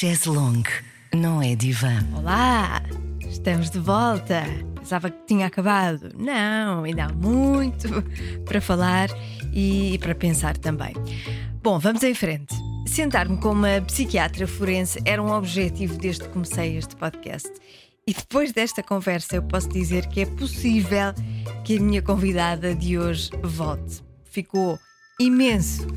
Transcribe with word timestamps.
Chaise 0.00 0.28
longue, 0.28 0.70
não 1.12 1.42
é 1.42 1.56
divã. 1.56 1.98
Olá, 2.14 2.80
estamos 3.28 3.68
de 3.68 3.80
volta. 3.80 4.44
Pensava 4.76 5.10
que 5.10 5.26
tinha 5.26 5.48
acabado. 5.48 6.12
Não, 6.16 6.84
ainda 6.84 7.06
há 7.06 7.12
muito 7.12 7.88
para 8.46 8.60
falar 8.60 9.08
e 9.52 9.98
para 9.98 10.14
pensar 10.14 10.56
também. 10.56 10.94
Bom, 11.64 11.80
vamos 11.80 12.04
em 12.04 12.14
frente. 12.14 12.54
Sentar-me 12.86 13.38
com 13.38 13.50
uma 13.50 13.80
psiquiatra 13.88 14.46
forense 14.46 15.00
era 15.04 15.20
um 15.20 15.32
objetivo 15.32 15.98
desde 15.98 16.22
que 16.22 16.28
comecei 16.28 16.76
este 16.76 16.94
podcast. 16.94 17.50
E 18.06 18.14
depois 18.14 18.52
desta 18.52 18.84
conversa, 18.84 19.34
eu 19.34 19.42
posso 19.42 19.68
dizer 19.68 20.06
que 20.06 20.20
é 20.20 20.26
possível 20.26 21.12
que 21.64 21.76
a 21.76 21.80
minha 21.80 22.02
convidada 22.02 22.72
de 22.72 22.96
hoje 22.96 23.30
volte. 23.42 24.00
Ficou 24.30 24.78
imenso 25.18 25.88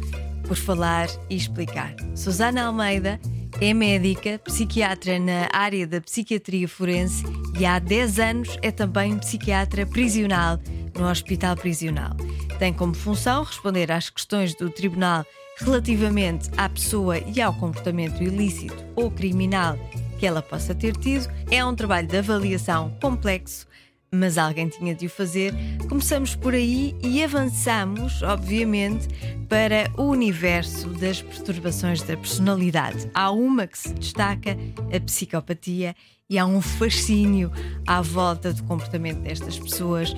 por 0.48 0.58
falar 0.58 1.08
e 1.30 1.36
explicar. 1.36 1.94
Susana 2.16 2.64
Almeida 2.64 3.20
é 3.62 3.76
médica, 3.76 4.40
psiquiatra 4.40 5.20
na 5.20 5.48
área 5.54 5.86
da 5.86 6.02
psiquiatria 6.02 6.68
forense 6.68 7.24
e 7.60 7.64
há 7.64 7.78
10 7.78 8.20
anos 8.20 8.58
é 8.64 8.72
também 8.72 9.20
psiquiatra 9.20 9.86
prisional 9.86 10.60
no 10.98 11.08
Hospital 11.08 11.56
Prisional. 11.56 12.10
Tem 12.58 12.74
como 12.74 12.96
função 12.96 13.44
responder 13.44 13.92
às 13.92 14.10
questões 14.10 14.56
do 14.56 14.68
Tribunal 14.72 15.24
relativamente 15.58 16.50
à 16.58 16.68
pessoa 16.68 17.20
e 17.20 17.40
ao 17.40 17.54
comportamento 17.54 18.24
ilícito 18.24 18.84
ou 18.96 19.12
criminal 19.12 19.78
que 20.18 20.26
ela 20.26 20.42
possa 20.42 20.74
ter 20.74 20.98
tido. 20.98 21.32
É 21.52 21.64
um 21.64 21.76
trabalho 21.76 22.08
de 22.08 22.18
avaliação 22.18 22.90
complexo 23.00 23.68
mas 24.14 24.38
alguém 24.38 24.68
tinha 24.68 24.94
de 24.94 25.06
o 25.06 25.10
fazer. 25.10 25.54
Começamos 25.88 26.36
por 26.36 26.54
aí 26.54 26.94
e 27.02 27.24
avançamos, 27.24 28.22
obviamente, 28.22 29.08
para 29.48 29.90
o 29.98 30.04
universo 30.04 30.90
das 30.90 31.22
perturbações 31.22 32.02
da 32.02 32.18
personalidade. 32.18 33.10
Há 33.14 33.32
uma 33.32 33.66
que 33.66 33.78
se 33.78 33.94
destaca, 33.94 34.58
a 34.94 35.00
psicopatia, 35.00 35.96
e 36.30 36.38
há 36.38 36.46
um 36.46 36.62
fascínio 36.62 37.52
à 37.88 38.02
volta 38.02 38.54
do 38.54 38.64
comportamento 38.64 39.20
destas 39.20 39.58
pessoas. 39.58 40.14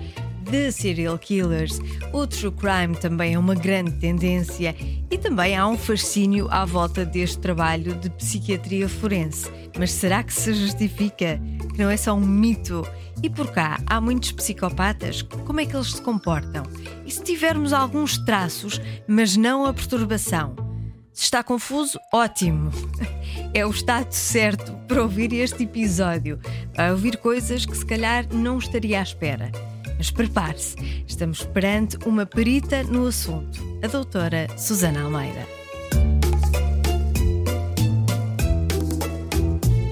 De 0.50 0.72
serial 0.72 1.18
killers, 1.18 1.80
o 2.12 2.28
true 2.28 2.52
crime 2.52 2.96
também 2.96 3.34
é 3.34 3.40
uma 3.40 3.56
grande 3.56 3.94
tendência 3.94 4.76
e 5.10 5.18
também 5.18 5.56
há 5.56 5.68
um 5.68 5.78
fascínio 5.78 6.48
à 6.52 6.66
volta 6.66 7.06
deste 7.06 7.40
trabalho 7.40 7.96
de 7.96 8.10
psiquiatria 8.10 8.90
forense. 8.90 9.50
Mas 9.78 9.92
será 9.92 10.22
que 10.22 10.34
se 10.34 10.54
justifica? 10.54 11.40
Que 11.72 11.82
não 11.82 11.90
é 11.90 11.98
só 11.98 12.14
um 12.14 12.20
mito? 12.20 12.86
E 13.22 13.30
por 13.30 13.52
cá 13.52 13.80
há 13.86 14.02
muitos 14.02 14.34
psicopatas, 14.34 15.22
como 15.22 15.62
é 15.62 15.66
que 15.66 15.76
eles 15.76 15.94
se 15.94 16.02
comportam? 16.02 16.64
E 17.06 17.12
se 17.12 17.24
tivermos 17.24 17.72
alguns 17.72 18.18
traços, 18.18 18.82
mas 19.08 19.38
não 19.38 19.66
a 19.66 19.74
perturbação? 19.74 20.56
Se 21.14 21.24
está 21.24 21.42
confuso, 21.44 22.00
ótimo! 22.14 22.72
É 23.56 23.64
o 23.66 23.70
estado 23.70 24.12
certo 24.12 24.74
para 24.88 25.04
ouvir 25.04 25.32
este 25.32 25.64
episódio. 25.64 26.40
Vai 26.76 26.92
ouvir 26.92 27.18
coisas 27.18 27.68
que 27.68 27.78
se 27.78 27.86
calhar 27.86 28.26
não 28.34 28.58
estaria 28.58 29.00
à 29.00 29.04
espera. 29.04 29.52
Mas 30.04 30.12
prepare-se, 30.12 30.76
estamos 31.08 31.46
perante 31.46 31.98
uma 32.06 32.26
perita 32.26 32.84
no 32.84 33.08
assunto, 33.08 33.58
a 33.82 33.88
doutora 33.88 34.50
Susana 34.58 35.02
Almeida. 35.04 35.48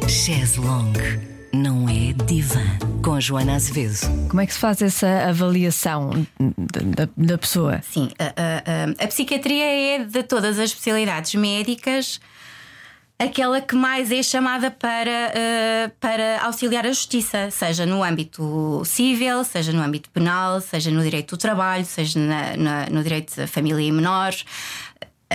Chaise 0.09 0.59
longue, 0.59 1.17
não 1.53 1.87
é 1.87 2.11
divã. 2.25 2.59
Com 3.01 3.13
a 3.13 3.21
Joana 3.21 3.55
Azevedo. 3.55 3.99
Como 4.27 4.41
é 4.41 4.45
que 4.45 4.53
se 4.53 4.59
faz 4.59 4.81
essa 4.81 5.29
avaliação 5.29 6.27
da, 6.37 7.07
da, 7.15 7.37
pessoa? 7.37 7.81
Sim, 7.81 8.09
a, 8.19 8.25
a, 8.25 9.05
a, 9.05 9.07
psiquiatria 9.07 9.63
é 9.63 10.03
de 10.03 10.23
todas 10.23 10.59
as 10.59 10.71
especialidades 10.71 11.33
médicas 11.35 12.19
aquela 13.23 13.61
que 13.61 13.75
mais 13.75 14.11
é 14.11 14.23
chamada 14.23 14.71
para, 14.71 15.09
uh, 15.09 15.91
para 15.99 16.41
auxiliar 16.43 16.85
a 16.85 16.89
justiça, 16.89 17.51
seja 17.51 17.85
no 17.85 18.03
âmbito 18.03 18.81
civil, 18.83 19.43
seja 19.43 19.71
no 19.71 19.81
âmbito 19.81 20.09
penal, 20.09 20.59
seja 20.59 20.89
no 20.89 21.03
direito 21.03 21.35
do 21.35 21.39
trabalho, 21.39 21.85
seja 21.85 22.19
na, 22.19 22.57
na, 22.57 22.85
no 22.89 23.03
direito 23.03 23.35
da 23.35 23.47
família 23.47 23.81
e 23.81 23.91
menores 23.91 24.45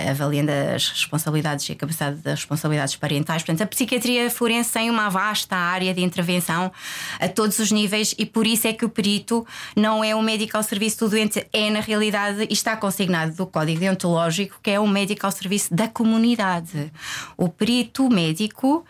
avaliando 0.09 0.51
as 0.51 0.89
responsabilidades 0.89 1.67
e 1.69 1.71
a 1.71 1.75
capacidade 1.75 2.17
das 2.17 2.39
responsabilidades 2.39 2.95
parentais. 2.95 3.43
Portanto, 3.43 3.63
a 3.63 3.67
psiquiatria 3.67 4.29
forense 4.29 4.73
tem 4.73 4.89
uma 4.89 5.09
vasta 5.09 5.55
área 5.55 5.93
de 5.93 6.01
intervenção 6.01 6.71
a 7.19 7.27
todos 7.27 7.59
os 7.59 7.71
níveis 7.71 8.13
e 8.17 8.25
por 8.25 8.45
isso 8.45 8.67
é 8.67 8.73
que 8.73 8.85
o 8.85 8.89
perito 8.89 9.45
não 9.75 10.03
é 10.03 10.15
um 10.15 10.21
médico 10.21 10.57
ao 10.57 10.63
serviço 10.63 10.99
do 10.99 11.09
doente, 11.09 11.47
é 11.51 11.69
na 11.69 11.79
realidade 11.79 12.47
e 12.49 12.53
está 12.53 12.75
consignado 12.75 13.35
do 13.35 13.47
Código 13.47 13.79
Deontológico 13.79 14.59
que 14.61 14.71
é 14.71 14.79
um 14.79 14.87
médico 14.87 15.25
ao 15.25 15.31
serviço 15.31 15.73
da 15.73 15.87
comunidade. 15.87 16.91
O 17.35 17.49
perito 17.49 18.09
médico 18.09 18.85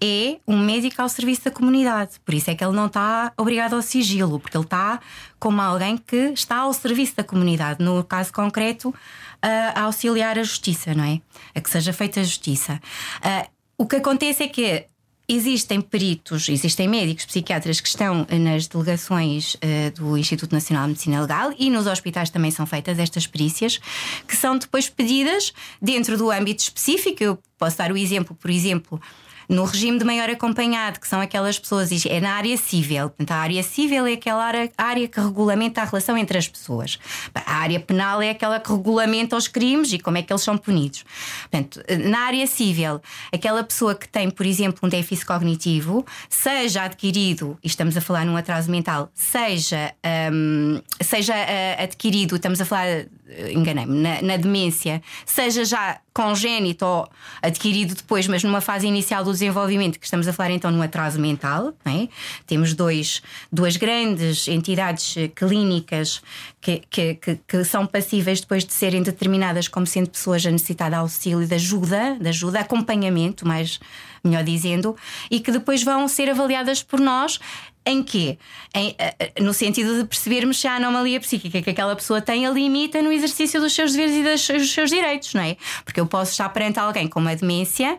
é 0.00 0.38
um 0.46 0.58
médico 0.58 1.00
ao 1.00 1.08
serviço 1.08 1.44
da 1.44 1.50
comunidade. 1.50 2.20
Por 2.24 2.34
isso 2.34 2.50
é 2.50 2.54
que 2.54 2.62
ele 2.62 2.74
não 2.74 2.86
está 2.86 3.32
obrigado 3.36 3.74
ao 3.74 3.82
sigilo, 3.82 4.38
porque 4.38 4.56
ele 4.56 4.64
está 4.64 5.00
como 5.38 5.60
alguém 5.60 5.96
que 5.96 6.32
está 6.34 6.58
ao 6.58 6.72
serviço 6.72 7.16
da 7.16 7.24
comunidade. 7.24 7.82
No 7.82 8.04
caso 8.04 8.32
concreto, 8.32 8.94
a 9.42 9.82
auxiliar 9.82 10.38
a 10.38 10.42
justiça, 10.42 10.94
não 10.94 11.04
é? 11.04 11.20
A 11.54 11.60
que 11.60 11.70
seja 11.70 11.92
feita 11.92 12.20
a 12.20 12.24
justiça. 12.24 12.80
Uh, 13.18 13.50
o 13.78 13.86
que 13.86 13.96
acontece 13.96 14.42
é 14.42 14.48
que 14.48 14.86
Existem 15.28 15.80
peritos, 15.80 16.48
existem 16.48 16.86
médicos 16.86 17.24
psiquiatras 17.24 17.80
que 17.80 17.88
estão 17.88 18.24
nas 18.30 18.68
delegações 18.68 19.54
uh, 19.54 19.90
do 19.96 20.16
Instituto 20.16 20.52
Nacional 20.52 20.84
de 20.84 20.90
Medicina 20.90 21.20
Legal 21.20 21.52
e 21.58 21.68
nos 21.68 21.88
hospitais 21.88 22.30
também 22.30 22.52
são 22.52 22.64
feitas 22.64 22.96
estas 22.96 23.26
perícias, 23.26 23.80
que 24.28 24.36
são 24.36 24.56
depois 24.56 24.88
pedidas 24.88 25.52
dentro 25.82 26.16
do 26.16 26.30
âmbito 26.30 26.62
específico. 26.62 27.24
Eu 27.24 27.38
posso 27.58 27.76
dar 27.76 27.90
o 27.90 27.96
exemplo, 27.96 28.36
por 28.36 28.52
exemplo, 28.52 29.02
no 29.48 29.64
regime 29.64 29.98
de 29.98 30.04
maior 30.04 30.28
acompanhado, 30.30 31.00
que 31.00 31.08
são 31.08 31.20
aquelas 31.20 31.58
pessoas, 31.58 31.90
é 32.06 32.20
na 32.20 32.34
área 32.34 32.56
civil. 32.56 33.08
Portanto, 33.10 33.30
a 33.32 33.36
área 33.36 33.62
civil 33.62 34.06
é 34.06 34.14
aquela 34.14 34.44
área, 34.44 34.70
área 34.76 35.08
que 35.08 35.20
regulamenta 35.20 35.82
a 35.82 35.84
relação 35.84 36.16
entre 36.16 36.38
as 36.38 36.48
pessoas. 36.48 36.98
A 37.34 37.56
área 37.56 37.80
penal 37.80 38.20
é 38.22 38.30
aquela 38.30 38.58
que 38.60 38.70
regulamenta 38.70 39.36
os 39.36 39.48
crimes 39.48 39.92
e 39.92 39.98
como 39.98 40.18
é 40.18 40.22
que 40.22 40.32
eles 40.32 40.42
são 40.42 40.56
punidos. 40.56 41.04
Portanto, 41.42 41.82
na 42.08 42.20
área 42.20 42.46
civil, 42.46 43.00
aquela 43.32 43.62
pessoa 43.62 43.94
que 43.94 44.08
tem, 44.08 44.30
por 44.30 44.46
exemplo, 44.46 44.80
um 44.82 44.88
déficit 44.88 45.26
cognitivo, 45.26 46.04
seja 46.28 46.82
adquirido, 46.82 47.58
e 47.62 47.66
estamos 47.66 47.96
a 47.96 48.00
falar 48.00 48.24
num 48.24 48.36
atraso 48.36 48.70
mental, 48.70 49.10
seja, 49.14 49.94
um, 50.32 50.80
seja 51.00 51.34
uh, 51.34 51.82
adquirido, 51.82 52.36
estamos 52.36 52.60
a 52.60 52.64
falar, 52.64 53.06
enganei-me, 53.52 54.00
na, 54.00 54.22
na 54.22 54.36
demência, 54.36 55.02
seja 55.24 55.64
já 55.64 56.00
congénito 56.14 56.84
ou 56.86 57.08
adquirido 57.42 57.94
depois, 57.94 58.26
mas 58.26 58.42
numa 58.42 58.60
fase 58.60 58.86
inicial 58.86 59.22
do 59.22 59.32
desenvolvimento, 59.32 59.98
que 59.98 60.06
estamos 60.06 60.26
a 60.26 60.32
falar 60.32 60.50
então 60.50 60.70
num 60.70 60.80
atraso 60.80 61.20
mental. 61.20 61.74
É? 61.84 62.08
Temos 62.46 62.72
dois, 62.72 63.22
duas 63.52 63.76
grandes 63.76 64.48
entidades 64.48 65.14
clínicas 65.34 66.22
que, 66.60 66.82
que, 66.88 67.14
que, 67.14 67.38
que, 67.46 67.64
são 67.64 67.86
passíveis 67.86 68.40
depois 68.40 68.64
de 68.64 68.72
serem 68.72 69.02
determinadas 69.02 69.68
como 69.68 69.86
sendo 69.86 70.08
pessoas 70.08 70.46
a 70.46 70.50
necessitar 70.50 70.90
de 70.90 70.96
auxílio, 70.96 71.46
de 71.46 71.54
ajuda, 71.54 72.16
de 72.18 72.28
ajuda, 72.28 72.60
acompanhamento, 72.60 73.46
mais 73.46 73.78
melhor 74.24 74.42
dizendo, 74.42 74.96
e 75.30 75.38
que 75.40 75.52
depois 75.52 75.82
vão 75.82 76.08
ser 76.08 76.30
avaliadas 76.30 76.82
por 76.82 77.00
nós 77.00 77.38
em 77.86 78.02
quê? 78.02 78.38
Em, 78.74 78.94
eh, 78.98 79.14
eh, 79.18 79.32
no 79.40 79.54
sentido 79.54 79.96
de 79.96 80.04
percebermos 80.04 80.60
se 80.60 80.66
a 80.66 80.74
anomalia 80.74 81.20
psíquica 81.20 81.62
que 81.62 81.70
aquela 81.70 81.94
pessoa 81.94 82.20
tem 82.20 82.44
a 82.44 82.50
limita 82.50 83.00
no 83.00 83.12
exercício 83.12 83.60
dos 83.60 83.72
seus 83.72 83.92
deveres 83.92 84.48
e 84.48 84.52
dos 84.58 84.70
seus 84.72 84.90
direitos, 84.90 85.32
não 85.32 85.42
é? 85.42 85.56
Porque 85.84 86.00
eu 86.00 86.06
posso 86.06 86.32
estar 86.32 86.48
perante 86.48 86.80
alguém 86.80 87.06
com 87.06 87.20
uma 87.20 87.36
demência 87.36 87.98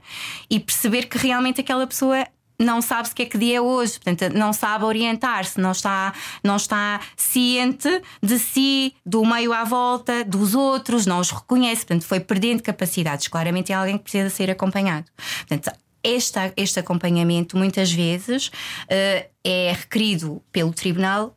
e 0.49 0.59
perceber 0.59 1.07
que 1.07 1.17
realmente 1.17 1.61
aquela 1.61 1.87
pessoa 1.87 2.27
não 2.59 2.81
sabe 2.81 3.09
que 3.13 3.21
é 3.21 3.25
que 3.25 3.37
dia 3.37 3.57
é 3.57 3.61
hoje, 3.61 3.99
portanto, 3.99 4.33
não 4.35 4.51
sabe 4.51 4.83
orientar-se, 4.83 5.59
não 5.59 5.71
está, 5.71 6.13
não 6.43 6.55
está 6.55 6.99
ciente 7.15 8.01
de 8.21 8.39
si, 8.39 8.95
do 9.05 9.23
meio 9.23 9.53
à 9.53 9.63
volta, 9.63 10.23
dos 10.25 10.55
outros, 10.55 11.05
não 11.05 11.19
os 11.19 11.29
reconhece, 11.29 11.85
portanto, 11.85 12.07
foi 12.07 12.19
perdendo 12.19 12.63
capacidades. 12.63 13.27
Claramente 13.27 13.71
é 13.71 13.75
alguém 13.75 13.97
que 13.97 14.03
precisa 14.03 14.29
ser 14.29 14.49
acompanhado. 14.49 15.05
Portanto, 15.47 15.71
este, 16.03 16.39
este 16.55 16.79
acompanhamento 16.79 17.57
muitas 17.57 17.91
vezes 17.91 18.47
uh, 18.47 19.29
é 19.43 19.71
requerido 19.71 20.41
pelo 20.51 20.73
tribunal. 20.73 21.35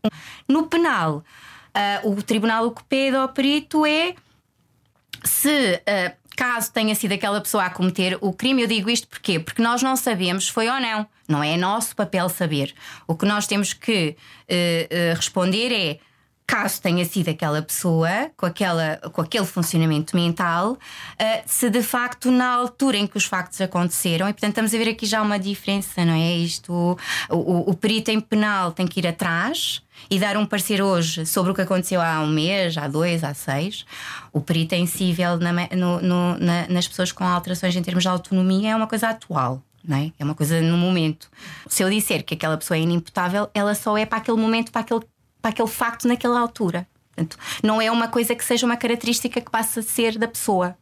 No 0.48 0.66
penal, 0.66 1.24
uh, 2.04 2.10
o 2.10 2.22
tribunal 2.22 2.66
o 2.66 2.70
que 2.72 2.84
pede 2.84 3.16
ao 3.16 3.28
perito 3.28 3.84
é 3.86 4.14
se. 5.24 5.74
Uh, 5.74 6.20
caso 6.36 6.72
tenha 6.72 6.94
sido 6.94 7.12
aquela 7.12 7.38
pessoa 7.38 7.64
a 7.66 7.70
cometer 7.70 8.16
o 8.22 8.32
crime, 8.32 8.62
eu 8.62 8.66
digo 8.66 8.88
isto 8.88 9.06
porquê? 9.06 9.38
Porque 9.38 9.60
nós 9.60 9.82
não 9.82 9.94
sabemos 9.94 10.46
se 10.46 10.52
foi 10.52 10.70
ou 10.70 10.80
não. 10.80 11.06
Não 11.28 11.44
é 11.44 11.54
nosso 11.54 11.94
papel 11.94 12.30
saber. 12.30 12.74
O 13.06 13.14
que 13.14 13.26
nós 13.26 13.46
temos 13.46 13.74
que 13.74 14.16
responder 15.14 15.70
é 15.70 15.98
caso 16.50 16.82
tenha 16.82 17.04
sido 17.04 17.28
aquela 17.28 17.62
pessoa 17.62 18.08
com, 18.36 18.44
aquela, 18.44 18.96
com 19.12 19.20
aquele 19.20 19.46
funcionamento 19.46 20.16
mental, 20.16 20.72
uh, 20.72 20.78
se 21.46 21.70
de 21.70 21.82
facto 21.82 22.30
na 22.30 22.48
altura 22.48 22.96
em 22.96 23.06
que 23.06 23.16
os 23.16 23.24
factos 23.24 23.60
aconteceram, 23.60 24.28
e 24.28 24.32
portanto 24.32 24.50
estamos 24.50 24.74
a 24.74 24.78
ver 24.78 24.88
aqui 24.88 25.06
já 25.06 25.22
uma 25.22 25.38
diferença, 25.38 26.04
não 26.04 26.14
é? 26.14 26.32
Isto, 26.36 26.98
o, 27.28 27.36
o, 27.36 27.70
o 27.70 27.74
perito 27.74 28.10
em 28.10 28.20
penal 28.20 28.72
tem 28.72 28.86
que 28.86 28.98
ir 28.98 29.06
atrás 29.06 29.80
e 30.10 30.18
dar 30.18 30.36
um 30.36 30.44
parecer 30.44 30.82
hoje 30.82 31.24
sobre 31.24 31.52
o 31.52 31.54
que 31.54 31.60
aconteceu 31.60 32.00
há 32.00 32.20
um 32.20 32.26
mês, 32.26 32.76
há 32.76 32.88
dois, 32.88 33.22
há 33.22 33.32
seis. 33.32 33.84
O 34.32 34.40
perito 34.40 34.74
em 34.74 34.86
civil 34.86 35.36
na, 35.38 35.52
no, 35.52 36.00
no, 36.00 36.38
na, 36.38 36.66
nas 36.68 36.88
pessoas 36.88 37.12
com 37.12 37.24
alterações 37.24 37.76
em 37.76 37.82
termos 37.82 38.02
de 38.02 38.08
autonomia 38.08 38.70
é 38.70 38.76
uma 38.76 38.86
coisa 38.86 39.10
atual. 39.10 39.62
não 39.84 39.96
é? 39.96 40.12
É 40.18 40.24
uma 40.24 40.34
coisa 40.34 40.60
no 40.60 40.76
momento. 40.76 41.28
Se 41.68 41.82
eu 41.82 41.90
disser 41.90 42.24
que 42.24 42.34
aquela 42.34 42.56
pessoa 42.56 42.76
é 42.76 42.80
inimputável, 42.80 43.48
ela 43.54 43.74
só 43.74 43.96
é 43.96 44.06
para 44.06 44.18
aquele 44.18 44.38
momento, 44.38 44.72
para 44.72 44.80
aquele, 44.80 45.02
para 45.40 45.50
aquele 45.50 45.68
facto 45.68 46.06
naquela 46.06 46.40
altura. 46.40 46.86
Portanto, 47.14 47.36
não 47.62 47.80
é 47.80 47.90
uma 47.90 48.08
coisa 48.08 48.34
que 48.34 48.44
seja 48.44 48.64
uma 48.64 48.76
característica 48.76 49.40
que 49.40 49.50
passe 49.50 49.80
a 49.80 49.82
ser 49.82 50.18
da 50.18 50.28
pessoa. 50.28 50.76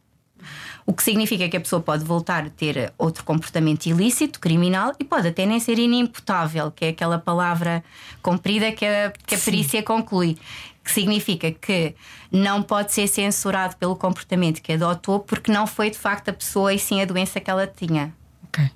O 0.85 0.93
que 0.93 1.03
significa 1.03 1.47
que 1.47 1.57
a 1.57 1.59
pessoa 1.59 1.81
pode 1.81 2.03
voltar 2.03 2.45
a 2.45 2.49
ter 2.49 2.91
outro 2.97 3.23
comportamento 3.23 3.85
ilícito, 3.85 4.39
criminal, 4.39 4.93
e 4.99 5.03
pode 5.03 5.27
até 5.27 5.45
nem 5.45 5.59
ser 5.59 5.77
inimputável, 5.77 6.71
que 6.71 6.85
é 6.85 6.89
aquela 6.89 7.19
palavra 7.19 7.83
comprida 8.21 8.71
que 8.71 8.85
a, 8.85 9.13
que 9.25 9.35
a 9.35 9.37
perícia 9.37 9.83
conclui. 9.83 10.37
Que 10.83 10.91
significa 10.91 11.51
que 11.51 11.93
não 12.31 12.63
pode 12.63 12.91
ser 12.91 13.07
censurado 13.07 13.75
pelo 13.75 13.95
comportamento 13.95 14.61
que 14.61 14.73
adotou, 14.73 15.19
porque 15.19 15.51
não 15.51 15.67
foi 15.67 15.91
de 15.91 15.97
facto 15.97 16.29
a 16.29 16.33
pessoa 16.33 16.73
e 16.73 16.79
sim 16.79 17.01
a 17.01 17.05
doença 17.05 17.39
que 17.39 17.51
ela 17.51 17.67
tinha. 17.67 18.11
Ok. 18.45 18.67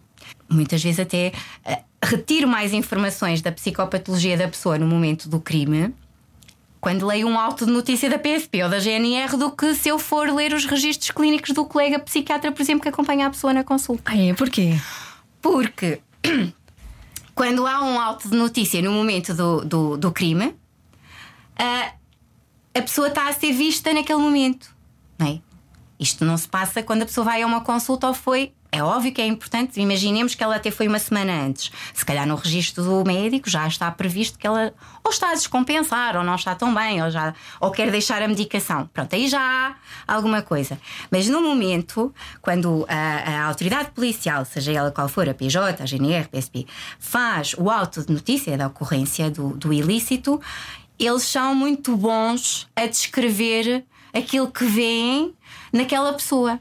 Muitas 0.47 0.83
vezes 0.83 0.99
até 0.99 1.31
uh, 1.65 1.83
retiro 2.03 2.47
mais 2.47 2.73
informações 2.73 3.41
da 3.41 3.51
psicopatologia 3.51 4.37
da 4.37 4.47
pessoa 4.47 4.77
no 4.77 4.85
momento 4.85 5.29
do 5.29 5.39
crime 5.39 5.93
quando 6.83 7.07
leio 7.07 7.29
um 7.29 7.39
auto 7.39 7.65
de 7.65 7.71
notícia 7.71 8.09
da 8.09 8.19
PSP 8.19 8.61
ou 8.61 8.69
da 8.69 8.77
GNR 8.77 9.37
do 9.37 9.49
que 9.49 9.73
se 9.73 9.87
eu 9.87 9.97
for 9.97 10.29
ler 10.29 10.53
os 10.53 10.65
registros 10.65 11.11
clínicos 11.11 11.51
do 11.51 11.63
colega 11.63 11.97
psiquiatra, 11.97 12.51
por 12.51 12.61
exemplo, 12.61 12.81
que 12.81 12.89
acompanha 12.89 13.25
a 13.25 13.29
pessoa 13.29 13.53
na 13.53 13.63
consulta. 13.63 14.03
Ah, 14.03 14.17
é? 14.17 14.33
Porquê? 14.33 14.77
Porque 15.41 16.01
quando 17.33 17.65
há 17.65 17.81
um 17.81 17.97
auto 17.97 18.29
de 18.29 18.35
notícia 18.35 18.81
no 18.81 18.91
momento 18.91 19.33
do, 19.33 19.63
do, 19.63 19.97
do 19.97 20.11
crime, 20.11 20.53
a, 21.55 21.93
a 22.77 22.81
pessoa 22.81 23.07
está 23.07 23.29
a 23.29 23.33
ser 23.33 23.53
vista 23.53 23.93
naquele 23.93 24.19
momento. 24.19 24.75
Não 25.17 25.27
é? 25.27 25.39
Isto 25.97 26.25
não 26.25 26.35
se 26.35 26.49
passa 26.49 26.83
quando 26.83 27.03
a 27.03 27.05
pessoa 27.05 27.23
vai 27.23 27.43
a 27.43 27.47
uma 27.47 27.61
consulta 27.61 28.09
ou 28.09 28.13
foi 28.13 28.51
é 28.73 28.81
óbvio 28.81 29.13
que 29.13 29.21
é 29.21 29.27
importante. 29.27 29.79
Imaginemos 29.79 30.33
que 30.33 30.43
ela 30.43 30.55
até 30.55 30.71
foi 30.71 30.87
uma 30.87 30.97
semana 30.97 31.31
antes. 31.31 31.71
Se 31.93 32.03
calhar 32.03 32.25
no 32.25 32.33
registro 32.33 32.83
do 32.83 33.03
médico 33.05 33.47
já 33.47 33.67
está 33.67 33.91
previsto 33.91 34.39
que 34.39 34.47
ela 34.47 34.73
ou 35.03 35.11
está 35.11 35.29
a 35.29 35.33
descompensar, 35.33 36.17
ou 36.17 36.23
não 36.23 36.33
está 36.33 36.55
tão 36.55 36.73
bem, 36.73 37.03
ou, 37.03 37.11
já, 37.11 37.35
ou 37.61 37.69
quer 37.69 37.91
deixar 37.91 38.23
a 38.23 38.27
medicação. 38.27 38.89
Pronto, 38.91 39.13
aí 39.13 39.27
já 39.27 39.75
há 40.07 40.13
alguma 40.15 40.41
coisa. 40.41 40.79
Mas 41.11 41.29
no 41.29 41.39
momento, 41.39 42.11
quando 42.41 42.83
a, 42.89 43.41
a 43.41 43.45
autoridade 43.45 43.91
policial, 43.91 44.43
seja 44.43 44.71
ela 44.71 44.91
qual 44.91 45.07
for, 45.07 45.29
a 45.29 45.35
PJ, 45.35 45.83
a 45.83 45.85
GNR, 45.85 46.27
PSP, 46.29 46.65
faz 46.97 47.53
o 47.55 47.69
auto 47.69 48.03
de 48.03 48.11
notícia 48.11 48.57
da 48.57 48.65
ocorrência 48.65 49.29
do, 49.29 49.49
do 49.49 49.71
ilícito, 49.71 50.41
eles 50.97 51.23
são 51.23 51.53
muito 51.53 51.95
bons 51.95 52.67
a 52.75 52.87
descrever 52.87 53.85
aquilo 54.11 54.49
que 54.49 54.65
veem 54.65 55.35
naquela 55.71 56.11
pessoa. 56.13 56.59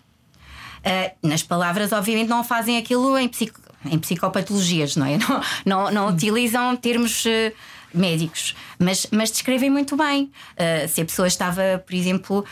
Uh, 0.84 1.28
nas 1.28 1.42
palavras, 1.42 1.92
obviamente, 1.92 2.28
não 2.28 2.42
fazem 2.42 2.76
aquilo 2.76 3.16
em, 3.16 3.28
psico, 3.28 3.60
em 3.84 3.98
psicopatologias, 3.98 4.96
não 4.96 5.06
é? 5.06 5.16
Não, 5.22 5.40
não, 5.64 5.90
não 5.90 6.08
utilizam 6.08 6.76
termos. 6.76 7.24
Uh, 7.24 7.52
médicos, 7.94 8.56
mas, 8.78 9.06
mas 9.10 9.30
descrevem 9.30 9.68
muito 9.68 9.98
bem. 9.98 10.32
Uh, 10.54 10.88
se 10.88 11.02
a 11.02 11.04
pessoa 11.04 11.28
estava, 11.28 11.84
por 11.86 11.94
exemplo, 11.94 12.42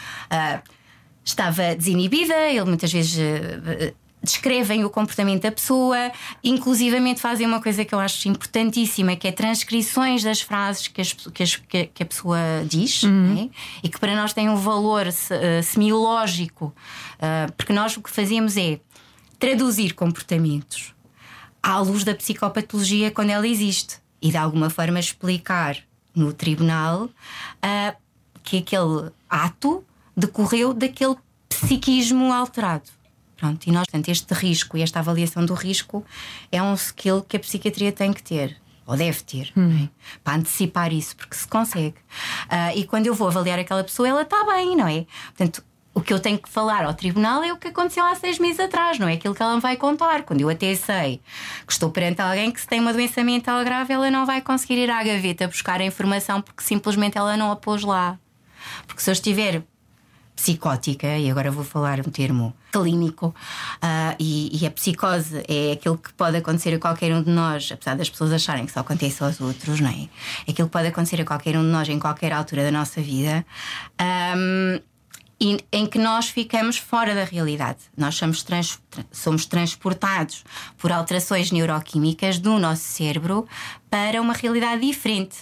estava 1.24 1.74
desinibida, 1.74 2.34
ele 2.50 2.66
muitas 2.66 2.92
vezes 2.92 3.16
descrevem 4.22 4.84
o 4.84 4.90
comportamento 4.90 5.42
da 5.42 5.52
pessoa, 5.52 6.12
inclusivamente 6.44 7.20
fazem 7.20 7.46
uma 7.46 7.60
coisa 7.60 7.84
que 7.84 7.94
eu 7.94 7.98
acho 7.98 8.28
importantíssima, 8.28 9.16
que 9.16 9.26
é 9.26 9.32
transcrições 9.32 10.22
das 10.22 10.40
frases 10.40 10.88
que, 10.88 11.00
as, 11.00 11.12
que, 11.12 11.42
as, 11.42 11.56
que 11.56 12.02
a 12.02 12.06
pessoa 12.06 12.38
diz 12.66 13.02
uhum. 13.02 13.50
é? 13.50 13.56
e 13.82 13.88
que 13.88 13.98
para 13.98 14.14
nós 14.14 14.32
tem 14.32 14.48
um 14.48 14.56
valor 14.56 15.06
uh, 15.06 15.62
semiológico, 15.62 16.66
uh, 16.66 17.52
porque 17.56 17.72
nós 17.72 17.96
o 17.96 18.02
que 18.02 18.10
fazemos 18.10 18.56
é 18.56 18.78
traduzir 19.38 19.94
comportamentos 19.94 20.94
à 21.62 21.78
luz 21.78 22.04
da 22.04 22.14
psicopatologia 22.14 23.10
quando 23.10 23.30
ela 23.30 23.46
existe 23.46 23.98
e 24.20 24.30
de 24.30 24.36
alguma 24.36 24.68
forma 24.68 25.00
explicar 25.00 25.78
no 26.14 26.32
tribunal 26.32 27.04
uh, 27.04 27.96
que 28.42 28.58
aquele 28.58 29.10
ato 29.28 29.84
decorreu 30.14 30.74
daquele 30.74 31.16
psiquismo 31.48 32.32
alterado. 32.32 32.99
Pronto, 33.40 33.66
e 33.66 33.72
nós, 33.72 33.86
portanto, 33.86 34.10
este 34.10 34.34
risco 34.34 34.76
e 34.76 34.82
esta 34.82 34.98
avaliação 34.98 35.46
do 35.46 35.54
risco 35.54 36.04
é 36.52 36.62
um 36.62 36.74
skill 36.74 37.22
que 37.22 37.38
a 37.38 37.40
psiquiatria 37.40 37.90
tem 37.90 38.12
que 38.12 38.22
ter 38.22 38.60
ou 38.86 38.96
deve 38.96 39.22
ter, 39.22 39.50
hum. 39.56 39.84
é? 39.84 39.88
para 40.22 40.36
antecipar 40.36 40.92
isso, 40.92 41.16
porque 41.16 41.34
se 41.34 41.48
consegue. 41.48 41.94
Uh, 42.46 42.76
e 42.76 42.84
quando 42.84 43.06
eu 43.06 43.14
vou 43.14 43.28
avaliar 43.28 43.58
aquela 43.58 43.82
pessoa, 43.82 44.06
ela 44.06 44.22
está 44.22 44.44
bem, 44.44 44.76
não 44.76 44.86
é? 44.86 45.06
Portanto, 45.28 45.64
o 45.94 46.02
que 46.02 46.12
eu 46.12 46.20
tenho 46.20 46.38
que 46.38 46.48
falar 46.50 46.84
ao 46.84 46.92
tribunal 46.92 47.42
é 47.42 47.50
o 47.50 47.56
que 47.56 47.68
aconteceu 47.68 48.04
há 48.04 48.14
seis 48.14 48.38
meses 48.38 48.60
atrás, 48.60 48.98
não 48.98 49.08
é 49.08 49.14
aquilo 49.14 49.34
que 49.34 49.42
ela 49.42 49.54
me 49.54 49.60
vai 49.60 49.76
contar. 49.76 50.24
Quando 50.24 50.42
eu 50.42 50.50
até 50.50 50.74
sei 50.74 51.20
que 51.66 51.72
estou 51.72 51.90
perante 51.90 52.20
alguém 52.20 52.50
que 52.50 52.60
se 52.60 52.66
tem 52.66 52.78
uma 52.78 52.92
doença 52.92 53.24
mental 53.24 53.64
grave, 53.64 53.92
ela 53.92 54.10
não 54.10 54.26
vai 54.26 54.42
conseguir 54.42 54.76
ir 54.76 54.90
à 54.90 55.02
gaveta 55.02 55.48
buscar 55.48 55.80
a 55.80 55.84
informação 55.84 56.42
porque 56.42 56.62
simplesmente 56.62 57.16
ela 57.16 57.36
não 57.38 57.50
a 57.50 57.56
pôs 57.56 57.82
lá. 57.82 58.18
Porque 58.86 59.02
se 59.02 59.08
eu 59.08 59.12
estiver 59.12 59.62
psicótica, 60.40 61.18
e 61.18 61.30
agora 61.30 61.50
vou 61.50 61.62
falar 61.62 62.00
um 62.00 62.10
termo 62.10 62.54
clínico, 62.72 63.26
uh, 63.26 64.16
e, 64.18 64.58
e, 64.58 64.66
a 64.66 64.70
psicose 64.70 65.42
é 65.46 65.72
aquilo 65.72 65.98
que 65.98 66.10
pode 66.14 66.38
acontecer 66.38 66.74
a 66.74 66.78
qualquer 66.78 67.12
um 67.14 67.22
de 67.22 67.30
nós, 67.30 67.70
apesar 67.70 67.94
das 67.94 68.08
pessoas 68.08 68.32
acharem 68.32 68.64
que 68.64 68.72
só 68.72 68.80
acontece 68.80 69.22
aos 69.22 69.38
outros, 69.38 69.80
não 69.80 69.90
é? 69.90 70.08
aquilo 70.48 70.68
que 70.68 70.72
pode 70.72 70.88
acontecer 70.88 71.20
a 71.20 71.24
qualquer 71.26 71.58
um 71.58 71.62
de 71.62 71.68
nós 71.68 71.88
em 71.90 71.98
qualquer 71.98 72.32
altura 72.32 72.64
da 72.64 72.70
nossa 72.70 73.02
vida. 73.02 73.44
Um, 74.00 74.80
em 75.72 75.86
que 75.86 75.98
nós 75.98 76.28
ficamos 76.28 76.76
fora 76.76 77.14
da 77.14 77.24
realidade. 77.24 77.78
Nós 77.96 78.14
somos, 78.14 78.42
trans, 78.42 78.78
somos 79.10 79.46
transportados 79.46 80.44
por 80.76 80.92
alterações 80.92 81.50
neuroquímicas 81.50 82.38
do 82.38 82.58
nosso 82.58 82.82
cérebro 82.82 83.48
para 83.88 84.20
uma 84.20 84.34
realidade 84.34 84.82
diferente. 84.82 85.38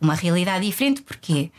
Uma 0.00 0.14
realidade 0.14 0.64
diferente 0.64 1.02
porquê? 1.02 1.50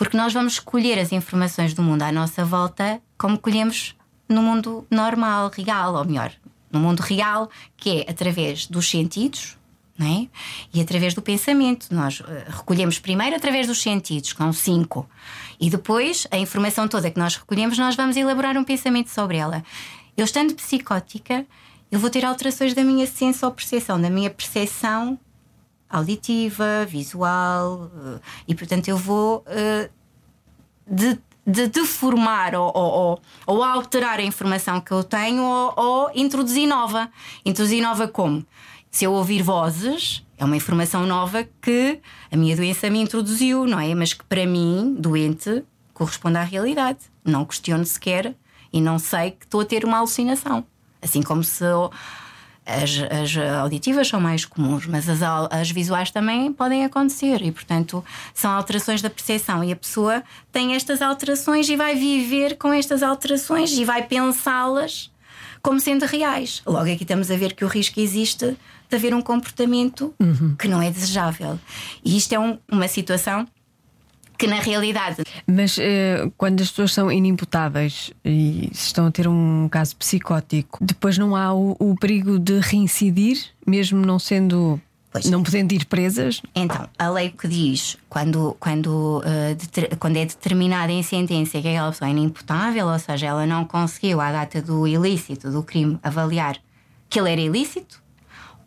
Porque 0.00 0.16
nós 0.16 0.32
vamos 0.32 0.54
escolher 0.54 0.98
as 0.98 1.12
informações 1.12 1.74
do 1.74 1.82
mundo 1.82 2.00
à 2.00 2.10
nossa 2.10 2.42
volta 2.42 3.02
como 3.18 3.38
colhemos 3.38 3.94
no 4.26 4.40
mundo 4.40 4.86
normal, 4.90 5.50
real, 5.54 5.94
ou 5.94 6.06
melhor, 6.06 6.32
no 6.72 6.80
mundo 6.80 7.00
real, 7.00 7.50
que 7.76 7.98
é 7.98 8.10
através 8.10 8.64
dos 8.64 8.88
sentidos, 8.88 9.58
é? 10.00 10.26
E 10.72 10.80
através 10.80 11.12
do 11.12 11.20
pensamento. 11.20 11.94
Nós 11.94 12.20
uh, 12.20 12.24
recolhemos 12.48 12.98
primeiro 12.98 13.36
através 13.36 13.66
dos 13.66 13.82
sentidos, 13.82 14.32
que 14.32 14.38
são 14.38 14.54
cinco, 14.54 15.06
e 15.60 15.68
depois 15.68 16.26
a 16.30 16.38
informação 16.38 16.88
toda 16.88 17.10
que 17.10 17.18
nós 17.18 17.36
recolhemos, 17.36 17.76
nós 17.76 17.94
vamos 17.94 18.16
elaborar 18.16 18.56
um 18.56 18.64
pensamento 18.64 19.10
sobre 19.10 19.36
ela. 19.36 19.62
Eu 20.16 20.24
estando 20.24 20.54
psicótica, 20.54 21.44
eu 21.92 21.98
vou 21.98 22.08
ter 22.08 22.24
alterações 22.24 22.72
da 22.72 22.82
minha 22.82 23.06
senso-percepção, 23.06 24.00
da 24.00 24.08
minha 24.08 24.30
percepção 24.30 25.18
auditiva, 25.90 26.86
visual, 26.86 27.90
uh, 27.94 28.20
e 28.46 28.54
portanto 28.54 28.88
eu 28.88 28.96
vou 28.96 29.44
uh, 29.46 29.90
de, 30.86 31.18
de 31.46 31.66
deformar 31.66 32.54
ou, 32.54 32.72
ou, 32.74 33.20
ou, 33.46 33.64
alterar 33.64 34.18
a 34.20 34.22
informação 34.22 34.80
que 34.80 34.92
eu 34.92 35.02
tenho 35.02 35.42
ou, 35.42 35.74
ou 35.76 36.10
introduzir 36.14 36.66
nova. 36.66 37.10
Introduzir 37.44 37.82
nova 37.82 38.06
como? 38.06 38.46
Se 38.90 39.04
eu 39.04 39.12
ouvir 39.12 39.42
vozes, 39.42 40.24
é 40.36 40.44
uma 40.44 40.56
informação 40.56 41.06
nova 41.06 41.46
que 41.60 42.00
a 42.30 42.36
minha 42.36 42.56
doença 42.56 42.88
me 42.90 43.00
introduziu, 43.00 43.66
não 43.66 43.78
é? 43.78 43.94
Mas 43.94 44.12
que 44.12 44.24
para 44.24 44.46
mim, 44.46 44.96
doente, 44.98 45.64
corresponde 45.94 46.38
à 46.38 46.42
realidade. 46.42 46.98
Não 47.24 47.44
questiono 47.44 47.84
sequer 47.84 48.34
e 48.72 48.80
não 48.80 48.98
sei 48.98 49.32
que 49.32 49.44
estou 49.44 49.60
a 49.60 49.64
ter 49.64 49.84
uma 49.84 49.98
alucinação. 49.98 50.64
Assim 51.02 51.22
como 51.22 51.44
se 51.44 51.64
as, 52.82 52.90
as 53.10 53.36
auditivas 53.58 54.08
são 54.08 54.20
mais 54.20 54.44
comuns, 54.44 54.86
mas 54.86 55.08
as, 55.08 55.20
as 55.50 55.70
visuais 55.70 56.10
também 56.10 56.52
podem 56.52 56.84
acontecer 56.84 57.42
e, 57.42 57.50
portanto, 57.50 58.04
são 58.34 58.50
alterações 58.50 59.02
da 59.02 59.10
percepção. 59.10 59.64
E 59.64 59.72
a 59.72 59.76
pessoa 59.76 60.22
tem 60.52 60.74
estas 60.74 61.02
alterações 61.02 61.68
e 61.68 61.76
vai 61.76 61.94
viver 61.94 62.56
com 62.56 62.72
estas 62.72 63.02
alterações 63.02 63.72
e 63.72 63.84
vai 63.84 64.02
pensá-las 64.02 65.10
como 65.62 65.80
sendo 65.80 66.04
reais. 66.04 66.62
Logo 66.66 66.90
aqui 66.90 67.02
estamos 67.02 67.30
a 67.30 67.36
ver 67.36 67.54
que 67.54 67.64
o 67.64 67.68
risco 67.68 68.00
existe 68.00 68.56
de 68.88 68.96
haver 68.96 69.14
um 69.14 69.20
comportamento 69.20 70.14
uhum. 70.18 70.56
que 70.56 70.66
não 70.66 70.82
é 70.82 70.90
desejável. 70.90 71.58
E 72.04 72.16
isto 72.16 72.32
é 72.32 72.38
um, 72.38 72.58
uma 72.70 72.88
situação 72.88 73.46
que 74.40 74.46
na 74.46 74.58
realidade. 74.58 75.22
Mas 75.46 75.76
uh, 75.76 76.32
quando 76.38 76.62
as 76.62 76.70
pessoas 76.70 76.94
são 76.94 77.12
inimputáveis 77.12 78.10
e 78.24 78.70
estão 78.72 79.06
a 79.06 79.10
ter 79.10 79.28
um 79.28 79.68
caso 79.68 79.94
psicótico, 79.96 80.78
depois 80.80 81.18
não 81.18 81.36
há 81.36 81.52
o, 81.52 81.76
o 81.78 81.94
perigo 81.94 82.38
de 82.38 82.58
reincidir, 82.58 83.38
mesmo 83.66 84.04
não 84.04 84.18
sendo. 84.18 84.80
Pois. 85.12 85.28
Não 85.28 85.42
podendo 85.42 85.72
ir 85.74 85.84
presas? 85.86 86.40
Então, 86.54 86.88
a 86.96 87.10
lei 87.10 87.30
que 87.30 87.48
diz, 87.48 87.98
quando, 88.08 88.56
quando, 88.60 89.18
uh, 89.18 89.96
quando 89.98 90.16
é 90.16 90.24
determinada 90.24 90.92
em 90.92 91.02
sentença 91.02 91.60
que 91.60 91.68
aquela 91.68 91.90
pessoa 91.90 92.08
é 92.08 92.12
inimputável, 92.12 92.86
ou 92.86 92.98
seja, 92.98 93.26
ela 93.26 93.44
não 93.44 93.64
conseguiu, 93.64 94.20
à 94.20 94.30
data 94.30 94.62
do 94.62 94.86
ilícito, 94.86 95.50
do 95.50 95.64
crime, 95.64 95.98
avaliar 96.00 96.56
que 97.08 97.18
ele 97.18 97.32
era 97.32 97.40
ilícito, 97.40 98.00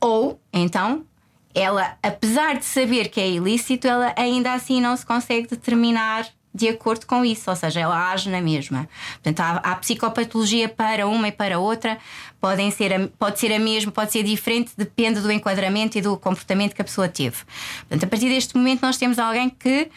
ou 0.01 0.37
então 0.51 1.05
ela, 1.53 1.98
apesar 2.01 2.57
de 2.57 2.65
saber 2.65 3.10
que 3.10 3.19
é 3.19 3.29
ilícito, 3.29 3.88
ela 3.88 4.13
ainda 4.17 4.53
assim 4.53 4.81
não 4.81 4.95
se 4.98 5.05
consegue 5.05 5.48
determinar 5.48 6.27
de 6.53 6.69
acordo 6.69 7.07
com 7.07 7.25
isso, 7.25 7.50
ou 7.50 7.55
seja, 7.55 7.79
ela 7.79 8.12
age 8.12 8.29
na 8.29 8.39
mesma. 8.39 8.88
Portanto, 9.13 9.39
há, 9.39 9.72
há 9.72 9.75
psicopatologia 9.75 10.69
para 10.69 11.07
uma 11.07 11.29
e 11.29 11.31
para 11.31 11.57
outra, 11.57 11.98
podem 12.39 12.69
ser, 12.69 13.10
pode 13.17 13.39
ser 13.39 13.51
a 13.51 13.60
mesma, 13.60 13.91
pode 13.91 14.12
ser 14.12 14.24
diferente, 14.24 14.72
depende 14.77 15.19
do 15.19 15.31
enquadramento 15.31 15.98
e 15.98 16.01
do 16.01 16.15
comportamento 16.15 16.75
que 16.75 16.81
a 16.81 16.86
pessoa 16.86 17.07
teve. 17.07 17.38
Portanto, 17.79 18.03
a 18.03 18.07
partir 18.07 18.29
deste 18.29 18.55
momento, 18.55 18.83
nós 18.83 18.98
temos 18.98 19.17
alguém 19.17 19.50
que 19.50 19.89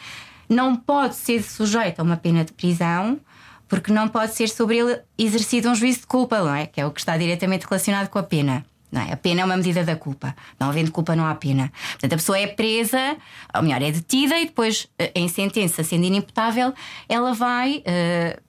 não 0.49 0.75
pode 0.75 1.15
ser 1.15 1.43
sujeito 1.43 1.99
a 1.99 2.03
uma 2.03 2.17
pena 2.17 2.43
de 2.43 2.53
prisão. 2.53 3.19
Porque 3.69 3.91
não 3.91 4.07
pode 4.07 4.33
ser 4.33 4.47
sobre 4.47 4.77
ele 4.77 4.97
exercido 5.17 5.69
um 5.69 5.75
juízo 5.75 5.99
de 5.99 6.07
culpa, 6.07 6.39
não 6.39 6.55
é? 6.55 6.65
Que 6.65 6.79
é 6.79 6.85
o 6.85 6.91
que 6.91 7.01
está 7.01 7.17
diretamente 7.17 7.65
relacionado 7.67 8.07
com 8.07 8.17
a 8.17 8.23
pena. 8.23 8.65
Não 8.91 9.01
é? 9.01 9.11
A 9.11 9.17
pena 9.17 9.41
é 9.41 9.45
uma 9.45 9.57
medida 9.57 9.83
da 9.83 9.95
culpa. 9.95 10.35
Não 10.59 10.69
havendo 10.69 10.91
culpa, 10.91 11.15
não 11.15 11.25
há 11.25 11.35
pena. 11.35 11.71
Portanto, 11.91 12.13
a 12.13 12.15
pessoa 12.15 12.39
é 12.39 12.47
presa, 12.47 13.17
ou 13.53 13.61
melhor, 13.61 13.81
é 13.81 13.91
detida 13.91 14.39
e 14.39 14.45
depois, 14.45 14.87
eh, 14.97 15.11
em 15.13 15.27
sentença, 15.27 15.83
sendo 15.83 16.05
inimputável, 16.05 16.73
ela 17.09 17.33
vai. 17.33 17.83
Uh, 17.85 18.47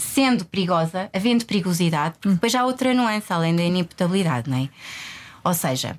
sendo 0.00 0.44
perigosa, 0.44 1.10
havendo 1.12 1.44
perigosidade, 1.44 2.14
porque 2.20 2.34
depois 2.34 2.54
há 2.54 2.64
outra 2.64 2.94
nuance 2.94 3.32
além 3.32 3.56
da 3.56 3.64
inimputabilidade, 3.64 4.48
não 4.48 4.56
é? 4.56 4.68
Ou 5.42 5.52
seja, 5.52 5.98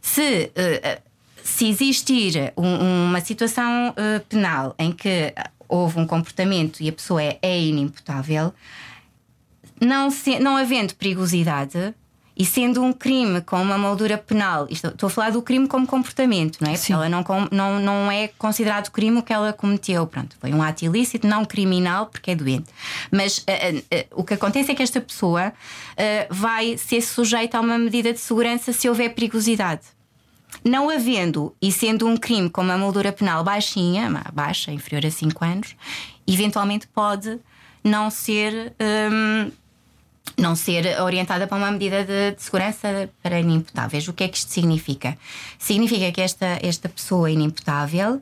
se, 0.00 0.50
uh, 0.56 1.02
se 1.42 1.68
existir 1.68 2.52
um, 2.56 3.06
uma 3.08 3.20
situação 3.20 3.90
uh, 3.90 4.20
penal 4.28 4.74
em 4.76 4.90
que 4.90 5.32
houve 5.68 6.00
um 6.00 6.06
comportamento 6.06 6.82
e 6.82 6.88
a 6.88 6.92
pessoa 6.92 7.22
é, 7.22 7.38
é 7.40 7.60
inimputável, 7.60 8.52
não, 9.80 10.10
se, 10.10 10.38
não 10.38 10.56
havendo 10.56 10.94
perigosidade, 10.96 11.94
e 12.42 12.44
sendo 12.44 12.82
um 12.82 12.92
crime 12.92 13.40
com 13.40 13.62
uma 13.62 13.78
moldura 13.78 14.18
penal, 14.18 14.66
isto, 14.68 14.88
estou 14.88 15.06
a 15.06 15.10
falar 15.10 15.30
do 15.30 15.40
crime 15.40 15.68
como 15.68 15.86
comportamento, 15.86 16.58
não 16.60 16.72
é? 16.72 16.76
Porque 16.76 16.92
ela 16.92 17.08
não, 17.08 17.24
não, 17.52 17.78
não 17.78 18.10
é 18.10 18.26
considerado 18.36 18.90
crime 18.90 19.18
o 19.18 19.22
que 19.22 19.32
ela 19.32 19.52
cometeu. 19.52 20.04
Pronto, 20.08 20.34
foi 20.40 20.52
um 20.52 20.60
ato 20.60 20.84
ilícito, 20.84 21.24
não 21.24 21.44
criminal, 21.44 22.06
porque 22.06 22.32
é 22.32 22.34
doente. 22.34 22.66
Mas 23.12 23.38
uh, 23.38 23.42
uh, 23.42 23.78
uh, 23.78 24.20
o 24.20 24.24
que 24.24 24.34
acontece 24.34 24.72
é 24.72 24.74
que 24.74 24.82
esta 24.82 25.00
pessoa 25.00 25.52
vai 26.28 26.76
ser 26.76 27.00
sujeita 27.00 27.58
a 27.58 27.60
uma 27.60 27.78
medida 27.78 28.12
de 28.12 28.18
segurança 28.18 28.72
se 28.72 28.88
houver 28.88 29.14
perigosidade. 29.14 29.82
Não 30.64 30.90
havendo 30.90 31.54
e 31.62 31.70
sendo 31.70 32.08
um 32.08 32.16
crime 32.16 32.50
com 32.50 32.60
uma 32.60 32.76
moldura 32.76 33.12
penal 33.12 33.44
baixinha, 33.44 34.10
baixa, 34.32 34.72
inferior 34.72 35.06
a 35.06 35.10
5 35.12 35.44
anos, 35.44 35.76
eventualmente 36.26 36.88
pode 36.88 37.38
não 37.84 38.10
ser. 38.10 38.74
Um, 38.80 39.61
não 40.38 40.56
ser 40.56 41.00
orientada 41.00 41.46
para 41.46 41.56
uma 41.56 41.70
medida 41.70 42.04
de, 42.04 42.32
de, 42.32 42.42
segurança 42.42 43.10
para 43.22 43.40
inimputáveis. 43.40 44.06
O 44.08 44.12
que 44.12 44.24
é 44.24 44.28
que 44.28 44.36
isto 44.38 44.50
significa? 44.50 45.16
Significa 45.58 46.10
que 46.12 46.20
esta, 46.20 46.58
esta 46.62 46.88
pessoa 46.88 47.30
inimputável, 47.30 48.20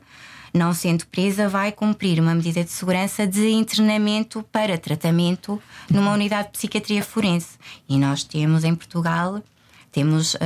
não 0.53 0.73
sendo 0.73 1.05
presa, 1.07 1.47
vai 1.47 1.71
cumprir 1.71 2.19
uma 2.19 2.35
medida 2.35 2.63
de 2.63 2.71
segurança 2.71 3.25
de 3.25 3.49
internamento 3.49 4.43
para 4.51 4.77
tratamento 4.77 5.61
numa 5.89 6.11
unidade 6.11 6.47
de 6.47 6.53
psiquiatria 6.53 7.03
forense. 7.03 7.57
E 7.87 7.97
nós 7.97 8.23
temos 8.23 8.63
em 8.63 8.75
Portugal 8.75 9.41
temos 9.91 10.35
uh, 10.35 10.39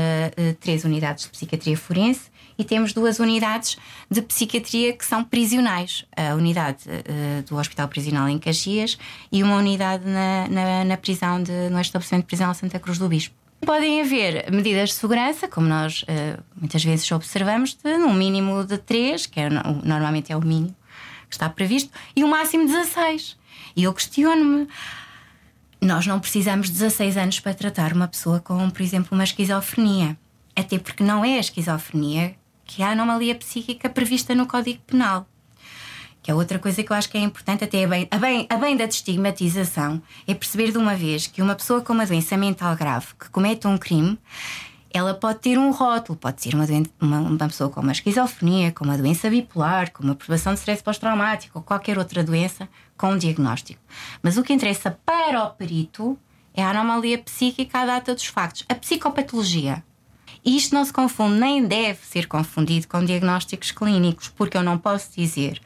três 0.60 0.84
unidades 0.84 1.26
de 1.26 1.30
psiquiatria 1.30 1.78
forense 1.78 2.32
e 2.58 2.64
temos 2.64 2.94
duas 2.94 3.20
unidades 3.20 3.78
de 4.10 4.22
psiquiatria 4.22 4.94
que 4.94 5.06
são 5.06 5.24
prisionais. 5.24 6.06
A 6.16 6.36
unidade 6.36 6.84
uh, 6.88 7.44
do 7.44 7.58
Hospital 7.58 7.88
Prisional 7.88 8.30
em 8.30 8.40
Caxias 8.40 8.98
e 9.32 9.44
uma 9.44 9.58
unidade 9.58 10.06
na, 10.06 10.48
na, 10.48 10.84
na 10.86 10.98
prisão 10.98 11.42
de, 11.42 11.70
no 11.70 11.80
estabelecimento 11.80 12.24
de 12.24 12.28
prisão 12.28 12.54
Santa 12.54 12.80
Cruz 12.80 12.98
do 12.98 13.08
Bispo. 13.08 13.36
Podem 13.62 14.02
haver 14.02 14.52
medidas 14.52 14.90
de 14.90 14.96
segurança, 14.96 15.48
como 15.48 15.68
nós 15.68 16.04
uh, 16.04 16.44
muitas 16.56 16.84
vezes 16.84 17.12
observamos, 17.12 17.74
de 17.74 17.96
um 17.96 18.14
mínimo 18.14 18.64
de 18.64 18.78
3, 18.78 19.26
que 19.26 19.40
é, 19.40 19.50
normalmente 19.50 20.32
é 20.32 20.38
o 20.38 20.42
mínimo 20.42 20.76
que 21.28 21.36
está 21.36 21.50
previsto, 21.50 21.90
e 22.16 22.24
um 22.24 22.28
máximo 22.28 22.66
de 22.68 22.74
16. 22.74 23.38
E 23.76 23.84
eu 23.84 23.94
questiono-me. 23.94 24.68
Nós 25.82 26.06
não 26.08 26.20
precisamos 26.20 26.68
de 26.68 26.74
16 26.74 27.18
anos 27.18 27.40
para 27.40 27.54
tratar 27.54 27.94
uma 27.94 28.08
pessoa 28.08 28.40
com, 28.40 28.70
por 28.70 28.82
exemplo, 28.82 29.10
uma 29.12 29.24
esquizofrenia. 29.24 30.18
Até 30.56 30.80
porque 30.80 31.04
não 31.04 31.26
é 31.26 31.36
a 31.36 31.40
esquizofrenia 31.40 32.36
que 32.66 32.82
é 32.82 32.86
a 32.86 32.92
anomalia 32.92 33.36
psíquica 33.36 33.90
prevista 33.90 34.34
no 34.36 34.48
Código 34.48 34.82
Penal. 34.88 35.28
Que 36.22 36.32
é 36.32 36.34
outra 36.34 36.58
coisa 36.58 36.84
que 36.84 36.92
eu 36.92 36.96
acho 36.96 37.10
que 37.10 37.18
é 37.18 37.22
importante, 37.22 37.64
até 37.64 37.84
a 37.84 37.88
bem, 37.88 38.08
a 38.10 38.18
bem, 38.18 38.48
a 38.50 38.58
bem 38.58 38.76
da 38.76 38.86
estigmatização, 38.86 40.02
é 40.28 40.34
perceber 40.34 40.72
de 40.72 40.78
uma 40.78 40.96
vez 40.96 41.28
que 41.28 41.42
uma 41.42 41.54
pessoa 41.54 41.82
com 41.82 41.94
uma 41.94 42.06
doença 42.06 42.36
mental 42.36 42.76
grave 42.76 43.08
que 43.20 43.30
comete 43.30 43.68
um 43.68 43.78
crime, 43.78 44.18
ela 44.92 45.14
pode 45.14 45.40
ter 45.40 45.60
um 45.60 45.72
rótulo, 45.72 46.18
pode 46.18 46.42
ser 46.42 46.56
uma, 46.56 46.66
doente, 46.66 46.90
uma, 47.00 47.20
uma 47.20 47.38
pessoa 47.38 47.70
com 47.70 47.82
uma 47.82 47.92
esquizofrenia, 47.92 48.72
com 48.72 48.86
uma 48.86 48.98
doença 48.98 49.30
bipolar, 49.30 49.92
com 49.92 50.04
uma 50.04 50.16
perturbação 50.16 50.54
de 50.54 50.60
stress 50.60 50.82
pós-traumático 50.82 51.60
ou 51.60 51.64
qualquer 51.64 51.98
outra 52.00 52.24
doença 52.24 52.68
com 52.98 53.12
um 53.12 53.18
diagnóstico. 53.18 53.82
Mas 54.24 54.38
o 54.38 54.44
que 54.44 54.54
interessa 54.54 54.98
para 55.06 55.44
o 55.44 55.50
perito 55.52 56.18
é 56.54 56.64
a 56.64 56.70
anomalia 56.70 57.18
psíquica 57.18 57.80
à 57.80 57.86
data 57.86 58.16
dos 58.16 58.26
factos. 58.26 58.64
A 58.70 58.74
psicopatologia 58.74 59.84
e 60.46 60.56
isto 60.56 60.76
não 60.76 60.86
se 60.86 60.94
confunde, 60.94 61.40
nem 61.40 61.66
deve 61.66 62.06
ser 62.06 62.28
confundido 62.28 62.88
com 62.88 63.04
diagnósticos 63.04 63.72
clínicos, 63.72 64.30
porque 64.30 64.56
eu 64.56 64.62
não 64.62 64.78
posso 64.78 65.10
dizer 65.16 65.60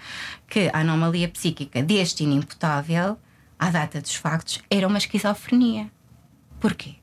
que 0.47 0.69
a 0.71 0.79
anomalia 0.79 1.27
psíquica 1.27 1.83
deste 1.83 2.23
inimputável, 2.23 3.17
à 3.59 3.69
data 3.69 3.99
dos 3.99 4.15
factos, 4.15 4.61
era 4.69 4.87
uma 4.87 4.97
esquizofrenia. 4.97 5.91
Porquê? 6.61 6.95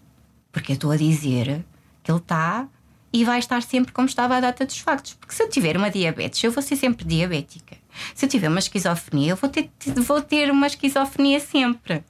Porque 0.51 0.73
eu 0.73 0.75
estou 0.75 0.91
a 0.91 0.97
dizer 0.97 1.63
que 2.03 2.11
ele 2.11 2.19
está 2.19 2.67
e 3.13 3.25
vai 3.25 3.39
estar 3.39 3.63
sempre 3.63 3.93
como 3.93 4.09
estava 4.09 4.37
à 4.37 4.41
data 4.41 4.65
dos 4.65 4.79
factos. 4.79 5.13
Porque 5.15 5.35
se 5.35 5.43
eu 5.43 5.51
tiver 5.51 5.77
uma 5.77 5.91
diabetes, 5.91 6.43
eu 6.43 6.51
vou 6.51 6.63
ser 6.63 6.77
sempre 6.77 7.05
diabética. 7.05 7.77
Se 8.15 8.25
eu 8.25 8.29
tiver 8.29 8.49
uma 8.49 8.59
esquizofrenia, 8.59 9.33
eu 9.33 9.37
vou 9.37 9.51
ter, 9.51 9.71
vou 9.97 10.23
ter 10.23 10.51
uma 10.51 10.67
esquizofrenia 10.67 11.41
sempre. 11.41 12.03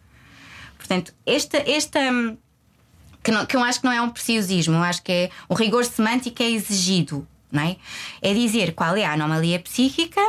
Portanto, 0.78 1.12
esta, 1.24 1.58
esta, 1.58 2.00
que, 3.26 3.32
não, 3.32 3.44
que 3.44 3.56
eu 3.56 3.62
acho 3.62 3.80
que 3.80 3.86
não 3.86 3.92
é 3.92 4.00
um 4.00 4.08
preciosismo, 4.08 4.76
eu 4.76 4.82
acho 4.84 5.02
que 5.02 5.10
é 5.10 5.30
o 5.48 5.54
rigor 5.54 5.84
semântico 5.84 6.40
é 6.44 6.48
exigido, 6.48 7.26
não 7.50 7.60
é? 7.60 7.76
É 8.22 8.32
dizer 8.32 8.72
qual 8.72 8.96
é 8.96 9.04
a 9.04 9.14
anomalia 9.14 9.58
psíquica 9.58 10.20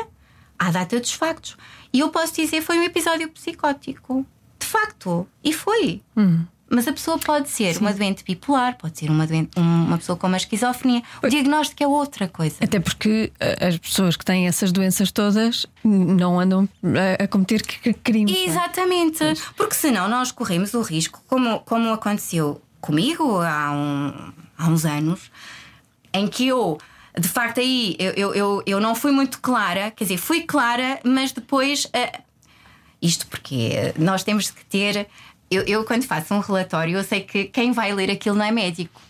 à 0.57 0.71
data 0.71 0.99
dos 0.99 1.11
factos. 1.11 1.55
E 1.93 1.99
eu 1.99 2.09
posso 2.09 2.33
dizer 2.33 2.59
foi 2.61 2.79
um 2.79 2.83
episódio 2.83 3.29
psicótico. 3.29 4.25
De 4.59 4.65
facto. 4.65 5.27
E 5.43 5.53
foi. 5.53 6.01
Hum. 6.17 6.43
Mas 6.69 6.87
a 6.87 6.91
pessoa 6.91 7.19
pode 7.19 7.49
ser 7.49 7.75
Sim. 7.75 7.81
uma 7.81 7.93
doente 7.93 8.23
bipolar, 8.25 8.75
pode 8.77 8.97
ser 8.97 9.11
uma, 9.11 9.27
doente, 9.27 9.51
uma 9.57 9.97
pessoa 9.99 10.17
com 10.17 10.25
uma 10.25 10.35
esquizofrenia. 10.35 11.03
O 11.23 11.29
diagnóstico 11.29 11.83
é 11.83 11.87
outra 11.87 12.27
coisa. 12.27 12.57
Até 12.61 12.79
porque 12.79 13.31
eh, 13.39 13.67
as 13.67 13.77
pessoas 13.77 14.17
que 14.17 14.25
têm 14.25 14.47
essas 14.47 14.71
doenças 14.71 15.11
todas 15.11 15.67
não 15.83 16.39
andam 16.39 16.67
a, 16.83 17.23
a 17.23 17.27
cometer 17.27 17.61
crimes. 18.03 18.35
É? 18.35 18.45
Exatamente. 18.45 19.23
Porque 19.55 19.75
senão 19.75 20.09
nós 20.09 20.31
corremos 20.31 20.73
o 20.73 20.81
risco, 20.81 21.21
como, 21.27 21.59
como 21.59 21.93
aconteceu 21.93 22.61
comigo 22.87 23.41
há, 23.41 23.73
um, 23.73 24.31
há 24.57 24.69
uns 24.69 24.85
anos, 24.85 25.29
em 26.13 26.25
que 26.25 26.47
eu 26.47 26.77
de 27.19 27.27
facto 27.27 27.59
aí 27.59 27.97
eu, 27.99 28.33
eu, 28.33 28.63
eu 28.65 28.79
não 28.79 28.95
fui 28.95 29.11
muito 29.11 29.41
clara, 29.41 29.91
quer 29.91 30.05
dizer, 30.05 30.17
fui 30.17 30.43
clara, 30.43 30.99
mas 31.03 31.33
depois 31.33 31.85
uh, 31.85 32.21
isto 33.01 33.27
porque 33.27 33.93
nós 33.97 34.23
temos 34.23 34.49
que 34.49 34.63
ter. 34.65 35.07
Eu, 35.51 35.63
eu, 35.63 35.83
quando 35.83 36.05
faço 36.05 36.33
um 36.33 36.39
relatório, 36.39 36.97
eu 36.97 37.03
sei 37.03 37.21
que 37.21 37.45
quem 37.45 37.73
vai 37.73 37.93
ler 37.93 38.09
aquilo 38.09 38.35
não 38.35 38.45
é 38.45 38.51
médico, 38.51 39.01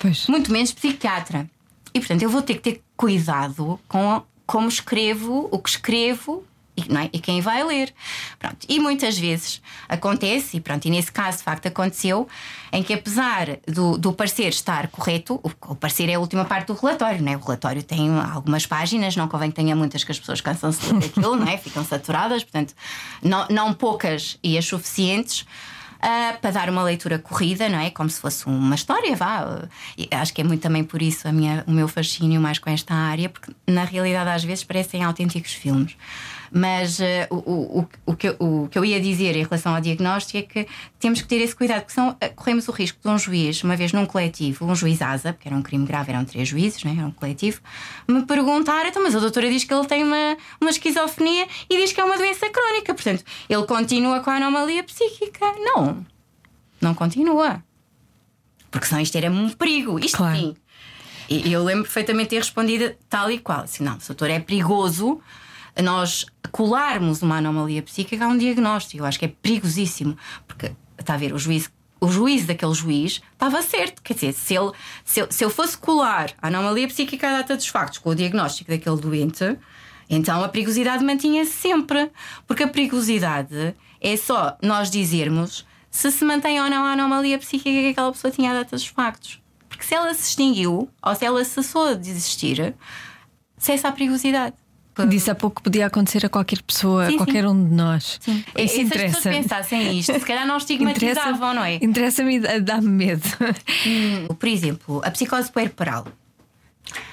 pois. 0.00 0.26
muito 0.26 0.50
menos 0.50 0.72
psiquiatra. 0.72 1.48
E 1.94 2.00
portanto 2.00 2.22
eu 2.22 2.30
vou 2.30 2.42
ter 2.42 2.54
que 2.54 2.60
ter 2.60 2.82
cuidado 2.96 3.78
com 3.86 4.22
como 4.44 4.68
escrevo, 4.68 5.48
o 5.52 5.58
que 5.58 5.68
escrevo 5.68 6.44
e, 6.76 6.82
é? 6.96 7.10
e, 7.12 7.18
quem 7.18 7.40
vai 7.40 7.64
ler. 7.64 7.92
Pronto. 8.38 8.58
E 8.68 8.78
muitas 8.78 9.18
vezes 9.18 9.62
acontece, 9.88 10.58
e, 10.58 10.60
pronto, 10.60 10.84
e 10.84 10.90
nesse 10.90 11.10
caso 11.10 11.38
de 11.38 11.44
facto 11.44 11.66
aconteceu, 11.66 12.28
em 12.72 12.82
que 12.82 12.92
apesar 12.92 13.58
do, 13.66 13.96
do 13.96 14.12
parecer 14.12 14.48
estar 14.48 14.88
correto, 14.88 15.40
o, 15.42 15.72
o 15.72 15.74
parecer 15.74 16.08
é 16.08 16.14
a 16.14 16.20
última 16.20 16.44
parte 16.44 16.68
do 16.68 16.74
relatório, 16.74 17.22
não 17.22 17.32
é? 17.32 17.36
o 17.36 17.40
relatório 17.40 17.82
tem 17.82 18.10
algumas 18.18 18.66
páginas, 18.66 19.16
não 19.16 19.28
convém 19.28 19.50
que 19.50 19.56
tenha 19.56 19.74
muitas 19.74 20.04
que 20.04 20.12
as 20.12 20.18
pessoas 20.18 20.40
cansam-se 20.40 20.80
de 20.80 20.92
ler 20.92 21.04
aquilo, 21.06 21.36
não 21.36 21.48
é? 21.48 21.56
ficam 21.56 21.84
saturadas, 21.84 22.44
portanto, 22.44 22.74
não, 23.22 23.46
não 23.48 23.72
poucas 23.72 24.38
e 24.42 24.58
as 24.58 24.66
suficientes. 24.66 25.46
Uh, 25.96 26.38
para 26.40 26.50
dar 26.50 26.68
uma 26.68 26.82
leitura 26.82 27.18
corrida, 27.18 27.70
não 27.70 27.80
é? 27.80 27.88
Como 27.88 28.08
se 28.10 28.20
fosse 28.20 28.46
uma 28.46 28.74
história, 28.74 29.16
vá. 29.16 29.66
Acho 30.10 30.34
que 30.34 30.42
é 30.42 30.44
muito 30.44 30.60
também 30.60 30.84
por 30.84 31.00
isso 31.00 31.26
a 31.26 31.32
minha, 31.32 31.64
o 31.66 31.72
meu 31.72 31.88
fascínio 31.88 32.38
mais 32.38 32.58
com 32.58 32.68
esta 32.68 32.92
área, 32.92 33.30
porque 33.30 33.50
na 33.66 33.82
realidade 33.82 34.28
às 34.28 34.44
vezes 34.44 34.62
parecem 34.62 35.02
autênticos 35.02 35.54
filmes. 35.54 35.96
Mas 36.50 36.98
uh, 36.98 37.02
o, 37.30 37.80
o, 37.80 37.88
o, 38.06 38.16
que, 38.16 38.36
o 38.38 38.68
que 38.68 38.78
eu 38.78 38.84
ia 38.84 39.00
dizer 39.00 39.36
em 39.36 39.42
relação 39.42 39.74
ao 39.74 39.80
diagnóstico 39.80 40.38
é 40.38 40.42
que 40.42 40.70
temos 40.98 41.20
que 41.20 41.28
ter 41.28 41.36
esse 41.36 41.54
cuidado, 41.54 41.80
porque 41.80 41.94
senão 41.94 42.10
uh, 42.10 42.34
corremos 42.34 42.68
o 42.68 42.72
risco 42.72 42.98
de 43.02 43.08
um 43.08 43.18
juiz, 43.18 43.62
uma 43.62 43.76
vez 43.76 43.92
num 43.92 44.06
coletivo, 44.06 44.64
um 44.64 44.74
juiz 44.74 45.02
asa, 45.02 45.32
porque 45.32 45.48
era 45.48 45.56
um 45.56 45.62
crime 45.62 45.86
grave, 45.86 46.12
eram 46.12 46.24
três 46.24 46.48
juízes, 46.48 46.82
né? 46.84 46.94
era 46.96 47.06
um 47.06 47.10
coletivo, 47.10 47.60
me 48.08 48.24
perguntar: 48.24 48.86
então, 48.86 49.02
mas 49.02 49.14
a 49.14 49.18
doutora 49.18 49.48
diz 49.50 49.64
que 49.64 49.72
ele 49.72 49.86
tem 49.86 50.04
uma, 50.04 50.36
uma 50.60 50.70
esquizofrenia 50.70 51.46
e 51.68 51.76
diz 51.76 51.92
que 51.92 52.00
é 52.00 52.04
uma 52.04 52.16
doença 52.16 52.48
crónica, 52.48 52.94
portanto, 52.94 53.24
ele 53.48 53.64
continua 53.64 54.20
com 54.20 54.30
a 54.30 54.36
anomalia 54.36 54.82
psíquica. 54.82 55.46
Não, 55.58 56.04
não 56.80 56.94
continua. 56.94 57.62
Porque 58.70 58.86
senão 58.86 59.00
isto 59.00 59.16
era 59.16 59.30
um 59.30 59.48
perigo. 59.50 59.98
Isto 59.98 60.18
claro. 60.18 60.36
sim. 60.36 60.56
E 61.28 61.52
eu 61.52 61.64
lembro 61.64 61.82
perfeitamente 61.82 62.30
ter 62.30 62.36
respondido 62.36 62.94
tal 63.08 63.30
e 63.30 63.38
qual. 63.38 63.62
Assim, 63.62 63.82
não, 63.82 63.94
o 63.94 64.06
doutor 64.06 64.30
é 64.30 64.38
perigoso 64.38 65.20
nós 65.82 66.26
colarmos 66.50 67.22
uma 67.22 67.38
anomalia 67.38 67.82
psíquica 67.82 68.24
a 68.24 68.28
um 68.28 68.38
diagnóstico. 68.38 69.02
Eu 69.02 69.06
acho 69.06 69.18
que 69.18 69.24
é 69.24 69.28
perigosíssimo, 69.28 70.16
porque 70.46 70.72
está 70.98 71.14
a 71.14 71.16
ver, 71.18 71.32
o 71.32 71.38
juiz 71.38 71.70
o 71.98 72.08
juiz 72.08 72.46
daquele 72.46 72.74
juiz 72.74 73.22
estava 73.32 73.62
certo. 73.62 74.02
Quer 74.02 74.14
dizer, 74.14 74.32
se, 74.32 74.54
ele, 74.54 74.72
se, 75.04 75.20
eu, 75.20 75.26
se 75.30 75.44
eu 75.44 75.50
fosse 75.50 75.76
colar 75.78 76.32
a 76.40 76.48
anomalia 76.48 76.86
psíquica 76.88 77.28
à 77.28 77.32
data 77.38 77.56
dos 77.56 77.66
factos 77.68 77.98
com 77.98 78.10
o 78.10 78.14
diagnóstico 78.14 78.70
daquele 78.70 78.96
doente, 78.96 79.56
então 80.08 80.42
a 80.42 80.48
perigosidade 80.48 81.04
mantinha-se 81.04 81.52
sempre. 81.52 82.10
Porque 82.46 82.62
a 82.62 82.68
perigosidade 82.68 83.74
é 84.00 84.16
só 84.16 84.56
nós 84.62 84.90
dizermos 84.90 85.66
se 85.90 86.10
se 86.12 86.24
mantém 86.24 86.60
ou 86.60 86.68
não 86.68 86.84
a 86.84 86.92
anomalia 86.92 87.38
psíquica 87.38 87.70
que 87.70 87.88
aquela 87.88 88.12
pessoa 88.12 88.30
tinha 88.30 88.50
à 88.50 88.54
data 88.54 88.76
dos 88.76 88.86
factos. 88.86 89.40
Porque 89.68 89.84
se 89.84 89.94
ela 89.94 90.12
se 90.14 90.28
extinguiu 90.28 90.90
ou 91.02 91.14
se 91.14 91.24
ela 91.24 91.42
cessou 91.44 91.94
de 91.94 92.10
existir, 92.10 92.74
cessa 93.56 93.88
a 93.88 93.92
perigosidade. 93.92 94.54
Disse 95.04 95.30
há 95.30 95.34
pouco 95.34 95.56
que 95.56 95.62
podia 95.62 95.86
acontecer 95.86 96.24
a 96.24 96.28
qualquer 96.28 96.62
pessoa, 96.62 97.06
Sim, 97.06 97.14
a 97.14 97.16
qualquer 97.18 97.42
sim. 97.44 97.48
um 97.50 97.68
de 97.68 97.74
nós. 97.74 98.18
Sim. 98.20 98.36
Isso 98.38 98.46
E 98.56 98.68
se 98.68 98.80
as 98.80 98.86
interessa. 98.86 99.16
pessoas 99.16 99.36
pensassem 99.36 99.98
isto, 99.98 100.12
se 100.14 100.20
calhar 100.20 100.46
não 100.46 100.56
estigmatizavam, 100.58 101.54
não 101.54 101.62
é? 101.64 101.74
Interessa-me 101.82 102.36
e 102.36 102.60
dá-me 102.60 102.88
medo. 102.88 103.28
Por 104.38 104.48
exemplo, 104.48 105.02
a 105.04 105.10
psicose 105.10 105.50
puerperal. 105.52 106.06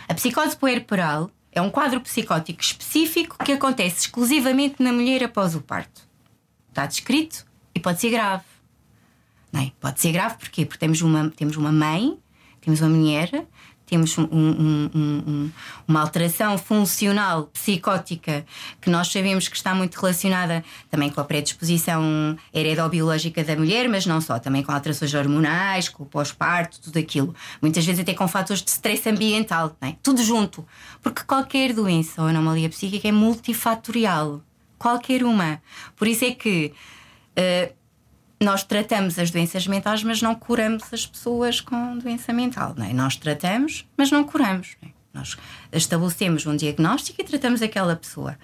A 0.07 0.13
psicose 0.13 0.55
puerperal 0.55 1.29
é 1.51 1.61
um 1.61 1.69
quadro 1.69 1.99
psicótico 2.01 2.61
específico 2.61 3.37
que 3.43 3.51
acontece 3.51 4.05
exclusivamente 4.05 4.75
na 4.81 4.93
mulher 4.93 5.23
após 5.23 5.55
o 5.55 5.61
parto. 5.61 6.01
Está 6.69 6.85
descrito 6.85 7.45
e 7.75 7.79
pode 7.79 7.99
ser 7.99 8.09
grave. 8.11 8.43
Não 9.51 9.61
é? 9.61 9.71
Pode 9.79 9.99
ser 9.99 10.11
grave 10.11 10.35
porquê? 10.37 10.65
Porque 10.65 10.79
temos 10.79 11.01
uma, 11.01 11.29
temos 11.35 11.57
uma 11.57 11.71
mãe, 11.71 12.17
temos 12.61 12.81
uma 12.81 12.89
mulher, 12.89 13.45
temos 13.93 14.17
um- 14.17 14.23
um- 14.31 14.89
um- 14.95 15.23
um- 15.27 15.51
uma 15.87 16.01
alteração 16.01 16.57
funcional 16.57 17.43
psicótica 17.53 18.43
que 18.81 18.89
nós 18.89 19.07
sabemos 19.11 19.47
que 19.47 19.55
está 19.55 19.75
muito 19.75 19.93
relacionada 19.99 20.63
também 20.89 21.11
com 21.11 21.21
a 21.21 21.23
predisposição 21.23 22.35
heredobiológica 22.51 23.43
da 23.43 23.55
mulher, 23.55 23.87
mas 23.87 24.07
não 24.07 24.19
só, 24.19 24.39
também 24.39 24.63
com 24.63 24.71
alterações 24.71 25.13
hormonais, 25.13 25.89
com 25.89 26.01
o 26.01 26.05
pós-parto, 26.07 26.81
tudo 26.81 26.97
aquilo. 26.97 27.35
Muitas 27.61 27.85
vezes 27.85 28.01
até 28.01 28.15
com 28.15 28.27
fatores 28.27 28.63
de 28.63 28.71
stress 28.71 29.07
ambiental, 29.07 29.77
é? 29.79 29.93
tudo 30.01 30.23
junto. 30.23 30.65
Porque 31.03 31.21
qualquer 31.23 31.71
doença 31.71 32.19
ou 32.23 32.27
anomalia 32.27 32.69
psíquica 32.69 33.07
é 33.07 33.11
multifatorial. 33.11 34.41
Qualquer 34.79 35.23
uma. 35.23 35.61
Por 35.95 36.07
isso 36.07 36.25
é 36.25 36.31
que. 36.31 36.73
eh, 37.35 37.73
nós 38.43 38.63
tratamos 38.63 39.17
as 39.17 39.31
doenças 39.31 39.65
mentais, 39.67 40.03
mas 40.03 40.21
não 40.21 40.35
curamos 40.35 40.83
as 40.91 41.05
pessoas 41.05 41.61
com 41.61 41.97
doença 41.97 42.33
mental. 42.33 42.73
Não 42.77 42.85
é? 42.85 42.93
Nós 42.93 43.15
tratamos, 43.15 43.87
mas 43.97 44.11
não 44.11 44.23
curamos. 44.23 44.75
não 44.81 44.89
é? 44.89 44.93
Nós 45.13 45.37
estabelecemos 45.71 46.45
um 46.45 46.55
diagnóstico 46.55 47.21
e 47.21 47.23
tratamos 47.23 47.61
aquela 47.61 47.95
pessoa. 47.95 48.37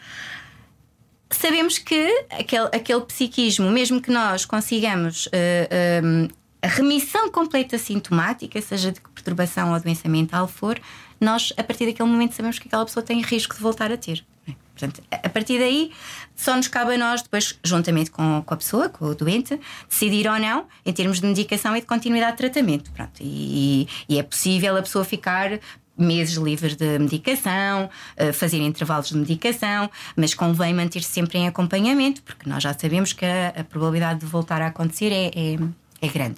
Sabemos 1.31 1.77
que 1.77 2.25
aquele, 2.29 2.67
aquele 2.67 3.01
psiquismo, 3.01 3.69
mesmo 3.71 4.01
que 4.01 4.11
nós 4.11 4.45
consigamos 4.45 5.27
eh, 5.31 5.67
eh, 5.69 6.27
a 6.61 6.67
remissão 6.67 7.31
completa 7.31 7.77
sintomática, 7.77 8.59
seja 8.61 8.91
de 8.91 8.99
que 9.01 9.09
perturbação 9.09 9.73
ou 9.73 9.79
doença 9.79 10.09
mental 10.09 10.47
for, 10.47 10.79
nós, 11.19 11.53
a 11.57 11.63
partir 11.63 11.85
daquele 11.85 12.09
momento, 12.09 12.35
sabemos 12.35 12.59
que 12.59 12.67
aquela 12.67 12.85
pessoa 12.85 13.03
tem 13.03 13.21
risco 13.21 13.55
de 13.55 13.61
voltar 13.61 13.91
a 13.91 13.97
ter. 13.97 14.25
É? 14.49 14.55
Portanto, 14.79 15.03
a 15.11 15.29
partir 15.29 15.59
daí, 15.59 15.91
só 16.35 16.55
nos 16.55 16.69
cabe 16.69 16.95
a 16.95 16.97
nós, 16.97 17.21
depois, 17.21 17.59
juntamente 17.63 18.09
com, 18.11 18.41
com 18.45 18.53
a 18.53 18.57
pessoa, 18.57 18.87
com 18.87 19.05
o 19.05 19.13
doente, 19.15 19.59
decidir 19.89 20.25
ou 20.29 20.39
não, 20.39 20.67
em 20.85 20.93
termos 20.93 21.19
de 21.19 21.27
medicação 21.27 21.75
e 21.75 21.81
de 21.81 21.85
continuidade 21.85 22.31
de 22.33 22.37
tratamento. 22.37 22.89
Pronto. 22.91 23.11
E, 23.19 23.87
e 24.07 24.17
é 24.17 24.23
possível 24.23 24.77
a 24.77 24.81
pessoa 24.81 25.03
ficar 25.03 25.59
meses 25.97 26.35
livres 26.35 26.77
de 26.77 26.97
medicação, 26.97 27.89
eh, 28.15 28.31
fazer 28.31 28.59
intervalos 28.61 29.09
de 29.09 29.17
medicação, 29.17 29.89
mas 30.15 30.33
convém 30.33 30.73
manter-se 30.73 31.09
sempre 31.11 31.37
em 31.39 31.45
acompanhamento, 31.49 32.23
porque 32.23 32.49
nós 32.49 32.63
já 32.63 32.73
sabemos 32.73 33.11
que 33.11 33.25
a, 33.25 33.49
a 33.49 33.63
probabilidade 33.65 34.21
de 34.21 34.25
voltar 34.25 34.61
a 34.61 34.67
acontecer 34.67 35.11
é, 35.11 35.25
é, 35.35 35.57
é 36.01 36.07
grande. 36.07 36.37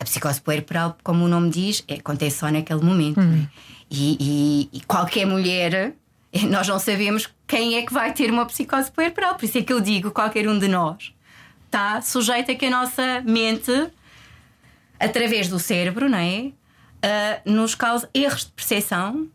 A 0.00 0.04
psicose 0.04 0.40
puerperal, 0.40 0.96
como 1.04 1.26
o 1.26 1.28
nome 1.28 1.50
diz, 1.50 1.84
é- 1.86 1.96
acontece 1.96 2.38
só 2.38 2.50
naquele 2.50 2.80
momento. 2.82 3.20
é? 3.20 3.46
E, 3.90 4.16
e- 4.72 4.78
e 4.78 4.80
qualquer 4.80 5.26
mulher, 5.26 5.92
nós 6.48 6.66
não 6.66 6.78
sabemos 6.78 7.28
quem 7.52 7.76
é 7.76 7.82
que 7.82 7.92
vai 7.92 8.14
ter 8.14 8.30
uma 8.30 8.46
psicose 8.46 8.90
puerperal, 8.90 9.34
por 9.34 9.44
isso 9.44 9.58
é 9.58 9.62
que 9.62 9.70
eu 9.70 9.78
digo, 9.78 10.10
qualquer 10.10 10.48
um 10.48 10.58
de 10.58 10.68
nós 10.68 11.12
está 11.66 12.00
sujeito 12.00 12.50
a 12.50 12.54
que 12.54 12.64
a 12.64 12.70
nossa 12.70 13.20
mente 13.26 13.90
através 14.98 15.48
do 15.48 15.58
cérebro, 15.58 16.08
não 16.08 16.16
é? 16.16 16.50
Ah, 17.02 17.42
nos 17.44 17.74
causa 17.74 18.08
erros 18.14 18.46
de 18.46 18.52
percepção 18.52 19.28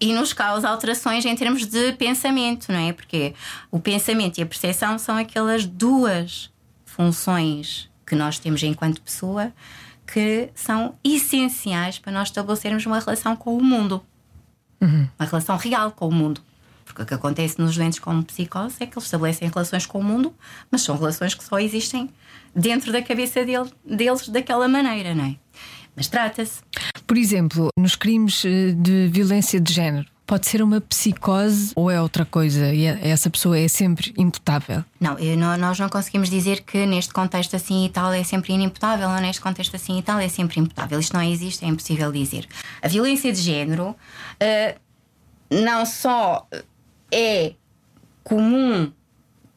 e 0.00 0.14
nos 0.14 0.32
causa 0.32 0.66
alterações 0.66 1.26
em 1.26 1.36
termos 1.36 1.66
de 1.66 1.92
pensamento, 1.92 2.72
não 2.72 2.78
é? 2.78 2.94
Porque 2.94 3.34
o 3.70 3.78
pensamento 3.78 4.38
e 4.38 4.42
a 4.42 4.46
percepção 4.46 4.98
são 4.98 5.18
aquelas 5.18 5.66
duas 5.66 6.50
funções 6.86 7.90
que 8.06 8.14
nós 8.14 8.38
temos 8.38 8.62
enquanto 8.62 9.02
pessoa 9.02 9.52
que 10.06 10.48
são 10.54 10.94
essenciais 11.04 11.98
para 11.98 12.10
nós 12.10 12.28
estabelecermos 12.28 12.86
uma 12.86 13.00
relação 13.00 13.36
com 13.36 13.54
o 13.54 13.62
mundo. 13.62 14.02
Uma 15.18 15.28
relação 15.28 15.58
real 15.58 15.92
com 15.92 16.08
o 16.08 16.12
mundo. 16.12 16.40
Porque 16.92 17.02
o 17.02 17.06
que 17.06 17.14
acontece 17.14 17.58
nos 17.58 17.74
doentes 17.74 17.98
com 17.98 18.22
psicose 18.22 18.76
é 18.80 18.86
que 18.86 18.92
eles 18.98 19.04
estabelecem 19.04 19.48
relações 19.48 19.86
com 19.86 19.98
o 19.98 20.04
mundo, 20.04 20.34
mas 20.70 20.82
são 20.82 20.94
relações 20.96 21.34
que 21.34 21.42
só 21.42 21.58
existem 21.58 22.10
dentro 22.54 22.92
da 22.92 23.00
cabeça 23.00 23.42
dele- 23.44 23.72
deles 23.84 24.28
daquela 24.28 24.68
maneira, 24.68 25.14
não 25.14 25.24
é? 25.24 25.36
Mas 25.96 26.06
trata-se. 26.06 26.60
Por 27.06 27.16
exemplo, 27.16 27.68
nos 27.78 27.96
crimes 27.96 28.44
eh, 28.44 28.72
de 28.72 29.08
violência 29.08 29.58
de 29.60 29.72
género, 29.72 30.06
pode 30.26 30.46
ser 30.46 30.62
uma 30.62 30.80
psicose 30.80 31.72
ou 31.74 31.90
é 31.90 32.00
outra 32.00 32.24
coisa 32.24 32.72
e 32.74 32.84
é- 32.84 33.08
essa 33.08 33.28
pessoa 33.30 33.58
é 33.58 33.68
sempre 33.68 34.12
imputável? 34.18 34.84
Não, 35.00 35.16
nós 35.58 35.78
não 35.78 35.88
conseguimos 35.88 36.28
dizer 36.30 36.60
que 36.62 36.84
neste 36.86 37.12
contexto 37.12 37.56
assim 37.56 37.86
e 37.86 37.88
tal 37.90 38.12
é 38.12 38.22
sempre 38.24 38.52
inimputável 38.52 39.08
ou 39.08 39.16
neste 39.20 39.40
contexto 39.42 39.74
assim 39.76 39.98
e 39.98 40.02
tal 40.02 40.18
é 40.18 40.28
sempre 40.28 40.60
imputável. 40.60 40.98
Isto 41.00 41.14
não 41.14 41.22
existe, 41.22 41.64
é 41.64 41.68
impossível 41.68 42.10
dizer. 42.12 42.46
A 42.82 42.88
violência 42.88 43.32
de 43.32 43.40
género 43.40 43.94
eh, 44.40 44.76
não 45.50 45.84
só 45.84 46.46
é 47.12 47.52
comum 48.24 48.90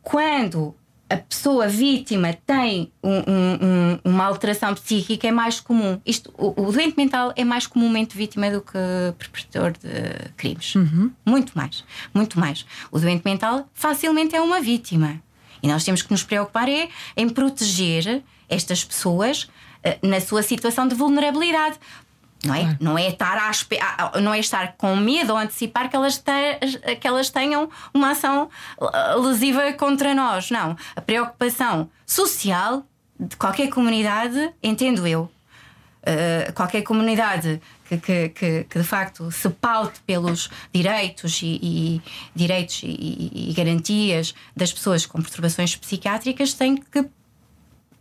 quando 0.02 0.76
a 1.10 1.18
pessoa 1.18 1.68
vítima 1.68 2.34
tem 2.46 2.92
um- 3.04 3.10
um- 3.12 3.60
um- 3.62 4.00
uma 4.12 4.26
alteração 4.26 4.74
psíquica, 4.74 5.28
é 5.28 5.32
mais 5.32 5.60
comum. 5.60 6.02
Isto, 6.06 6.34
o, 6.38 6.50
o 6.68 6.72
doente 6.72 6.96
mental 6.98 7.32
é 7.36 7.44
mais 7.44 7.68
comumente 7.68 8.18
vítima 8.18 8.50
do 8.50 8.60
que 8.62 8.74
perpetrador 9.18 9.72
de 9.74 10.32
crimes. 10.36 10.74
Muito 11.26 11.54
mais. 11.56 11.84
Muito 12.14 12.40
mais. 12.40 12.66
O 12.92 13.00
doente 13.00 13.22
mental 13.24 13.70
facilmente 13.74 14.36
é 14.36 14.42
uma 14.42 14.60
vítima. 14.60 15.22
E 15.62 15.68
nós 15.68 15.84
temos 15.84 16.02
que 16.02 16.12
nos 16.12 16.24
preocupar 16.24 16.68
é 16.68 16.90
em 17.16 17.30
proteger 17.30 18.24
estas 18.50 18.84
pessoas 18.84 19.48
eh, 19.84 20.00
na 20.02 20.20
sua 20.20 20.42
situação 20.42 20.88
de 20.88 20.96
vulnerabilidade. 20.96 21.78
Não 22.46 22.54
é? 22.56 22.62
Claro. 22.62 22.78
Não, 22.80 22.98
é 22.98 23.08
estar 23.10 23.52
não 24.22 24.34
é 24.34 24.40
estar 24.40 24.74
com 24.78 24.96
medo 24.96 25.32
ou 25.34 25.38
antecipar 25.40 25.90
que 25.90 25.96
elas, 25.96 26.18
te- 26.18 26.96
que 27.00 27.08
elas 27.08 27.30
tenham 27.30 27.70
uma 27.94 28.12
ação 28.12 28.50
eh, 28.82 29.16
lesiva 29.16 29.74
contra 29.74 30.14
nós. 30.14 30.52
Não. 30.52 30.76
A 30.96 31.02
preocupação 31.02 31.90
social 32.06 32.86
de 33.20 33.36
qualquer 33.38 33.70
comunidade, 33.70 34.52
entendo 34.62 35.06
eu, 35.08 35.32
Uh, 36.08 36.54
qualquer 36.54 36.84
comunidade 36.84 37.60
que, 37.90 37.98
que, 37.98 38.30
que, 38.30 38.64
que, 38.66 38.78
de 38.78 38.86
facto 38.86 39.32
se 39.32 39.50
paute 39.50 40.00
pelos 40.06 40.52
direitos 40.72 41.42
e, 41.42 41.60
e- 41.64 42.02
direitos 42.36 42.82
e- 42.84 43.32
e 43.50 43.54
garantias 43.58 44.36
das 44.56 44.72
pessoas 44.72 45.08
com 45.08 45.20
perturbações 45.20 45.76
psiquiátricas 45.76 46.54
tem 46.54 46.76
que 46.78 47.08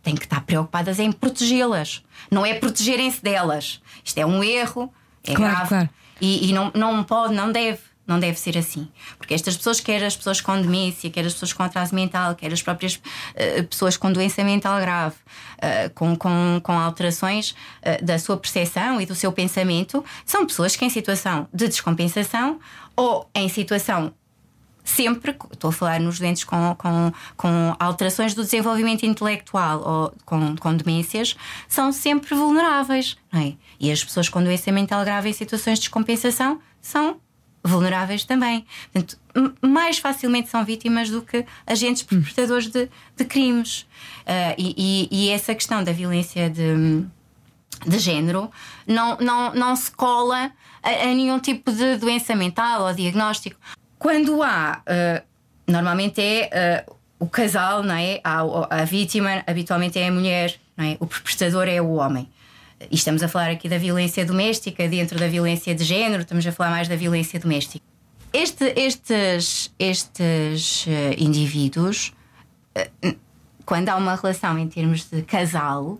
têm 0.05 0.15
que 0.15 0.23
estar 0.23 0.41
preocupadas 0.41 0.99
em 0.99 1.11
protegê-las, 1.11 2.03
não 2.31 2.45
é 2.45 2.53
protegerem-se 2.53 3.21
delas. 3.21 3.81
Isto 4.03 4.19
é 4.19 4.25
um 4.25 4.43
erro, 4.43 4.93
é 5.23 5.33
Claro, 5.33 5.53
grave 5.53 5.67
claro. 5.67 5.89
E, 6.21 6.49
e 6.49 6.53
não, 6.53 6.71
não 6.73 7.03
pode, 7.03 7.33
não 7.33 7.51
deve. 7.51 7.79
Não 8.07 8.19
deve 8.19 8.39
ser 8.39 8.55
assim. 8.55 8.87
Porque 9.17 9.33
estas 9.33 9.57
pessoas, 9.57 9.79
quer 9.79 10.03
as 10.03 10.15
pessoas 10.15 10.39
com 10.39 10.61
demência, 10.61 11.09
quer 11.09 11.25
as 11.25 11.33
pessoas 11.33 11.53
com 11.53 11.63
atraso 11.63 11.95
mental, 11.95 12.35
quer 12.35 12.53
as 12.53 12.61
próprias 12.61 13.01
eh, 13.33 13.63
pessoas 13.63 13.97
com 13.97 14.11
doença 14.13 14.43
mental 14.43 14.79
grave, 14.79 15.15
eh, 15.57 15.89
com, 15.89 16.15
com, 16.15 16.61
com 16.61 16.73
alterações 16.73 17.55
eh, 17.81 17.99
da 18.03 18.19
sua 18.19 18.37
percepção 18.37 19.01
e 19.01 19.07
do 19.07 19.15
seu 19.15 19.31
pensamento, 19.31 20.05
são 20.23 20.45
pessoas 20.45 20.75
que, 20.75 20.85
em 20.85 20.89
situação 20.91 21.47
de 21.51 21.67
descompensação 21.67 22.59
ou 22.95 23.27
em 23.33 23.49
situação 23.49 24.13
sempre, 24.85 25.35
estou 25.51 25.69
a 25.69 25.73
falar 25.73 25.99
nos 25.99 26.19
doentes 26.19 26.43
com, 26.45 26.73
com, 26.77 27.11
com 27.35 27.75
alterações 27.79 28.33
do 28.33 28.43
desenvolvimento 28.43 29.03
intelectual 29.05 29.81
ou 29.85 30.13
com, 30.23 30.55
com 30.55 30.73
demências, 30.77 31.35
são 31.67 31.91
sempre 31.91 32.33
vulneráveis. 32.35 33.17
Não 33.33 33.41
é? 33.41 33.53
E 33.79 33.91
as 33.91 34.01
pessoas 34.03 34.29
com 34.29 34.41
doença 34.41 34.71
mental 34.71 35.03
grave 35.03 35.27
em 35.29 35.33
situações 35.33 35.79
de 35.79 35.85
descompensação 35.85 36.61
são 36.79 37.17
vulneráveis 37.63 38.23
também. 38.23 38.63
Portanto, 38.93 39.17
mais 39.59 39.97
facilmente 39.97 40.49
são 40.49 40.63
vítimas 40.63 41.09
do 41.09 41.21
que 41.23 41.43
agentes 41.65 42.03
perpetradores 42.03 42.67
de, 42.67 42.87
de 43.17 43.25
crimes. 43.25 43.87
Ah, 44.25 44.53
e, 44.57 45.07
e- 45.11 45.25
e 45.25 45.29
essa 45.31 45.53
questão 45.55 45.83
da 45.83 45.91
violência 45.91 46.49
de 46.49 47.03
de 47.85 47.99
género 47.99 48.49
não, 48.87 49.17
não, 49.17 49.53
não 49.53 49.75
se 49.75 49.91
cola 49.91 50.49
a, 50.81 50.89
a 50.89 51.05
nenhum 51.07 51.37
tipo 51.39 51.71
de 51.71 51.97
doença 51.97 52.33
mental 52.35 52.83
ou 52.87 52.93
diagnóstico. 52.93 53.57
Quando 53.97 54.43
há 54.43 54.81
uh, 54.81 55.71
normalmente 55.71 56.21
é 56.21 56.85
uh, 56.87 56.95
o 57.19 57.27
casal, 57.27 57.83
não 57.83 57.95
é? 57.95 58.19
A, 58.23 58.81
a, 58.81 58.85
vítima 58.85 59.43
habitualmente 59.47 59.97
é 59.97 60.07
a 60.07 60.11
mulher, 60.11 60.55
não 60.75 60.85
é? 60.85 60.97
O 60.99 61.07
perpetrador 61.07 61.67
é 61.67 61.81
o 61.81 61.93
homem. 61.93 62.29
E 62.91 62.95
estamos 62.95 63.23
a 63.23 63.27
falar 63.27 63.49
aqui 63.51 63.69
da 63.69 63.77
violência 63.77 64.25
doméstica, 64.25 64.87
dentro 64.87 65.17
da 65.17 65.27
violência 65.27 65.73
de 65.73 65.83
género, 65.83 66.23
estamos 66.23 66.45
a 66.45 66.51
falar 66.51 66.71
mais 66.71 66.87
da 66.87 66.95
violência 66.95 67.39
doméstica. 67.39 67.83
Este, 68.33 68.73
estes 68.75 69.73
estes 69.79 70.85
uh, 70.85 70.89
indivíduos, 71.17 72.13
quando 73.65 73.89
há 73.89 73.95
uma 73.95 74.15
relação 74.15 74.59
em 74.59 74.67
termos 74.67 75.09
de 75.09 75.21
casal, 75.21 75.97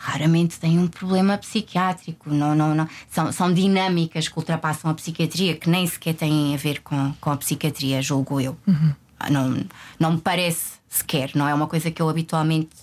raramente 0.00 0.58
têm 0.58 0.78
um 0.78 0.88
problema 0.88 1.36
psiquiátrico. 1.36 2.30
Não, 2.30 2.54
não, 2.54 2.74
não. 2.74 2.88
São, 3.10 3.30
são 3.30 3.52
dinâmicas 3.52 4.28
que 4.28 4.38
ultrapassam 4.38 4.90
a 4.90 4.94
psiquiatria, 4.94 5.54
que 5.54 5.68
nem 5.68 5.86
sequer 5.86 6.14
têm 6.14 6.54
a 6.54 6.56
ver 6.56 6.80
com, 6.80 7.12
com 7.20 7.30
a 7.30 7.36
psiquiatria, 7.36 8.00
julgo 8.00 8.40
eu. 8.40 8.56
Uhum. 8.66 8.94
Não, 9.30 9.66
não 9.98 10.12
me 10.12 10.20
parece 10.20 10.80
sequer, 10.88 11.32
não 11.34 11.46
é 11.46 11.52
uma 11.52 11.66
coisa 11.66 11.90
que 11.90 12.00
eu 12.00 12.08
habitualmente 12.08 12.74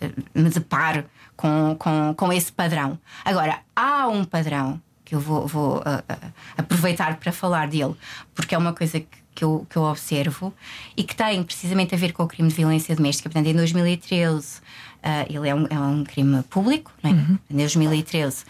uh, 0.00 0.22
me 0.32 0.48
deparo 0.48 1.04
com, 1.36 1.74
com, 1.76 2.14
com 2.16 2.32
esse 2.32 2.52
padrão. 2.52 2.96
Agora, 3.24 3.58
há 3.74 4.06
um 4.06 4.24
padrão 4.24 4.80
que 5.04 5.16
eu 5.16 5.20
vou, 5.20 5.48
vou 5.48 5.78
uh, 5.78 5.80
uh, 5.80 6.32
aproveitar 6.56 7.16
para 7.16 7.32
falar 7.32 7.66
dele, 7.66 7.96
porque 8.32 8.54
é 8.54 8.58
uma 8.58 8.72
coisa 8.72 9.00
que, 9.00 9.18
que, 9.34 9.42
eu, 9.42 9.66
que 9.68 9.76
eu 9.76 9.82
observo 9.82 10.54
e 10.96 11.02
que 11.02 11.16
tem 11.16 11.42
precisamente 11.42 11.96
a 11.96 11.98
ver 11.98 12.12
com 12.12 12.22
o 12.22 12.28
crime 12.28 12.48
de 12.48 12.54
violência 12.54 12.94
doméstica. 12.94 13.28
Portanto, 13.28 13.48
em 13.48 13.56
2013 13.56 14.60
Uh, 15.02 15.24
ele 15.28 15.48
é 15.48 15.54
um, 15.54 15.66
é 15.70 15.78
um 15.78 16.04
crime 16.04 16.42
público, 16.42 16.92
é? 17.02 17.08
uhum. 17.08 17.38
em 17.50 17.56
2013 17.56 18.44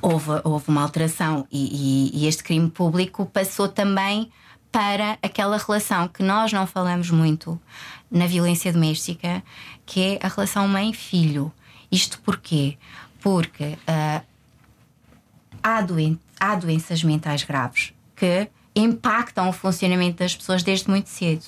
houve, 0.00 0.30
houve 0.44 0.68
uma 0.68 0.82
alteração 0.82 1.46
e, 1.50 2.10
e, 2.12 2.22
e, 2.22 2.26
este 2.26 2.44
crime 2.44 2.70
público 2.70 3.26
passou 3.26 3.68
também 3.68 4.30
para 4.70 5.18
aquela 5.22 5.58
relação 5.58 6.06
que 6.06 6.22
nós 6.22 6.52
não 6.52 6.66
falamos 6.66 7.10
muito 7.10 7.60
na 8.10 8.26
violência 8.26 8.72
doméstica, 8.72 9.42
que 9.84 10.00
é 10.00 10.18
a 10.24 10.28
relação 10.28 10.68
mãe-filho. 10.68 11.52
Isto 11.90 12.20
porquê? 12.20 12.78
Porque 13.20 13.64
uh, 13.64 14.24
há, 15.62 15.80
doen 15.82 16.16
há 16.38 16.54
doenças 16.54 17.02
mentais 17.02 17.42
graves 17.42 17.92
que 18.14 18.48
impactam 18.76 19.48
o 19.48 19.52
funcionamento 19.52 20.18
das 20.18 20.36
pessoas 20.36 20.62
desde 20.62 20.88
muito 20.88 21.08
cedo. 21.08 21.46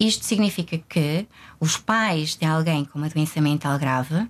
Isto 0.00 0.24
significa 0.24 0.78
que 0.78 1.26
os 1.60 1.76
pais 1.76 2.34
de 2.34 2.46
alguém 2.46 2.86
com 2.86 2.98
uma 2.98 3.10
doença 3.10 3.38
mental 3.38 3.78
grave, 3.78 4.26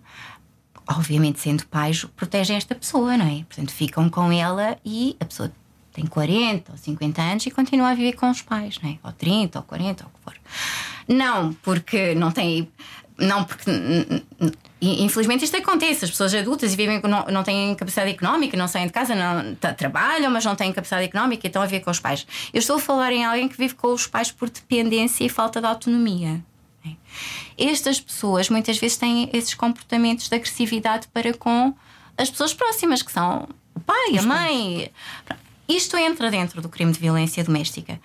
obviamente 0.88 1.38
sendo 1.38 1.64
pais, 1.66 2.04
protegem 2.04 2.56
esta 2.56 2.74
pessoa, 2.74 3.16
não 3.16 3.24
é? 3.24 3.44
Portanto, 3.44 3.70
ficam 3.70 4.11
com 4.11 4.33
ela 4.33 4.76
e 4.85 5.16
a 5.20 5.24
pessoa 5.24 5.52
tem 5.92 6.06
40 6.06 6.72
ou 6.72 6.78
50 6.78 7.22
anos 7.22 7.46
e 7.46 7.50
continua 7.50 7.90
a 7.90 7.94
viver 7.94 8.14
com 8.14 8.28
os 8.30 8.42
pais, 8.42 8.80
não 8.83 8.90
é? 8.90 8.98
Ou 9.02 9.12
30 9.12 9.61
ou 9.61 9.64
40 9.64 10.04
ou 10.04 10.11
o 10.11 10.12
que 10.12 10.24
for. 10.24 10.35
Não 11.09 11.52
porque 11.54 12.14
não 12.14 12.33
tem. 12.33 12.68
Não 13.20 13.44
porque 13.44 13.70
Infelizmente 14.83 15.44
isto 15.44 15.56
acontece, 15.59 16.06
as 16.06 16.11
pessoas 16.11 16.35
adultas 16.35 16.74
vivem 16.74 17.02
não, 17.02 17.26
não 17.26 17.42
têm 17.42 17.74
capacidade 17.74 18.12
económica, 18.12 18.56
não 18.56 18.66
saem 18.66 18.87
de 18.87 18.92
casa, 18.92 19.14
não 19.14 19.54
trabalham, 19.76 20.30
mas 20.30 20.42
não 20.42 20.56
têm 20.56 20.72
capacidade 20.72 21.04
económica 21.04 21.46
e 21.46 21.48
estão 21.48 21.61
a 21.61 21.66
viver 21.66 21.80
com 21.80 21.90
os 21.90 22.00
pais. 22.00 22.26
Eu 22.52 22.61
estou 22.61 22.76
a 22.76 22.78
falar 22.78 23.12
em 23.12 23.22
alguém 23.22 23.46
que 23.46 23.59
vive 23.59 23.74
com 23.74 23.92
os 23.92 24.06
pais 24.06 24.33
por 24.33 24.48
dependência 24.48 25.22
e 25.22 25.28
falta 25.28 25.61
de 25.61 25.66
autonomia. 25.66 26.42
Estas 27.59 28.00
pessoas 28.00 28.48
muitas 28.48 28.78
vezes 28.78 28.96
têm 28.96 29.28
esses 29.35 29.52
comportamentos 29.52 30.30
de 30.30 30.35
agressividade 30.35 31.09
para 31.09 31.35
com 31.35 31.74
as 32.16 32.30
pessoas 32.30 32.54
próximas, 32.54 33.02
que 33.02 33.12
são 33.12 33.46
o 33.74 33.80
pai, 33.80 34.16
a 34.18 34.22
mãe. 34.22 34.90
Isto 35.68 35.98
entra 35.98 36.30
dentro 36.30 36.62
do 36.62 36.70
crime 36.70 36.90
de 36.90 36.98
violência 36.98 37.44
doméstica. 37.44 38.00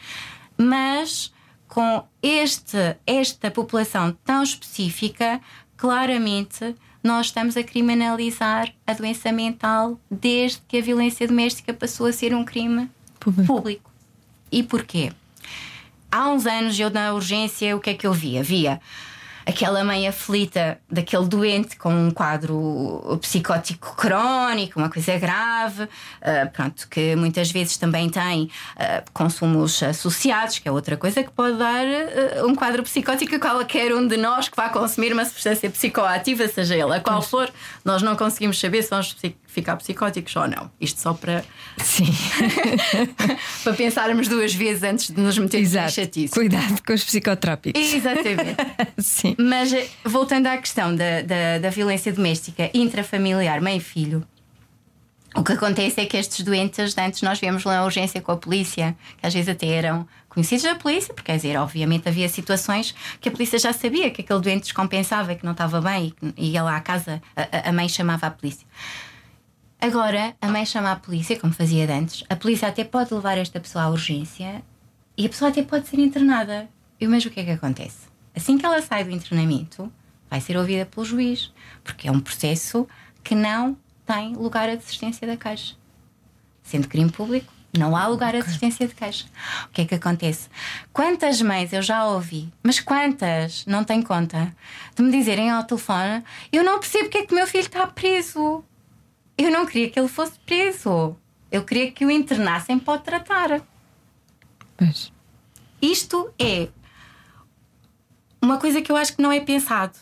Mas 0.57 1.31
com 1.67 2.03
este, 2.21 2.95
esta 3.05 3.51
população 3.51 4.15
tão 4.23 4.43
específica, 4.43 5.41
claramente 5.75 6.75
nós 7.03 7.27
estamos 7.27 7.55
a 7.55 7.63
criminalizar 7.63 8.73
a 8.85 8.93
doença 8.93 9.31
mental 9.31 9.99
desde 10.09 10.61
que 10.67 10.77
a 10.77 10.81
violência 10.81 11.27
doméstica 11.27 11.73
passou 11.73 12.07
a 12.07 12.13
ser 12.13 12.33
um 12.33 12.43
crime 12.43 12.89
público. 13.19 13.53
público. 13.53 13.91
E 14.51 14.63
porquê? 14.63 15.11
Há 16.11 16.29
uns 16.29 16.45
anos 16.45 16.79
eu 16.79 16.89
na 16.89 17.13
urgência 17.13 17.75
o 17.75 17.79
que 17.79 17.89
é 17.91 17.93
que 17.93 18.07
eu 18.07 18.13
via? 18.13 18.41
Via 18.41 18.81
aquela 19.45 19.83
mãe 19.83 20.07
aflita 20.07 20.79
daquele 20.89 21.27
doente 21.27 21.77
com 21.77 21.93
um 21.93 22.11
quadro 22.11 23.17
psicótico 23.21 23.95
crónico, 23.95 24.79
uma 24.79 24.89
coisa 24.89 25.17
grave, 25.17 25.83
uh, 25.83 26.49
pronto, 26.51 26.87
que 26.89 27.15
muitas 27.15 27.51
vezes 27.51 27.77
também 27.77 28.09
tem 28.09 28.43
uh, 28.43 29.11
consumos 29.13 29.83
associados, 29.83 30.59
que 30.59 30.67
é 30.67 30.71
outra 30.71 30.97
coisa 30.97 31.23
que 31.23 31.31
pode 31.31 31.57
dar 31.57 31.85
uh, 31.85 32.47
um 32.47 32.55
quadro 32.55 32.81
psicótico 32.83 33.35
a 33.35 33.39
qualquer 33.39 33.93
um 33.93 34.07
de 34.07 34.17
nós 34.17 34.49
que 34.49 34.55
vá 34.55 34.69
consumir 34.69 35.13
uma 35.13 35.25
substância 35.25 35.69
psicoativa, 35.69 36.47
seja 36.47 36.75
ela 36.75 36.99
qual 36.99 37.21
for, 37.21 37.51
nós 37.83 38.01
não 38.01 38.15
conseguimos 38.15 38.59
saber 38.59 38.81
se 38.81 38.89
vamos 38.89 39.15
ficar 39.55 39.77
psicóticos 39.77 40.35
ou 40.35 40.47
não. 40.47 40.69
Isto 40.79 40.99
só 40.99 41.13
para. 41.13 41.43
Sim. 41.77 42.13
para 43.63 43.73
pensarmos 43.73 44.27
duas 44.27 44.53
vezes 44.53 44.83
antes 44.83 45.09
de 45.09 45.19
nos 45.19 45.37
metermos 45.37 45.73
em 45.73 45.89
chatice. 45.89 46.33
Cuidado 46.33 46.83
com 46.85 46.93
os 46.93 47.03
psicotrópicos. 47.03 47.81
Exatamente. 47.81 48.57
Sim. 48.99 49.35
Mas 49.39 49.73
eh, 49.73 49.87
voltando 50.03 50.47
à 50.47 50.57
questão 50.57 50.95
da, 50.95 51.21
da, 51.21 51.59
da 51.59 51.69
violência 51.69 52.11
doméstica 52.11 52.69
intrafamiliar, 52.73 53.61
mãe 53.61 53.77
e 53.77 53.79
filho. 53.79 54.25
O 55.35 55.43
que 55.43 55.51
acontece 55.51 55.99
é 55.99 56.05
que 56.05 56.15
estes 56.15 56.45
doentes, 56.45 56.97
antes 56.97 57.21
nós 57.21 57.39
víamos 57.39 57.65
lá 57.65 57.79
a 57.79 57.83
urgência 57.83 58.21
com 58.21 58.31
a 58.31 58.37
polícia, 58.37 58.95
que 59.17 59.27
às 59.27 59.33
vezes 59.33 59.49
até 59.49 59.67
eram 59.67 60.07
conhecidos 60.29 60.63
da 60.63 60.75
polícia, 60.75 61.13
porque 61.13 61.29
quer 61.29 61.37
dizer, 61.37 61.57
obviamente 61.57 62.07
havia 62.07 62.29
situações 62.29 62.95
que 63.19 63.27
a 63.27 63.31
polícia 63.31 63.59
já 63.59 63.73
sabia 63.73 64.09
que 64.09 64.21
aquele 64.21 64.39
doente 64.39 64.63
descompensava, 64.63 65.35
que 65.35 65.43
não 65.43 65.51
estava 65.51 65.81
bem 65.81 66.13
e 66.37 66.51
ia 66.51 66.63
lá 66.63 66.77
à 66.77 66.79
casa, 66.79 67.21
a, 67.35 67.69
a 67.69 67.71
mãe 67.73 67.89
chamava 67.89 68.27
a 68.27 68.31
polícia. 68.31 68.65
Agora, 69.79 70.35
a 70.41 70.47
mãe 70.47 70.65
chama 70.65 70.91
a 70.91 70.95
polícia, 70.95 71.39
como 71.39 71.53
fazia 71.53 71.85
antes, 71.93 72.23
a 72.29 72.35
polícia 72.35 72.67
até 72.67 72.83
pode 72.83 73.13
levar 73.13 73.37
esta 73.37 73.59
pessoa 73.59 73.85
à 73.85 73.89
urgência 73.89 74.63
e 75.17 75.25
a 75.25 75.29
pessoa 75.29 75.49
até 75.49 75.61
pode 75.63 75.87
ser 75.87 75.99
internada. 75.99 76.67
E 76.99 77.07
mas 77.07 77.25
o 77.25 77.29
que 77.29 77.39
é 77.39 77.43
que 77.43 77.51
acontece? 77.51 78.07
Assim 78.35 78.57
que 78.57 78.65
ela 78.65 78.81
sai 78.81 79.03
do 79.03 79.11
internamento, 79.11 79.91
vai 80.29 80.41
ser 80.41 80.57
ouvida 80.57 80.85
pelo 80.85 81.05
juiz, 81.05 81.53
porque 81.83 82.07
é 82.07 82.11
um 82.11 82.19
processo 82.19 82.87
que 83.23 83.35
não 83.35 83.77
tem 84.05 84.33
lugar 84.33 84.69
a 84.69 84.75
desistência 84.75 85.27
da 85.27 85.37
caixa. 85.37 85.75
Sendo 86.63 86.87
crime 86.87 87.11
público, 87.11 87.53
não 87.77 87.95
há 87.95 88.07
lugar 88.07 88.35
a 88.35 88.39
desistência 88.39 88.87
de 88.87 88.95
queixa. 88.95 89.25
O 89.65 89.69
que 89.69 89.81
é 89.81 89.85
que 89.85 89.95
acontece? 89.95 90.49
Quantas 90.93 91.41
mães 91.41 91.73
eu 91.73 91.81
já 91.81 92.05
ouvi, 92.05 92.51
mas 92.63 92.79
quantas 92.79 93.65
não 93.65 93.83
têm 93.83 94.01
conta, 94.01 94.55
de 94.95 95.03
me 95.03 95.11
dizerem 95.11 95.49
ao 95.49 95.63
telefone: 95.63 96.23
Eu 96.51 96.63
não 96.63 96.79
percebo 96.79 97.05
porque 97.05 97.19
é 97.19 97.25
que 97.25 97.33
o 97.33 97.35
meu 97.35 97.47
filho 97.47 97.65
está 97.65 97.85
preso. 97.87 98.63
Eu 99.37 99.51
não 99.51 99.65
queria 99.65 99.89
que 99.89 99.99
ele 99.99 100.07
fosse 100.07 100.39
preso. 100.39 101.15
Eu 101.51 101.63
queria 101.63 101.91
que 101.91 102.05
o 102.05 102.11
internassem 102.11 102.79
para 102.79 102.93
o 102.93 102.99
tratar. 102.99 103.61
Pois. 104.77 105.11
Isto 105.81 106.33
é 106.39 106.69
uma 108.41 108.57
coisa 108.57 108.81
que 108.81 108.91
eu 108.91 108.95
acho 108.95 109.15
que 109.15 109.21
não 109.21 109.31
é 109.31 109.39
pensado. 109.39 109.97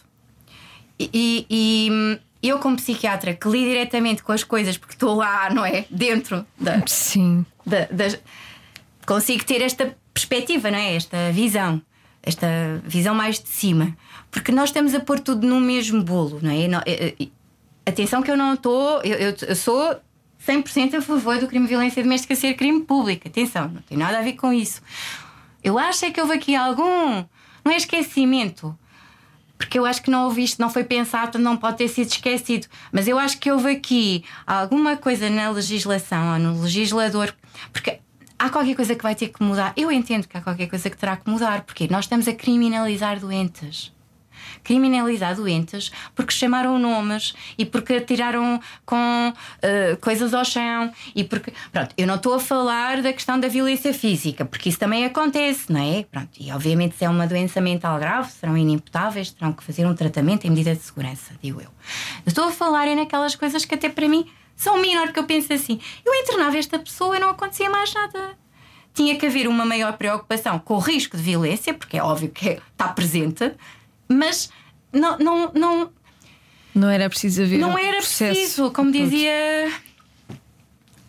E, 1.00 1.46
e, 1.50 2.20
eu, 2.42 2.60
como 2.60 2.76
psiquiatra, 2.76 3.34
que 3.34 3.48
lido 3.48 3.70
diretamente 3.70 4.22
com 4.22 4.32
as 4.32 4.44
coisas, 4.44 4.78
porque 4.78 4.94
estou 4.94 5.16
lá, 5.16 5.50
não 5.50 5.66
é? 5.66 5.86
Dentro 5.90 6.46
da. 6.60 6.86
Sim. 6.86 7.46
Da, 7.66 7.86
da, 7.86 8.18
consigo 9.06 9.44
ter 9.46 9.62
esta 9.62 9.96
perspectiva, 10.14 10.70
não 10.70 10.78
é? 10.78 10.96
Esta 10.96 11.32
visão. 11.32 11.82
Esta 12.22 12.48
visão 12.86 13.16
mais 13.16 13.40
de 13.40 13.50
cima. 13.50 13.96
Porque 14.30 14.52
nós 14.52 14.70
estamos 14.70 14.94
a 14.94 15.00
pôr 15.00 15.20
tudo 15.20 15.48
no 15.48 15.60
mesmo 15.60 16.04
bolo, 16.04 16.40
não 16.42 16.52
é? 16.52 16.68
Atenção 17.86 18.22
que 18.22 18.32
eu 18.32 18.38
não 18.38 18.54
estou. 18.54 19.02
Eu, 19.04 19.18
eu, 19.18 19.36
eu 19.48 19.56
sou 19.56 20.00
100% 20.46 20.96
a 20.96 21.02
favor 21.02 21.38
do 21.38 21.48
crime 21.48 21.66
de 21.66 21.70
violência 21.70 22.04
doméstica 22.04 22.36
ser 22.36 22.54
crime 22.56 22.82
público. 22.82 23.28
Atenção, 23.28 23.70
não 23.70 23.82
tem 23.82 23.98
nada 23.98 24.20
a 24.20 24.22
ver 24.22 24.34
com 24.34 24.52
isso. 24.52 24.82
Eu 25.64 25.78
acho 25.78 26.06
é 26.06 26.12
que 26.12 26.20
houve 26.20 26.34
aqui 26.34 26.56
algum. 26.56 27.24
Não 27.64 27.72
é 27.72 27.78
esquecimento. 27.78 28.78
Porque 29.58 29.80
eu 29.80 29.86
acho 29.86 30.02
que 30.02 30.12
não 30.12 30.26
houve 30.26 30.44
isto, 30.44 30.60
não 30.60 30.70
foi 30.70 30.84
pensado, 30.84 31.40
não 31.40 31.56
pode 31.56 31.78
ter 31.78 31.88
sido 31.88 32.10
esquecido. 32.10 32.68
Mas 32.92 33.08
eu 33.08 33.18
acho 33.18 33.38
que 33.38 33.50
houve 33.50 33.72
aqui 33.72 34.26
alguma 34.46 34.98
coisa 34.98 35.30
na 35.30 35.50
legislação 35.50 36.34
ou 36.34 36.40
no 36.40 36.62
legislador. 36.62 37.34
Porque 37.72 38.00
há 38.38 38.50
qualquer 38.50 38.76
coisa 38.76 38.96
que 38.96 39.04
vai 39.04 39.16
ter 39.16 39.30
que 39.30 39.42
mudar. 39.42 39.72
Eu 39.78 39.90
entendo 39.90 40.28
que 40.28 40.38
há 40.38 40.42
qualquer 40.42 40.68
coisa 40.68 40.90
que 40.90 40.98
terá 40.98 41.16
que 41.16 41.30
mudar, 41.30 41.62
porque 41.62 41.88
nós 41.90 42.06
estamos 42.06 42.28
a 42.28 42.34
criminalizar 42.34 43.20
doentes 43.20 43.94
criminalizar 44.64 45.36
doentes 45.36 45.92
porque 46.16 46.32
chamaram 46.32 46.80
nomes 46.80 47.34
e 47.58 47.66
porque 47.66 47.96
atiraram 47.96 48.60
com 48.86 49.30
uh, 49.30 49.98
coisas 50.02 50.34
ao 50.34 50.46
chão 50.46 50.92
e 51.16 51.24
porque. 51.24 51.54
Pronto, 51.72 51.94
eu 51.98 52.08
não 52.08 52.16
estou 52.16 52.34
a 52.34 52.40
falar 52.40 53.02
da 53.02 53.14
questão 53.14 53.40
da 53.40 53.48
violência 53.48 53.94
física, 53.94 54.46
porque 54.46 54.70
isso 54.70 54.80
também 54.80 55.06
acontece, 55.06 55.72
não 55.72 55.82
é? 55.82 56.04
Pronto, 56.04 56.30
e 56.40 56.52
obviamente 56.52 56.96
se 56.96 57.06
é 57.06 57.10
uma 57.10 57.28
doença 57.28 57.60
mental 57.62 58.00
grave, 58.00 58.32
serão 58.32 58.58
inimputáveis, 58.58 59.32
terão 59.32 59.54
que 59.54 59.64
fazer 59.64 59.86
um 59.86 59.94
tratamento 59.94 60.46
em 60.46 60.50
medida 60.50 60.76
de 60.76 60.82
segurança, 60.82 61.34
digo 61.42 61.62
eu. 61.62 61.70
estou 62.26 62.46
a 62.46 62.52
falar 62.52 62.88
é 62.88 62.96
naquelas 62.96 63.36
coisas 63.36 63.66
que 63.66 63.76
até 63.76 63.90
para 63.90 64.08
mim 64.08 64.26
são 64.56 64.80
menor, 64.80 65.12
que 65.12 65.20
eu 65.20 65.26
penso 65.26 65.52
assim: 65.54 65.80
eu 66.06 66.14
internava 66.16 66.58
esta 66.58 66.80
pessoa 66.80 67.18
e 67.18 67.20
não 67.20 67.30
acontecia 67.30 67.70
mais 67.70 67.94
nada 67.94 68.44
tinha 68.94 69.18
que 69.18 69.26
haver 69.26 69.48
uma 69.48 69.66
maior 69.66 69.98
preocupação 69.98 70.60
com 70.60 70.76
o 70.76 70.80
risco 70.80 71.18
de 71.18 71.24
violência, 71.24 71.74
porque 71.74 71.98
é 71.98 72.04
óbvio 72.04 72.30
que 72.30 72.62
está 72.72 72.88
presente, 72.90 73.52
mas 74.08 74.50
não, 74.92 75.18
não, 75.18 75.52
não, 75.54 75.92
Não 76.74 76.90
era 76.90 77.10
preciso 77.10 77.44
haver. 77.44 77.60
não 77.60 77.74
um 77.74 77.78
era 77.78 77.98
processo 77.98 78.40
preciso, 78.40 78.72
como 78.72 78.92
dizia 78.92 79.72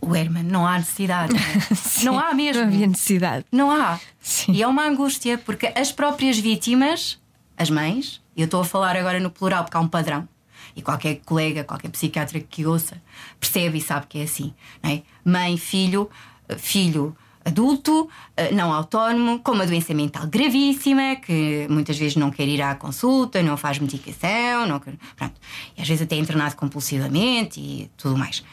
o 0.01 0.15
Herman, 0.15 0.43
não 0.43 0.67
há 0.67 0.79
necessidade. 0.79 1.33
Sim, 1.75 2.05
não 2.05 2.19
há 2.19 2.35
mesmo. 2.35 2.63
Não 2.63 2.69
havia 2.69 2.87
necessidade. 2.87 3.45
Não 3.51 3.71
há. 3.71 3.99
Sim. 4.21 4.53
E 4.53 4.63
é 4.63 4.67
uma 4.67 4.87
angústia, 4.87 5.39
porque 5.39 5.73
as 5.75 5.91
próprias 5.91 6.39
vítimas, 6.39 7.19
as 7.57 7.71
mães, 7.71 8.23
e 8.37 8.43
eu 8.43 8.45
estou 8.45 8.61
a 8.61 8.65
falar 8.65 8.97
agora 8.97 9.19
no 9.19 9.31
plural 9.31 9.65
porque 9.65 9.77
há 9.77 9.81
um 9.81 9.89
padrão, 9.89 10.29
e 10.77 10.83
qualquer 10.83 11.21
colega, 11.25 11.65
qualquer 11.65 11.89
psiquiatra 11.91 12.41
que 12.41 12.67
ouça, 12.67 13.01
percebe 13.39 13.79
e 13.79 13.81
sabe 13.81 14.07
que 14.07 14.19
é 14.19 14.23
assim. 14.25 14.53
É? 14.83 15.03
Mãe, 15.25 15.57
filho, 15.57 16.11
filho 16.59 17.17
adulto, 17.45 18.09
eh, 18.37 18.53
não 18.53 18.73
autónomo, 18.73 19.41
com 19.41 19.53
uma 19.53 19.67
doença 19.67 19.93
mental 19.93 20.27
gravíssima, 20.27 21.17
que 21.17 21.67
muitas 21.69 21.99
vezes 21.99 22.17
não 22.17 22.31
quer 22.31 22.49
ir 22.49 22.63
à 22.63 22.75
consulta, 22.75 23.43
não 23.43 23.57
faz 23.57 23.79
medicação, 23.79 24.67
não 24.67 24.81
quer, 24.81 24.95
pronto. 25.17 25.35
E 25.77 25.83
às 25.83 25.89
vezes 25.89 26.03
até 26.03 26.17
é 26.17 26.19
internado 26.19 26.57
compulsivamente 26.57 27.61
e 27.61 27.91
tudo 27.97 28.17
mais. 28.17 28.45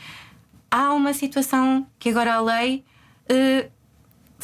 Há 0.70 0.94
uma 0.94 1.14
situação 1.14 1.86
que 2.00 2.10
agora 2.10 2.36
a 2.36 2.42
lei 2.42 2.84
eh, 3.30 3.70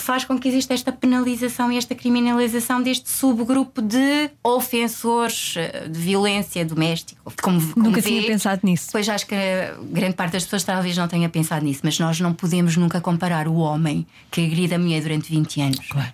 faz 0.02 0.24
com 0.24 0.38
que 0.38 0.48
exista 0.48 0.74
esta 0.74 0.92
penalização 0.92 1.72
e 1.72 1.78
esta 1.78 1.94
criminalização 1.96 2.82
deste 2.82 3.10
subgrupo 3.10 3.82
de 3.82 4.30
ofensores 4.44 5.56
eh, 5.58 5.88
de 5.90 6.00
violência 6.00 6.64
doméstica. 6.66 7.20
Como, 7.42 7.60
como 7.74 7.86
Nunca 7.88 8.02
vê, 8.02 8.10
tinha 8.10 8.24
pensado 8.24 8.62
nisso. 8.64 8.90
Pois 8.92 9.08
acho 9.10 9.26
que 9.28 9.36
grande 9.92 10.16
parte 10.16 10.34
das 10.34 10.44
pessoas 10.44 10.64
talvez 10.64 10.96
não 10.96 11.08
tenha 11.08 11.28
pensado 11.30 11.66
nisso, 11.66 11.82
mas 11.84 12.00
nós 12.00 12.20
não 12.20 12.34
podemos 12.34 12.78
nunca 12.78 13.02
comparar 13.02 13.48
o 13.48 13.56
homem 13.56 14.06
que 14.32 14.46
agride 14.46 14.76
a 14.76 14.80
mulher 14.80 15.02
durante 15.02 15.30
20 15.30 15.62
anos 15.62 15.88
Claro. 15.90 16.14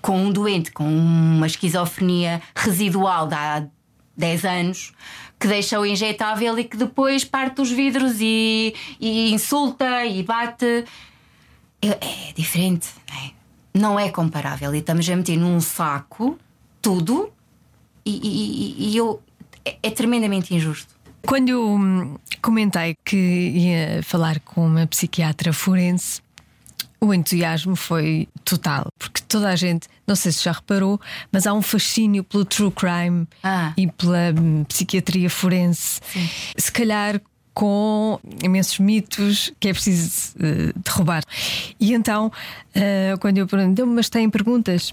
com 0.00 0.18
um 0.24 0.30
doente 0.32 0.70
com 0.70 0.84
uma 0.84 1.46
esquizofrenia 1.46 2.40
residual 2.54 3.26
de 3.26 3.34
há 3.34 3.66
10 4.16 4.44
anos 4.44 4.92
que 5.38 5.46
deixa 5.46 5.78
o 5.78 5.84
injetável 5.84 6.58
e 6.58 6.64
que 6.64 6.76
depois 6.76 7.24
parte 7.24 7.60
os 7.60 7.70
vidros 7.70 8.16
e, 8.20 8.74
e 9.00 9.32
insulta 9.32 10.04
e 10.06 10.22
bate. 10.22 10.84
É, 11.94 12.32
diferente, 12.34 12.88
não 13.08 13.16
é? 13.16 13.30
Não 13.74 14.00
é 14.00 14.08
comparável. 14.10 14.74
E 14.74 14.78
estamos 14.78 15.08
a 15.08 15.16
meter 15.16 15.36
num 15.36 15.60
saco 15.60 16.38
tudo 16.80 17.30
e, 18.04 18.10
e- 18.10 18.90
e- 18.90 18.96
eu. 18.96 19.22
É, 19.64 19.76
é 19.82 19.90
tremendamente 19.90 20.54
injusto. 20.54 20.94
Quando 21.26 21.48
eu 21.48 21.68
hum, 21.68 22.16
comentei 22.40 22.96
que 23.04 23.16
ia 23.16 24.02
falar 24.02 24.38
com 24.40 24.64
uma 24.66 24.86
psiquiatra 24.86 25.52
forense, 25.52 26.20
o 27.00 27.12
entusiasmo 27.12 27.74
foi 27.74 28.28
total, 28.44 28.86
porque 28.98 29.20
toda 29.28 29.48
a 29.50 29.56
gente, 29.56 29.88
não 30.06 30.14
sei 30.14 30.30
se 30.32 30.44
já 30.44 30.52
reparou, 30.52 31.00
mas 31.32 31.46
há 31.46 31.52
um 31.52 31.60
fascínio 31.62 32.22
pelo 32.22 32.44
true 32.44 32.70
crime 32.70 33.26
Ah. 33.42 33.72
e 33.76 33.88
pela 33.90 34.32
hum, 34.40 34.62
psiquiatria 34.64 35.28
forense. 35.28 36.00
Se 36.56 36.70
calhar 36.70 37.20
com 37.56 38.20
imensos 38.42 38.78
mitos 38.78 39.50
que 39.58 39.68
é 39.68 39.72
preciso 39.72 40.34
eh, 40.38 40.74
derrubar. 40.76 41.22
E 41.80 41.94
então, 41.94 42.30
eh, 42.74 43.14
quando 43.18 43.38
eu 43.38 43.46
perguntei, 43.46 43.82
mas 43.86 44.10
têm 44.10 44.28
perguntas? 44.28 44.92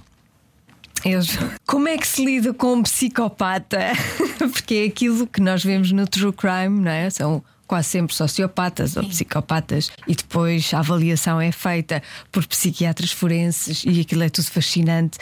Eles, 1.04 1.38
como 1.67 1.89
é 1.89 1.97
que 1.97 2.08
se 2.08 2.23
lida 2.23 2.54
com 2.54 2.76
um 2.76 2.84
psicopata? 2.84 3.80
Porque 4.39 4.76
é 4.76 4.86
aquilo 4.86 5.28
que 5.28 5.41
nós 5.41 5.62
vemos 5.62 5.91
no 5.91 6.08
true 6.08 6.32
crime, 6.32 6.80
não 6.80 6.89
é? 6.89 7.10
São 7.10 7.43
quase 7.67 7.89
sempre 7.89 8.15
sociopatas 8.15 8.95
ou 8.95 9.04
psicopatas, 9.04 9.91
e 10.08 10.15
depois 10.15 10.73
a 10.73 10.80
avaliação 10.80 11.41
é 11.41 11.52
feita 11.52 12.02
por 12.32 12.47
psiquiatras 12.47 13.12
forenses 13.12 13.84
e 13.86 13.99
aquilo 13.99 14.23
é 14.23 14.30
tudo 14.30 14.49
fascinante. 14.49 15.17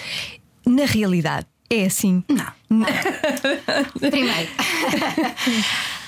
Na 0.63 0.86
realidade, 0.86 1.47
é 1.71 1.86
assim. 1.86 2.23
Não. 2.30 2.86
Primeiro, 3.99 4.51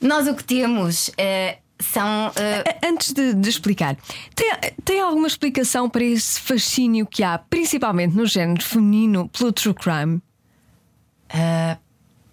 nós 0.00 0.26
o 0.26 0.34
que 0.34 0.44
temos 0.44 1.10
eh, 1.16 1.58
são. 1.78 2.30
eh, 2.36 2.78
Antes 2.84 3.12
de, 3.12 3.34
de 3.34 3.48
explicar, 3.48 3.96
tem, 4.34 4.52
tem 4.84 5.00
alguma 5.00 5.26
explicação 5.26 5.88
para 5.88 6.04
esse 6.04 6.40
fascínio 6.40 7.06
que 7.06 7.22
há, 7.22 7.38
principalmente 7.38 8.14
no 8.14 8.26
género 8.26 8.62
feminino, 8.62 9.28
pelo 9.28 9.52
true 9.52 9.74
crime? 9.74 10.20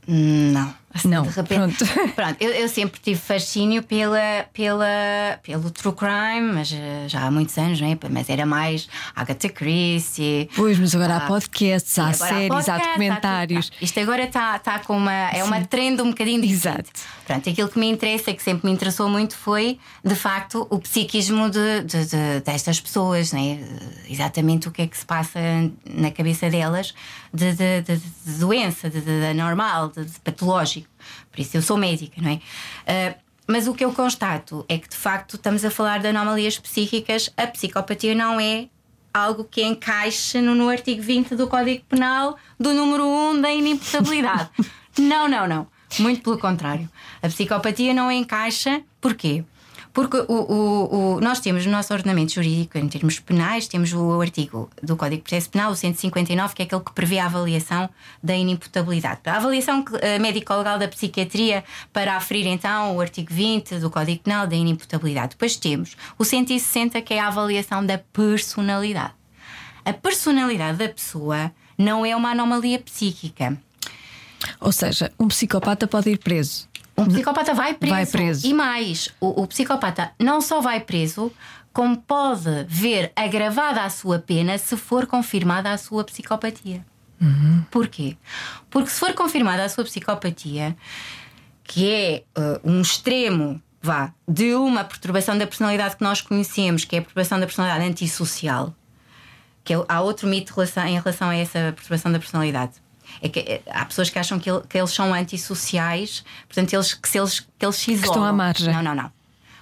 Não. 0.08 0.73
Assim, 0.93 1.08
Não, 1.08 1.25
pronto. 1.25 1.86
Pronto, 2.15 2.36
eu, 2.39 2.51
eu 2.51 2.69
sempre 2.69 2.99
tive 3.01 3.19
fascínio 3.19 3.82
pela, 3.82 4.45
pela, 4.53 4.86
pelo 5.41 5.71
true 5.71 5.93
crime, 5.95 6.53
mas 6.53 6.71
eh, 6.71 7.06
já 7.08 7.23
há 7.25 7.32
muitos 7.32 7.58
anos, 7.58 7.82
não 7.82 7.91
é? 7.91 7.97
Mas 8.10 8.29
era 8.29 8.45
mais 8.45 8.88
Agatha 9.15 9.49
Christie. 9.49 10.49
Pois, 10.56 10.77
mas 10.77 10.93
agora 10.93 11.15
há 11.15 11.17
Ah, 11.17 11.27
podcasts, 11.27 11.97
há 11.97 12.13
Sim, 12.13 12.23
séries, 12.25 12.45
há 12.51 12.53
podcast, 12.56 12.88
documentários. 12.89 13.69
tudo. 13.69 13.84
Isto 13.84 13.99
agora 14.01 14.23
está 14.23 14.60
tá 14.60 14.79
com 14.79 14.95
uma. 14.95 15.12
É 15.32 15.43
uma 15.43 15.62
trend 15.65 15.99
um 16.01 16.10
bocadinho 16.10 16.41
diferente. 16.41 16.89
Exato. 16.89 16.91
Pronto, 17.25 17.49
aquilo 17.49 17.69
que 17.69 17.79
me 17.79 17.89
interessa, 17.89 18.34
que 18.34 18.43
sempre 18.43 18.67
me 18.67 18.73
interessou 18.73 19.10
muito, 19.10 19.36
foi 19.36 19.79
de 20.03 20.13
facto 20.15 20.67
o 20.69 20.77
psiquismo 20.79 21.49
de, 21.49 21.82
de- 21.86 22.06
de- 22.06 22.39
destas 22.45 22.79
pessoas, 22.79 23.32
né? 23.32 23.60
exatamente 24.10 24.67
o 24.67 24.71
que 24.71 24.82
é 24.84 24.88
que 24.88 24.97
se 24.97 25.06
passa 25.06 25.39
na 25.89 26.12
cabeça 26.12 26.49
delas 26.49 26.93
de, 27.34 27.53
de- 27.53 28.01
doença, 28.38 28.89
de, 28.89 28.99
anormal, 29.25 29.89
de, 29.89 30.06
de 30.06 30.19
patológico. 30.84 30.93
Por 31.32 31.39
isso 31.39 31.58
eu 31.58 31.62
sou 31.62 31.78
médica, 31.78 32.22
não 32.22 32.32
é? 32.32 32.39
Ah, 32.88 33.15
mas 33.48 33.67
o 33.67 33.74
que 33.74 33.84
eu 33.84 33.91
constato 33.93 34.65
é 34.69 34.78
que 34.78 34.88
de 34.88 34.96
facto 34.96 35.36
estamos 35.36 35.65
a 35.65 35.72
falar 35.72 36.00
de 36.00 36.08
anomalias 36.08 36.58
psíquicas, 36.58 37.30
a 37.36 37.46
psicopatia 37.48 38.15
não 38.15 38.39
é 38.39 38.69
algo 39.13 39.43
que 39.43 39.62
encaixa 39.62 40.41
no, 40.41 40.56
no 40.56 40.69
artigo 40.69 41.02
20 41.02 41.36
do 41.36 41.48
Código 41.48 41.84
Penal 41.86 42.38
do 42.60 42.74
número 42.74 43.06
1 43.06 43.41
da 43.41 43.52
inimputabilidade. 43.52 44.50
não, 44.98 45.28
não, 45.28 45.48
não. 45.48 45.67
Muito 46.00 46.24
pelo 46.24 46.39
contrário. 46.39 46.89
A 47.22 47.28
psicopatia 47.28 47.93
não 47.93 48.12
encaixa. 48.12 48.82
Porquê? 49.00 49.43
Porque 49.93 50.17
o, 50.17 50.25
o- 50.27 51.15
o- 51.17 51.21
nós 51.21 51.39
temos 51.39 51.65
no 51.67 51.71
nosso 51.71 51.93
ordenamento 51.93 52.34
jurídico, 52.34 52.79
em 52.79 52.88
termos 52.89 53.19
penais, 53.19 53.67
temos 53.67 53.93
o 53.93 54.19
artigo 54.19 54.67
do 54.82 54.95
Código 54.97 55.17
de 55.17 55.21
Processo 55.29 55.49
Penal, 55.51 55.71
o 55.71 55.75
159, 55.75 56.56
que 56.56 56.63
é 56.63 56.65
aquele 56.65 56.82
que 56.82 56.91
prevê 56.93 57.19
a 57.19 57.27
avaliação 57.27 57.88
da 58.21 58.36
inimputabilidade. 58.36 59.19
A 59.25 59.36
avaliação 59.38 59.86
eh, 60.01 60.17
médico-legal 60.17 60.79
da 60.79 60.88
psiquiatria 60.88 61.63
para 61.93 62.15
aferir 62.17 62.47
então 62.47 62.95
o 62.95 63.01
artigo 63.01 63.32
20 63.32 63.75
do 63.77 63.91
Código 63.91 64.23
Penal 64.23 64.47
da 64.47 64.56
inimputabilidade. 64.56 65.29
Depois 65.32 65.56
temos 65.58 65.95
o 66.17 66.25
160, 66.25 66.99
que 67.03 67.13
é 67.13 67.19
a 67.19 67.27
avaliação 67.27 67.86
da 67.86 67.99
personalidade. 67.99 69.13
A 69.86 69.93
personalidade 69.93 70.79
da 70.79 70.89
pessoa 70.89 71.51
não 71.77 72.03
é 72.03 72.15
uma 72.15 72.32
anomalia 72.32 72.79
psíquica. 72.79 73.56
Ou 74.60 74.71
seja, 74.71 75.12
um 75.19 75.27
psicopata 75.27 75.86
pode 75.88 76.10
ir 76.10 76.17
preso. 76.17 76.67
Um 76.97 77.06
psicopata 77.08 77.53
vai 77.53 77.73
preso. 77.73 77.93
Vai 77.95 78.06
preso. 78.06 78.45
E 78.47 78.53
mais, 78.53 79.10
o, 79.19 79.41
o 79.43 79.47
psicopata 79.47 80.12
não 80.19 80.39
só 80.41 80.62
vai 80.62 80.79
preso, 80.79 81.32
como 81.71 81.97
pode 81.97 82.65
ver 82.67 83.12
agravada 83.15 83.82
a 83.84 83.89
sua 83.89 84.19
pena 84.19 84.58
se 84.58 84.77
for 84.77 85.08
confirmada 85.08 85.71
a 85.71 85.77
sua 85.77 86.03
psicopatia. 86.03 86.86
Porquê? 87.71 88.17
Porque 88.69 88.89
se 88.89 88.99
for 88.99 89.13
confirmada 89.13 89.63
a 89.63 89.69
sua 89.69 89.84
psicopatia, 89.86 90.75
que 91.63 91.89
é 91.89 92.23
eh, 92.36 92.62
um 92.63 92.82
extremo, 92.82 93.62
vá, 93.82 94.13
de 94.27 94.53
uma 94.53 94.84
perturbação 94.84 95.38
da 95.38 95.47
personalidade 95.47 95.95
que 95.95 96.03
nós 96.03 96.21
conhecemos, 96.21 96.84
que 96.84 96.95
é 96.97 96.99
a 96.99 97.01
perturbação 97.01 97.39
da 97.39 97.45
personalidade 97.45 97.89
antissocial, 97.89 98.75
que 99.63 99.73
é- 99.73 99.86
há 99.88 100.01
outro 100.01 100.27
mito 100.27 100.53
em 100.86 100.99
relação 100.99 101.29
a 101.29 101.36
essa 101.36 101.71
perturbação 101.73 102.12
da 102.12 102.19
personalidade. 102.19 102.73
É 103.21 103.30
que 103.30 103.39
eh, 103.39 103.62
há 103.69 103.86
pessoas 103.86 104.10
que 104.10 104.17
acham 104.19 104.39
que, 104.39 104.49
ele- 104.49 104.62
que 104.67 104.78
eles 104.78 104.91
são 104.91 105.13
antissociais, 105.13 106.23
portanto, 106.47 106.73
eles, 106.73 106.93
que, 106.93 107.08
se 107.10 107.17
eles, 107.19 107.39
que 107.39 107.65
eles 107.65 107.76
se 107.76 107.91
isolam. 107.93 108.12
estão 108.12 108.23
à 108.26 108.34
margem. 108.34 108.73
Não, 108.73 108.82
não, 108.84 108.95
não. 108.95 109.12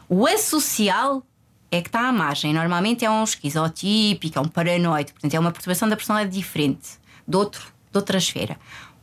O 0.09 0.27
associal 0.27 1.25
é 1.71 1.81
que 1.81 1.87
está 1.87 2.07
à 2.07 2.11
margem. 2.11 2.53
Normalmente 2.53 3.05
é 3.05 3.09
um 3.09 3.23
esquizotípico, 3.23 4.37
é 4.37 4.41
um 4.41 4.47
paranoide, 4.47 5.13
portanto, 5.13 5.33
é 5.33 5.39
uma 5.39 5.51
perturbação 5.51 5.87
da 5.87 5.95
personalidade 5.95 6.35
diferente, 6.37 6.89
de, 7.27 7.35
outro, 7.37 7.63
de 7.91 7.97
outra 7.97 8.17
esfera. 8.17 8.57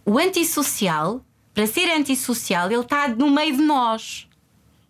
O 0.04 0.18
antissocial, 0.18 1.24
para 1.54 1.66
ser 1.66 1.90
antissocial, 1.90 2.70
ele 2.70 2.80
está 2.82 3.08
no 3.08 3.30
meio 3.30 3.56
de 3.56 3.62
nós, 3.62 4.26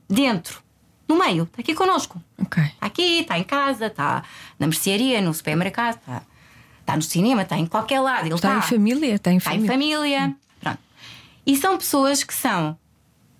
dentro, 0.08 0.62
no 1.06 1.16
meio, 1.18 1.44
está 1.44 1.60
aqui 1.60 1.74
connosco. 1.74 2.20
Ok. 2.40 2.62
Está 2.62 2.86
aqui, 2.86 3.20
está 3.20 3.38
em 3.38 3.44
casa, 3.44 3.86
está 3.86 4.22
na 4.58 4.66
mercearia, 4.66 5.20
no 5.20 5.32
supermercado, 5.32 5.96
está, 5.98 6.22
está 6.88 6.96
no 6.96 7.02
cinema, 7.02 7.42
está 7.42 7.58
em 7.58 7.66
qualquer 7.66 8.00
lado. 8.00 8.26
Ele 8.26 8.34
Está 8.34 8.56
em 8.56 8.62
família, 8.62 9.14
está 9.14 9.30
em 9.30 9.36
Está 9.36 9.54
em 9.54 9.66
família. 9.66 9.98
família. 10.20 10.36
Pronto. 10.60 10.78
E 11.46 11.56
são 11.56 11.76
pessoas 11.76 12.24
que 12.24 12.32
são 12.32 12.78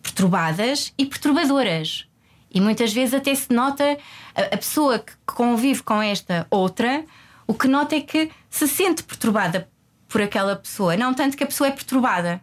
perturbadas 0.02 0.92
e 0.98 1.06
perturbadoras. 1.06 2.06
E 2.50 2.60
muitas 2.60 2.92
vezes 2.92 3.14
até 3.14 3.34
se 3.34 3.52
nota 3.52 3.96
a, 4.34 4.42
a 4.54 4.56
pessoa 4.58 4.98
que 4.98 5.12
convive 5.26 5.82
com 5.82 6.00
esta 6.02 6.46
outra, 6.50 7.04
o 7.46 7.54
que 7.54 7.66
nota 7.66 7.96
é 7.96 8.00
que 8.00 8.30
se 8.50 8.68
sente 8.68 9.02
perturbada 9.02 9.68
por 10.08 10.20
aquela 10.20 10.54
pessoa, 10.56 10.96
não 10.96 11.14
tanto 11.14 11.36
que 11.36 11.44
a 11.44 11.46
pessoa 11.46 11.68
é 11.68 11.70
perturbada. 11.70 12.40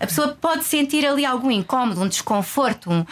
A 0.00 0.06
pessoa 0.06 0.28
pode 0.40 0.64
sentir 0.64 1.06
ali 1.06 1.24
algum 1.24 1.50
incómodo, 1.50 2.02
um 2.02 2.08
desconforto, 2.08 2.90
um, 2.90 3.06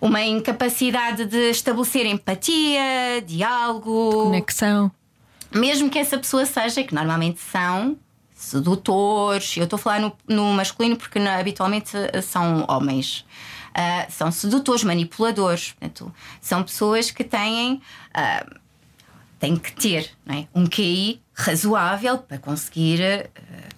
uma 0.00 0.22
incapacidade 0.22 1.24
de 1.24 1.50
estabelecer 1.50 2.04
empatia, 2.06 3.22
diálogo, 3.26 4.24
Conexão. 4.24 4.90
Mesmo 5.52 5.90
que 5.90 5.98
essa 5.98 6.18
pessoa 6.18 6.46
seja, 6.46 6.82
que 6.84 6.94
normalmente 6.94 7.40
são 7.40 7.96
sedutores, 8.34 9.56
eu 9.56 9.64
estou 9.64 9.76
a 9.76 9.80
falar 9.80 10.00
no, 10.00 10.16
no 10.26 10.52
masculino 10.54 10.96
porque 10.96 11.18
habitualmente 11.18 11.94
eh, 11.94 12.22
são 12.22 12.64
homens. 12.68 13.26
Ah, 13.74 14.06
são 14.08 14.32
sedutores, 14.32 14.82
manipuladores, 14.82 15.72
portanto, 15.72 16.12
são 16.40 16.62
pessoas 16.62 17.10
que 17.10 17.22
têm, 17.22 17.80
ah, 18.14 18.44
têm 19.40 19.56
que 19.56 19.72
ter 19.72 20.08
é? 20.28 20.44
um 20.54 20.66
QI 20.66 21.20
razoável 21.34 22.18
para 22.18 22.38
conseguir. 22.38 23.00
eh, 23.00 23.28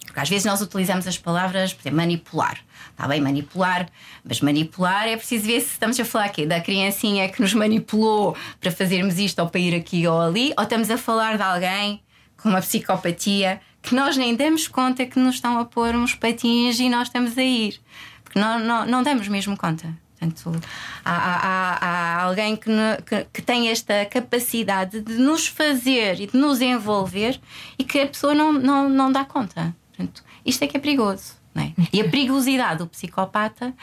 porque 0.04 0.20
às 0.20 0.28
vezes 0.28 0.44
nós 0.44 0.60
utilizamos 0.60 1.06
as 1.06 1.16
palavras, 1.16 1.72
por 1.72 1.80
exemplo, 1.80 1.96
manipular. 1.96 2.58
Está 2.90 3.08
bem, 3.08 3.18
manipular, 3.18 3.88
mas 4.22 4.42
manipular 4.42 5.08
é 5.08 5.16
preciso 5.16 5.46
ver 5.46 5.60
se 5.60 5.68
estamos 5.68 5.98
a 5.98 6.04
falar 6.04 6.26
aqui 6.26 6.44
da 6.44 6.60
criancinha 6.60 7.30
que 7.30 7.40
nos 7.40 7.54
manipulou 7.54 8.36
para 8.60 8.70
fazermos 8.70 9.18
isto 9.18 9.38
ou 9.38 9.48
para 9.48 9.60
ir 9.60 9.74
aqui 9.74 10.06
ou 10.06 10.20
ali, 10.20 10.52
ou 10.58 10.64
estamos 10.64 10.90
a 10.90 10.98
falar 10.98 11.36
de 11.38 11.42
alguém 11.42 12.02
com 12.36 12.50
uma 12.50 12.60
psicopatia 12.60 13.58
que 13.80 13.94
nós 13.94 14.16
nem 14.16 14.36
damos 14.36 14.68
conta 14.68 15.06
que 15.06 15.18
nos 15.18 15.36
estão 15.36 15.58
a 15.58 15.64
pôr 15.64 15.94
uns 15.94 16.14
patins 16.14 16.78
e 16.78 16.90
nós 16.90 17.08
estamos 17.08 17.38
a 17.38 17.42
ir. 17.42 17.80
Porque 18.22 18.38
não, 18.38 18.58
não, 18.58 18.84
não 18.84 19.02
damos 19.02 19.28
mesmo 19.28 19.56
conta. 19.56 19.96
Portanto, 20.22 20.60
há, 21.04 21.12
há- 21.12 21.78
há- 21.80 22.22
alguém 22.22 22.56
que, 22.56 22.70
que, 23.06 23.26
que 23.32 23.42
tem 23.42 23.68
esta 23.68 24.04
capacidade 24.06 25.00
de 25.00 25.14
nos 25.14 25.46
fazer 25.48 26.20
e 26.20 26.26
de 26.28 26.36
nos 26.36 26.60
envolver 26.60 27.40
e 27.78 27.82
que 27.84 28.00
a 28.00 28.06
pessoa 28.06 28.34
não, 28.34 28.52
não, 28.52 28.88
não 28.88 29.10
dá 29.10 29.24
conta. 29.24 29.74
Portanto, 29.88 30.22
isto 30.46 30.62
é 30.62 30.66
que 30.68 30.76
é 30.76 30.80
perigoso. 30.80 31.34
Não 31.54 31.62
é? 31.64 31.72
E 31.92 32.00
a 32.00 32.08
perigosidade 32.08 32.78
do 32.78 32.86
psicopata, 32.86 33.74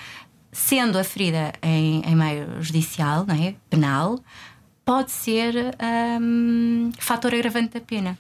sendo 0.51 0.97
aferida 0.97 1.53
em, 1.61 2.01
em 2.05 2.15
meio 2.15 2.61
judicial, 2.61 3.25
não 3.27 3.35
é? 3.35 3.53
penal, 3.69 4.17
pode 4.85 5.11
ser 5.11 5.75
hum, 6.21 6.89
fator 6.97 7.33
agravante 7.33 7.73
da 7.73 7.81
pena. 7.81 8.17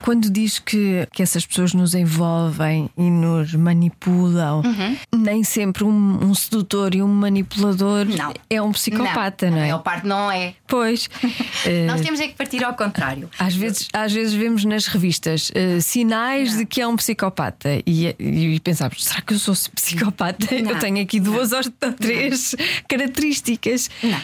Quando 0.00 0.30
diz 0.30 0.58
que, 0.58 1.06
que 1.12 1.22
essas 1.22 1.44
pessoas 1.44 1.74
nos 1.74 1.94
envolvem 1.94 2.88
e 2.96 3.10
nos 3.10 3.54
manipulam, 3.54 4.62
Uhum. 4.64 4.96
nem 5.16 5.42
sempre 5.44 5.84
um, 5.84 6.24
um 6.24 6.34
sedutor 6.34 6.94
e 6.94 7.02
um 7.02 7.08
manipulador 7.08 8.04
Não. 8.06 8.32
é 8.48 8.62
um 8.62 8.72
psicopata, 8.72 9.50
não, 9.50 9.56
A 9.56 9.60
é? 9.60 9.62
maior 9.62 9.78
parte 9.82 10.06
não 10.06 10.30
é. 10.30 10.54
Pois. 10.66 11.08
eh, 11.66 11.86
Nós 11.86 12.00
temos 12.00 12.20
é 12.20 12.28
que 12.28 12.34
partir 12.34 12.62
ao 12.64 12.74
contrário. 12.74 13.28
Às 13.38 13.54
vezes, 13.54 13.88
às 13.92 14.12
vezes 14.12 14.34
vemos 14.34 14.64
nas 14.64 14.86
revistas 14.86 15.50
eh, 15.54 15.80
sinais 15.80 16.56
de 16.56 16.64
que 16.66 16.80
é 16.80 16.86
um 16.86 16.96
psicopata 16.96 17.68
e, 17.86 18.14
e 18.18 18.60
pensamos: 18.60 19.04
será 19.04 19.20
que 19.22 19.34
eu 19.34 19.38
sou 19.38 19.54
psicopata? 19.74 20.54
Eu 20.54 20.62
Não. 20.62 20.78
tenho 20.78 21.02
aqui 21.02 21.18
duas 21.20 21.52
ou 21.52 21.60
três 21.98 22.54
características. 22.88 23.90
Não. 24.02 24.20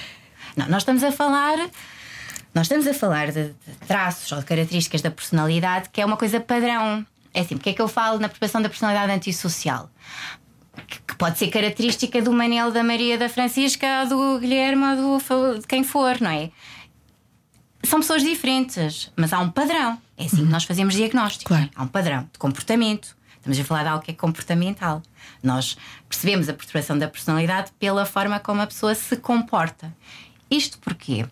Não, 0.56 0.68
nós 0.68 0.82
estamos 0.82 1.02
a 1.02 1.10
falar. 1.10 1.56
Nós 2.54 2.66
estamos 2.66 2.86
a 2.86 2.94
falar 2.94 3.32
de, 3.32 3.48
de 3.48 3.74
traços 3.86 4.30
ou 4.30 4.38
de 4.38 4.44
características 4.44 5.02
da 5.02 5.10
personalidade 5.10 5.88
que 5.90 6.00
é 6.00 6.06
uma 6.06 6.16
coisa 6.16 6.38
padrão. 6.38 7.04
É 7.34 7.40
assim, 7.40 7.56
porque 7.56 7.70
é 7.70 7.72
que 7.72 7.82
eu 7.82 7.88
falo 7.88 8.20
na 8.20 8.28
percepção 8.28 8.62
da 8.62 8.68
personalidade 8.68 9.10
antissocial? 9.10 9.90
Que, 10.86 11.16
pode 11.16 11.38
ser 11.38 11.48
característica 11.48 12.22
do 12.22 12.32
Manel, 12.32 12.70
da 12.70 12.82
Maria, 12.82 13.18
da 13.18 13.28
Francisca, 13.28 13.86
ou 14.02 14.08
do 14.08 14.40
Guilherme 14.40 14.84
ou 14.84 15.18
do, 15.18 15.60
de 15.60 15.66
quem 15.66 15.82
for, 15.82 16.20
não 16.20 16.30
é? 16.30 16.50
São 17.82 18.00
pessoas 18.00 18.22
diferentes, 18.22 19.12
mas 19.16 19.32
há 19.32 19.40
um 19.40 19.50
padrão. 19.50 20.00
É 20.16 20.24
assim 20.24 20.38
que 20.38 20.50
nós 20.50 20.64
fazemos 20.64 20.94
diagnóstico. 20.94 21.48
Claro. 21.48 21.68
Há 21.74 21.82
um 21.82 21.88
padrão 21.88 22.28
de 22.32 22.38
comportamento. 22.38 23.16
Estamos 23.36 23.58
a 23.58 23.64
falar 23.64 23.82
de 23.82 23.88
algo 23.90 24.04
que 24.04 24.10
é 24.10 24.14
comportamental. 24.14 25.02
Nós 25.42 25.76
percebemos 26.08 26.48
a 26.48 26.54
perturbação 26.54 26.98
da 26.98 27.08
personalidade 27.08 27.72
pela 27.78 28.06
forma 28.06 28.40
como 28.40 28.62
a 28.62 28.66
pessoa 28.66 28.94
se 28.94 29.16
comporta. 29.16 29.94
Isto 30.50 30.78
porquê? 30.78 31.26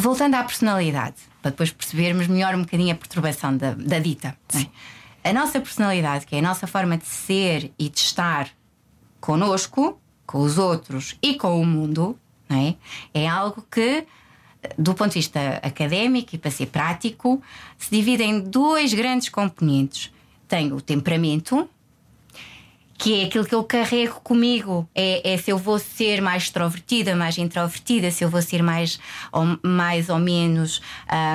Voltando 0.00 0.34
à 0.36 0.42
personalidade, 0.42 1.16
para 1.42 1.50
depois 1.50 1.70
percebermos 1.70 2.26
melhor 2.26 2.54
um 2.54 2.62
bocadinho 2.62 2.90
a 2.90 2.94
perturbação 2.94 3.54
da, 3.54 3.74
da 3.74 3.98
dita. 3.98 4.34
é? 5.22 5.28
A 5.28 5.32
nossa 5.34 5.60
personalidade, 5.60 6.24
que 6.24 6.34
é 6.34 6.38
a 6.38 6.42
nossa 6.42 6.66
forma 6.66 6.96
de 6.96 7.04
ser 7.04 7.70
e 7.78 7.90
de 7.90 7.98
estar 7.98 8.48
conosco, 9.20 10.00
com 10.24 10.38
os 10.38 10.56
outros 10.56 11.18
e 11.20 11.34
com 11.34 11.60
o 11.60 11.66
mundo, 11.66 12.18
é? 12.48 12.76
é 13.12 13.28
algo 13.28 13.62
que, 13.70 14.06
do 14.78 14.94
ponto 14.94 15.10
de 15.10 15.18
vista 15.18 15.60
académico 15.62 16.34
e 16.34 16.38
para 16.38 16.50
ser 16.50 16.68
prático, 16.68 17.42
se 17.76 17.90
divide 17.90 18.22
em 18.22 18.40
dois 18.40 18.94
grandes 18.94 19.28
componentes. 19.28 20.10
Tem 20.48 20.72
o 20.72 20.80
temperamento, 20.80 21.68
que 23.02 23.22
é 23.22 23.24
aquilo 23.24 23.46
que 23.46 23.54
eu 23.54 23.64
carrego 23.64 24.20
comigo. 24.22 24.86
É, 24.94 25.32
é 25.32 25.36
se 25.38 25.50
eu 25.50 25.56
vou 25.56 25.78
ser 25.78 26.20
mais 26.20 26.42
extrovertida, 26.44 27.16
mais 27.16 27.38
introvertida, 27.38 28.10
se 28.10 28.22
eu 28.22 28.28
vou 28.28 28.42
ser 28.42 28.62
mais 28.62 29.00
ou, 29.32 29.58
mais 29.62 30.10
ou 30.10 30.18
menos 30.18 30.82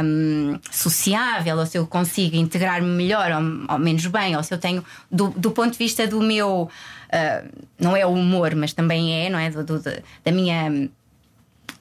hum, 0.04 0.60
sociável, 0.72 1.58
ou 1.58 1.66
se 1.66 1.78
eu 1.80 1.88
consigo 1.88 2.36
integrar-me 2.36 2.88
melhor 2.88 3.32
ou, 3.32 3.74
ou 3.74 3.80
menos 3.80 4.06
bem, 4.06 4.36
ou 4.38 4.44
se 4.44 4.54
eu 4.54 4.60
tenho, 4.60 4.86
do, 5.12 5.30
do 5.30 5.50
ponto 5.50 5.72
de 5.72 5.78
vista 5.80 6.06
do 6.08 6.22
meu. 6.22 6.70
ah, 7.12 7.44
não 7.80 7.98
é 7.98 8.06
o 8.06 8.12
humor, 8.12 8.54
mas 8.54 8.72
também 8.72 9.26
é, 9.26 9.30
não 9.32 9.40
é? 9.40 9.50
Do, 9.50 9.64
do- 9.64 9.80
da- 9.82 10.32
minha 10.32 10.88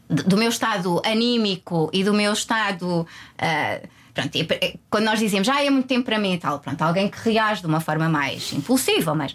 do 0.08 0.36
meu 0.36 0.48
estado 0.48 1.00
anímico 1.04 1.90
e 1.92 2.02
do 2.04 2.14
meu 2.14 2.32
estado. 2.32 3.06
ah, 3.38 3.80
pronto, 4.14 4.30
é- 4.36 4.76
quando 4.88 5.04
nós 5.04 5.18
dizemos, 5.18 5.46
ah, 5.48 5.62
é 5.62 5.68
muito 5.68 5.88
temperamental, 5.88 6.58
pronto, 6.60 6.80
alguém 6.80 7.08
que 7.10 7.18
reage 7.28 7.60
de 7.60 7.66
uma 7.66 7.80
forma 7.80 8.08
mais 8.08 8.50
impulsiva, 8.54 9.14
mas 9.14 9.34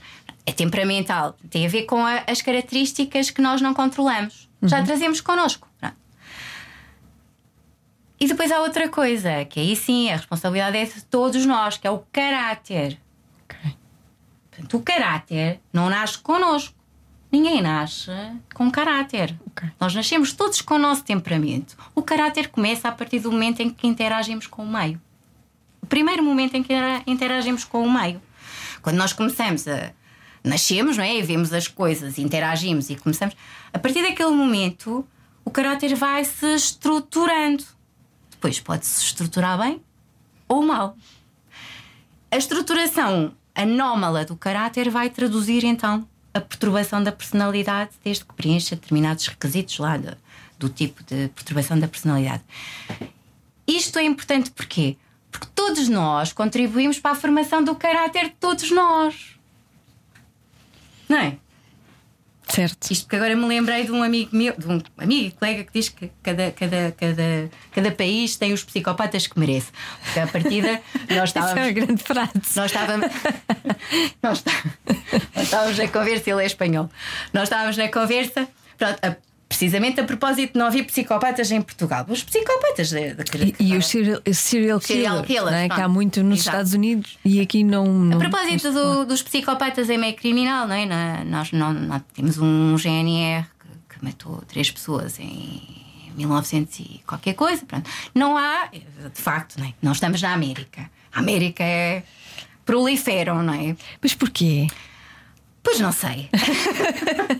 é 0.49 0.53
temperamental, 0.53 1.35
tem 1.49 1.65
a 1.65 1.69
ver 1.69 1.83
com 1.83 2.03
a- 2.05 2.23
as 2.27 2.41
características 2.41 3.29
que 3.29 3.41
nós 3.41 3.62
não 3.62 3.73
controlamos, 3.73 4.49
já 4.63 4.81
trazemos 4.83 5.21
connosco. 5.21 5.67
pronto. 5.79 5.95
E 8.19 8.27
depois 8.27 8.51
há 8.51 8.59
outra 8.62 8.89
coisa, 8.89 9.45
que 9.45 9.59
aí 9.59 9.75
sim 9.75 10.09
a 10.09 10.17
responsabilidade 10.17 10.75
é 10.77 10.85
de 10.85 11.01
todos 11.05 11.45
nós, 11.45 11.77
que 11.77 11.88
é 11.88 11.91
o 11.91 11.99
caráter. 12.12 12.99
Portanto, 14.49 14.77
o 14.77 14.81
caráter 14.81 15.59
não 15.71 15.89
nasce 15.89 16.17
connosco. 16.17 16.75
Ninguém 17.31 17.62
nasce 17.62 18.09
com 18.53 18.69
caráter. 18.71 19.38
Ok. 19.47 19.69
Nós 19.79 19.93
nascemos 19.95 20.33
todos 20.33 20.62
com 20.62 20.73
o 20.73 20.79
nosso 20.79 21.03
temperamento. 21.03 21.77
O 21.95 22.01
caráter 22.01 22.49
começa 22.49 22.89
a 22.89 22.91
partir 22.91 23.19
do 23.19 23.31
momento 23.31 23.62
em 23.62 23.69
que 23.69 23.88
interagimos 23.88 24.47
com 24.47 24.63
o 24.63 24.67
meio. 24.69 24.99
O 25.81 25.85
primeiro 25.85 26.21
momento 26.23 26.55
em 26.55 26.63
que 26.63 26.73
intera- 26.73 27.03
interagimos 27.07 27.63
com 27.63 27.83
o 27.85 27.91
meio. 27.91 28.19
Quando 28.81 28.97
nós 28.97 29.13
começamos 29.13 29.65
a. 29.67 29.91
Nascemos, 30.43 30.97
não 30.97 31.04
é? 31.04 31.17
E 31.17 31.21
vemos 31.21 31.52
as 31.54 31.67
coisas, 31.67 32.17
interagimos 32.17 32.89
e 32.89 32.95
começamos. 32.95 33.36
A 33.73 33.80
partir 33.80 34.02
daquele 34.02 34.32
momento, 34.32 35.06
o 35.43 35.52
caráter 35.52 35.95
vai 35.95 36.23
se 36.23 36.45
estruturando. 36.54 37.63
Depois 38.32 38.60
pode-se 38.60 39.04
estruturar 39.04 39.58
bem 39.58 39.82
ou 40.47 40.63
mal. 40.63 40.95
A 42.32 42.38
estruturação 42.38 43.34
anómala 43.54 44.23
do 44.23 44.36
caráter 44.36 44.89
vai 44.89 45.10
traduzir 45.10 45.63
então 45.63 46.08
a 46.34 46.39
perturbação 46.39 47.04
da 47.04 47.12
personalidade, 47.12 47.91
desde 48.04 48.23
que 48.23 48.34
preencha 48.34 48.75
determinados 48.75 49.28
requisitos 49.28 49.78
lá 49.80 49.97
do, 49.97 50.15
do 50.58 50.69
tipo 50.69 51.04
de 51.04 51.28
perturbação 51.30 51.80
da 51.80 51.88
personalidade. 51.88 52.43
Isto 53.67 53.99
é 53.99 54.04
importante 54.04 54.52
porquê? 54.52 54.95
Porque 55.32 55.47
todos 55.54 55.89
nós 55.89 56.32
contribuímos 56.32 56.99
para 56.99 57.12
a 57.12 57.15
formação 57.15 57.63
do 57.63 57.75
caráter 57.75 58.25
de 58.25 58.36
todos 58.39 58.71
nós. 58.71 59.38
Não 61.10 61.17
é? 61.17 61.36
Certo. 62.48 62.89
Isto 62.91 63.04
porque 63.04 63.15
agora 63.17 63.36
me 63.36 63.45
lembrei 63.45 63.84
de 63.86 63.91
um 63.91 64.02
amigo 64.02 64.36
meu, 64.36 64.56
de 64.58 64.65
um 64.67 64.82
amigo 64.98 65.28
e 65.28 65.32
colega 65.32 65.63
que 65.65 65.72
diz 65.72 65.89
que 65.89 66.10
cada, 66.24 66.52
cada, 66.52 66.91
cada, 66.98 67.50
cada 67.72 67.91
país 67.91 68.38
tem 68.38 68.54
os 68.54 68.63
psicopatas 68.63 69.28
que 69.28 69.38
merece. 69.39 69.67
Porque 70.04 70.19
à 70.19 70.26
partida 70.28 70.82
nós 71.10 71.30
Essa 71.30 71.39
é 71.39 71.41
uma 71.41 71.50
estávamos. 71.69 71.74
grande 71.74 72.04
frase. 72.04 72.32
Nós 72.56 72.65
estávamos. 72.72 73.08
nós, 74.24 74.38
está- 74.39 74.63
nós 75.36 75.43
estávamos 75.43 75.78
na 75.78 75.88
conversa, 75.89 76.30
ele 76.32 76.41
é 76.41 76.45
espanhol. 76.48 76.89
Nós 77.34 77.43
estávamos 77.43 77.78
na 77.78 77.88
conversa, 77.88 78.48
pronto, 78.80 78.98
a- 79.04 79.15
precisamente 79.49 79.99
a 79.99 80.03
propósito 80.03 80.53
de 80.53 80.59
não 80.59 80.67
haver 80.67 80.83
psicopatas 80.85 81.51
em 81.51 81.59
Portugal. 81.62 82.05
Os 82.07 82.23
psicopatas 82.23 82.89
de, 82.91 83.15
de, 83.15 83.55
E, 83.59 83.73
e 83.73 83.77
os 83.77 83.88
serial, 83.88 84.21
serial 84.31 84.79
killers, 84.79 84.85
Serial 84.85 85.23
killers, 85.23 85.51
é? 85.55 85.67
que 85.67 85.81
há 85.81 85.88
muito 85.89 86.21
nos 86.23 86.39
Exato. 86.41 86.50
Estados 86.58 86.73
Unidos 86.75 87.17
e 87.25 87.41
aqui 87.41 87.63
não. 87.63 87.85
não 87.85 88.17
A 88.17 88.19
propósito 88.19 88.71
do- 88.71 89.06
dos 89.06 89.23
psicopatas 89.23 89.89
em 89.89 89.97
meio 89.97 90.15
criminal, 90.15 90.67
não 90.67 90.75
é? 90.75 90.85
Na- 90.85 91.23
nós, 91.25 91.52
não, 91.52 91.73
nós 91.73 92.02
temos 92.13 92.37
um 92.37 92.77
GNR 92.77 93.43
que, 93.89 93.95
que 93.97 94.06
matou 94.06 94.41
três 94.47 94.69
pessoas 94.69 95.19
em 95.19 95.62
1900 96.15 96.79
e 96.81 97.02
qualquer 97.08 97.33
coisa. 97.33 97.65
Pronto. 97.65 97.89
Não 98.13 98.37
há, 98.37 98.67
de 98.71 99.21
facto, 99.21 99.58
não, 99.60 99.65
é? 99.65 99.73
não 99.81 99.91
estamos 99.93 100.21
na 100.21 100.31
América. 100.31 100.89
A 101.12 101.19
América 101.19 101.63
é. 101.63 102.04
proliferam, 102.65 103.41
não 103.41 103.54
é? 103.54 103.75
Mas 104.02 104.13
porquê? 104.13 104.67
Pois 105.62 105.79
não 105.79 105.91
sei. 105.91 106.29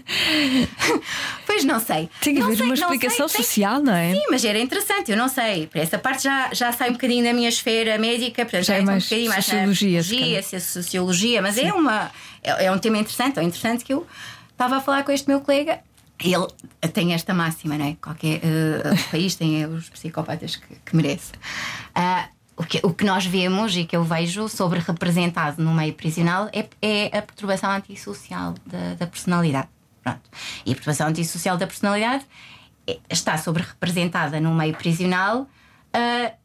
pois 1.46 1.64
não 1.64 1.80
sei. 1.80 2.10
Tem 2.22 2.34
que 2.34 2.40
Não 2.40 2.48
haver 2.48 2.58
sei, 2.58 2.66
uma 2.66 2.76
sei, 2.76 2.86
explicação 2.86 3.28
tem- 3.28 3.44
social, 3.44 3.82
não 3.82 3.94
é? 3.94 4.14
Sim, 4.14 4.24
mas 4.30 4.46
era 4.46 4.60
interessante, 4.60 5.12
eu 5.12 5.18
não 5.18 5.28
sei. 5.28 5.68
Para 5.68 5.82
essa 5.82 5.98
parte 5.98 6.24
já, 6.24 6.50
já 6.54 6.72
sai 6.72 6.90
um 6.90 6.94
bocadinho 6.94 7.24
da 7.24 7.34
minha 7.34 7.50
esfera 7.50 7.98
médica, 7.98 8.44
portanto, 8.44 8.66
Já 8.66 8.76
é 8.76 8.80
entra 8.82 8.92
mais 8.92 9.04
um 9.04 9.08
bocadinho 9.08 9.30
mais 9.30 9.46
sociologia, 9.46 10.36
na 10.38 10.42
se 10.44 10.60
sociologia, 10.60 11.42
mas 11.42 11.58
é, 11.58 11.72
uma, 11.74 12.12
é, 12.44 12.66
é 12.66 12.72
um 12.72 12.78
tema 12.78 12.98
interessante, 12.98 13.40
é 13.40 13.44
interessante 13.44 13.84
que 13.86 13.94
eu 13.94 14.06
estava 14.52 14.78
a 14.78 14.82
falar 14.82 15.04
com 15.04 15.12
este 15.12 15.28
meu 15.28 15.42
colega. 15.42 15.80
Ele 16.22 16.48
tem 16.92 17.14
esta 17.14 17.34
máxima, 17.34 17.78
não 17.78 17.86
é? 17.86 17.96
Qualquer 18.02 18.40
uh, 18.40 19.10
país 19.10 19.36
tem 19.36 19.66
os 19.66 19.90
psicopatas 19.90 20.58
que, 20.58 20.76
que 20.86 20.96
merece. 20.96 21.32
Uh, 21.98 22.28
o 22.60 22.64
que, 22.66 22.80
o 22.84 22.94
que 22.94 23.06
nós 23.06 23.26
vemos 23.26 23.76
e 23.78 23.86
que 23.86 23.96
eu 23.96 24.04
vejo 24.04 24.50
sobre 24.50 24.80
representado 24.80 25.64
no 25.64 25.74
meio 25.74 25.94
prisional 25.94 26.50
é, 26.52 26.68
é 26.82 27.06
a 27.18 27.22
perturbação 27.22 27.72
antissocial 27.72 28.54
da, 28.66 28.96
da 28.96 29.08
personalidade. 29.08 29.70
Pronto. 30.04 30.30
E 30.66 30.72
a 30.72 30.76
perturbação 30.76 31.08
antissocial 31.08 31.58
da 31.58 31.66
personalidade 31.66 32.26
é, 32.86 33.00
está 33.10 33.38
sobre 33.38 33.64
representada 33.64 34.42
no 34.42 34.54
meio 34.54 34.76
prisional. 34.76 35.44
Uh, 35.96 36.38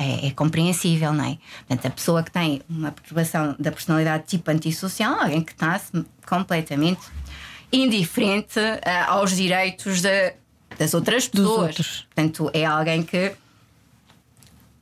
é, 0.00 0.26
é, 0.26 0.30
compreensível, 0.32 1.12
não 1.12 1.24
é? 1.24 1.38
Portanto, 1.68 1.86
a 1.86 1.90
pessoa 1.90 2.22
que 2.24 2.30
tem 2.32 2.62
uma 2.68 2.90
perturbação 2.90 3.54
da 3.56 3.70
personalidade 3.70 4.24
tipo 4.26 4.50
antissocial, 4.50 5.20
alguém 5.20 5.42
que 5.42 5.52
está 5.52 5.80
completamente 6.26 7.02
indiferente 7.70 8.58
uh, 8.58 9.10
aos 9.10 9.36
direitos 9.36 10.00
de, 10.00 10.34
das 10.76 10.92
outras 10.92 11.28
pessoas. 11.28 12.04
Portanto, 12.08 12.50
é 12.52 12.64
alguém 12.64 13.04
que 13.04 13.36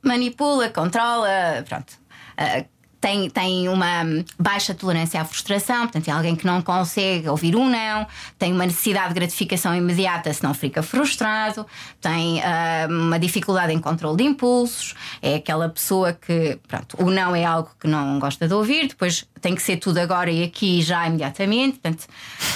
manipula, 0.07 0.69
controla, 0.69 1.63
pronto. 1.67 1.93
Uh, 2.39 2.75
tem, 3.05 3.29
tem 3.29 3.69
uma 3.69 4.03
baixa 4.39 4.73
tolerância 4.73 5.21
à 5.21 5.25
frustração, 5.25 5.81
portanto, 5.81 6.07
é 6.07 6.11
alguém 6.11 6.35
que 6.35 6.43
não 6.43 6.59
consegue 6.63 7.29
ouvir 7.29 7.55
um 7.55 7.69
não, 7.69 8.07
tem 8.39 8.51
uma 8.51 8.65
necessidade 8.65 9.09
de 9.09 9.13
gratificação 9.13 9.75
imediata, 9.75 10.33
se 10.33 10.43
não 10.43 10.55
fica 10.55 10.81
frustrado, 10.81 11.67
tem 12.01 12.39
uh, 12.39 12.89
uma 12.89 13.19
dificuldade 13.19 13.71
em 13.71 13.79
controle 13.79 14.17
de 14.17 14.23
impulsos, 14.23 14.95
é 15.21 15.35
aquela 15.35 15.69
pessoa 15.69 16.13
que, 16.13 16.57
pronto, 16.67 16.97
o 16.99 17.11
não 17.11 17.35
é 17.35 17.45
algo 17.45 17.69
que 17.79 17.87
não 17.87 18.17
gosta 18.17 18.47
de 18.47 18.55
ouvir, 18.55 18.87
depois 18.87 19.23
tem 19.39 19.53
que 19.53 19.61
ser 19.61 19.77
tudo 19.77 19.99
agora 19.99 20.31
e 20.31 20.43
aqui 20.43 20.81
já 20.81 21.05
imediatamente. 21.05 21.77
Portanto, 21.77 22.07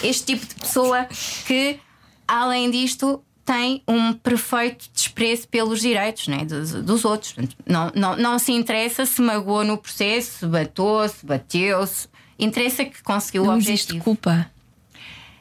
este 0.02 0.26
tipo 0.26 0.48
de 0.48 0.56
pessoa 0.56 1.06
que, 1.46 1.80
além 2.28 2.72
disto, 2.72 3.24
tem 3.50 3.82
um 3.88 4.14
perfeito 4.14 4.88
desprezo 4.94 5.48
pelos 5.48 5.82
direitos 5.82 6.28
né, 6.28 6.46
dos, 6.46 6.72
dos 6.72 7.04
outros. 7.04 7.34
Não, 7.66 7.92
não, 7.96 8.16
não 8.16 8.38
se 8.38 8.52
interessa 8.52 9.08
se 9.08 9.20
magoou 9.24 9.64
no 9.64 9.76
processo, 9.76 10.42
se 10.42 10.46
batou, 10.46 11.10
se 11.10 11.26
bateu-se. 11.26 12.08
Interessa 12.38 12.86
que 12.86 13.02
conseguiu 13.02 13.46
não 13.46 13.54
o 13.54 13.56
objetivo. 13.56 13.94
Existe 13.94 14.04
culpa. 14.04 14.52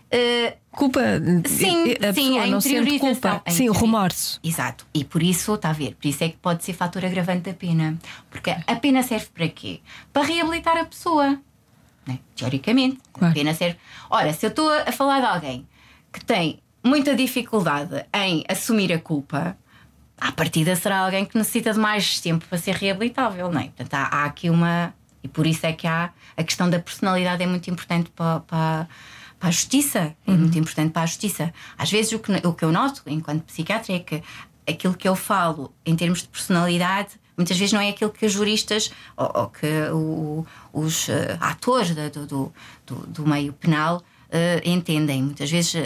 Uh, 0.06 0.56
culpa, 0.70 1.02
sim, 1.46 1.92
a 2.02 2.14
sim, 2.14 2.28
pessoa 2.30 2.42
a 2.44 2.46
não 2.46 2.60
sente 2.62 2.98
culpa, 2.98 3.42
sim, 3.48 3.68
o 3.68 3.72
remorso. 3.72 4.40
Exato, 4.42 4.86
e 4.94 5.04
por 5.04 5.22
isso, 5.22 5.52
está 5.52 5.68
a 5.68 5.74
ver, 5.74 5.94
por 5.94 6.08
isso 6.08 6.24
é 6.24 6.30
que 6.30 6.38
pode 6.38 6.64
ser 6.64 6.72
fator 6.72 7.04
agravante 7.04 7.42
da 7.42 7.52
pena. 7.52 7.98
Porque 8.30 8.48
a 8.48 8.76
pena 8.76 9.02
serve 9.02 9.26
para 9.34 9.48
quê? 9.48 9.80
Para 10.14 10.22
reabilitar 10.22 10.78
a 10.78 10.86
pessoa, 10.86 11.38
né? 12.06 12.18
teoricamente. 12.34 13.00
Claro. 13.12 13.32
A 13.32 13.34
pena 13.34 13.52
serve. 13.52 13.76
Ora, 14.08 14.32
se 14.32 14.46
eu 14.46 14.48
estou 14.48 14.70
a 14.70 14.90
falar 14.92 15.20
de 15.20 15.26
alguém 15.26 15.68
que 16.10 16.24
tem 16.24 16.58
muita 16.88 17.14
dificuldade 17.14 18.04
em 18.14 18.44
assumir 18.48 18.92
a 18.92 18.98
culpa, 18.98 19.56
à 20.20 20.32
partida 20.32 20.74
será 20.74 21.00
alguém 21.00 21.24
que 21.24 21.36
necessita 21.36 21.72
de 21.72 21.78
mais 21.78 22.18
tempo 22.20 22.44
para 22.48 22.58
ser 22.58 22.74
reabilitável, 22.74 23.50
não 23.52 23.60
é? 23.60 23.64
Portanto, 23.64 23.94
há, 23.94 24.04
há 24.06 24.24
aqui 24.24 24.50
uma. 24.50 24.94
E 25.22 25.28
por 25.28 25.46
isso 25.46 25.66
é 25.66 25.72
que 25.72 25.86
há. 25.86 26.10
A 26.36 26.42
questão 26.42 26.70
da 26.70 26.78
personalidade 26.78 27.42
é 27.42 27.46
muito 27.46 27.68
importante 27.70 28.10
para, 28.10 28.40
para, 28.40 28.88
para 29.38 29.48
a 29.48 29.52
justiça. 29.52 30.14
É 30.26 30.30
uhum. 30.30 30.38
muito 30.38 30.58
importante 30.58 30.92
para 30.92 31.02
a 31.02 31.06
justiça. 31.06 31.52
Às 31.76 31.90
vezes, 31.90 32.12
o 32.12 32.18
que, 32.18 32.32
o 32.46 32.52
que 32.52 32.64
eu 32.64 32.72
noto, 32.72 33.02
enquanto 33.06 33.42
psiquiatra, 33.44 33.94
é 33.94 33.98
que 33.98 34.22
aquilo 34.66 34.94
que 34.94 35.08
eu 35.08 35.16
falo 35.16 35.72
em 35.84 35.94
termos 35.96 36.22
de 36.22 36.28
personalidade 36.28 37.18
muitas 37.36 37.56
vezes 37.56 37.72
não 37.72 37.80
é 37.80 37.90
aquilo 37.90 38.10
que 38.10 38.26
os 38.26 38.32
juristas 38.32 38.90
ou, 39.16 39.30
ou 39.32 39.46
que 39.48 39.66
o, 39.92 40.46
os 40.72 41.06
uh, 41.06 41.12
atores 41.40 41.94
do, 41.94 42.26
do, 42.26 42.52
do, 42.84 42.94
do, 43.06 43.28
meio 43.28 43.52
penal 43.52 43.98
uh, 43.98 44.68
entendem. 44.68 45.22
Muitas 45.22 45.48
vezes 45.48 45.76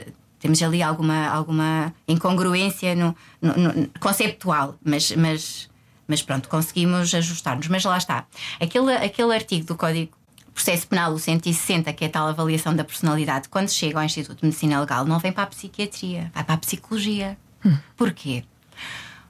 temos 0.42 0.60
ali 0.60 0.82
alguma, 0.82 1.28
alguma 1.28 1.94
incongruência 2.08 2.96
no, 2.96 3.16
no, 3.40 3.56
no 3.56 3.88
conceptual, 4.00 4.74
mas, 4.84 5.12
mas, 5.12 5.70
mas 6.08 6.20
pronto, 6.20 6.48
conseguimos 6.48 7.14
ajustar-nos. 7.14 7.68
Mas 7.68 7.84
lá 7.84 7.96
está. 7.96 8.26
Aquele, 8.60 8.92
aquele 8.92 9.32
artigo 9.32 9.64
do 9.64 9.76
Código 9.76 10.12
Processo 10.52 10.88
Penal, 10.88 11.12
o 11.12 11.18
160, 11.18 11.92
que 11.92 12.04
é 12.04 12.08
a 12.08 12.10
tal 12.10 12.26
avaliação 12.26 12.74
da 12.74 12.82
personalidade, 12.82 13.48
quando 13.48 13.70
chega 13.70 14.00
ao 14.00 14.04
Instituto 14.04 14.40
de 14.40 14.46
Medicina 14.46 14.80
Legal, 14.80 15.04
não 15.04 15.20
vem 15.20 15.30
para 15.30 15.44
a 15.44 15.46
psiquiatria, 15.46 16.32
vai 16.34 16.42
para 16.42 16.56
a 16.56 16.58
psicologia. 16.58 17.38
Hum. 17.64 17.78
Porquê? 17.96 18.42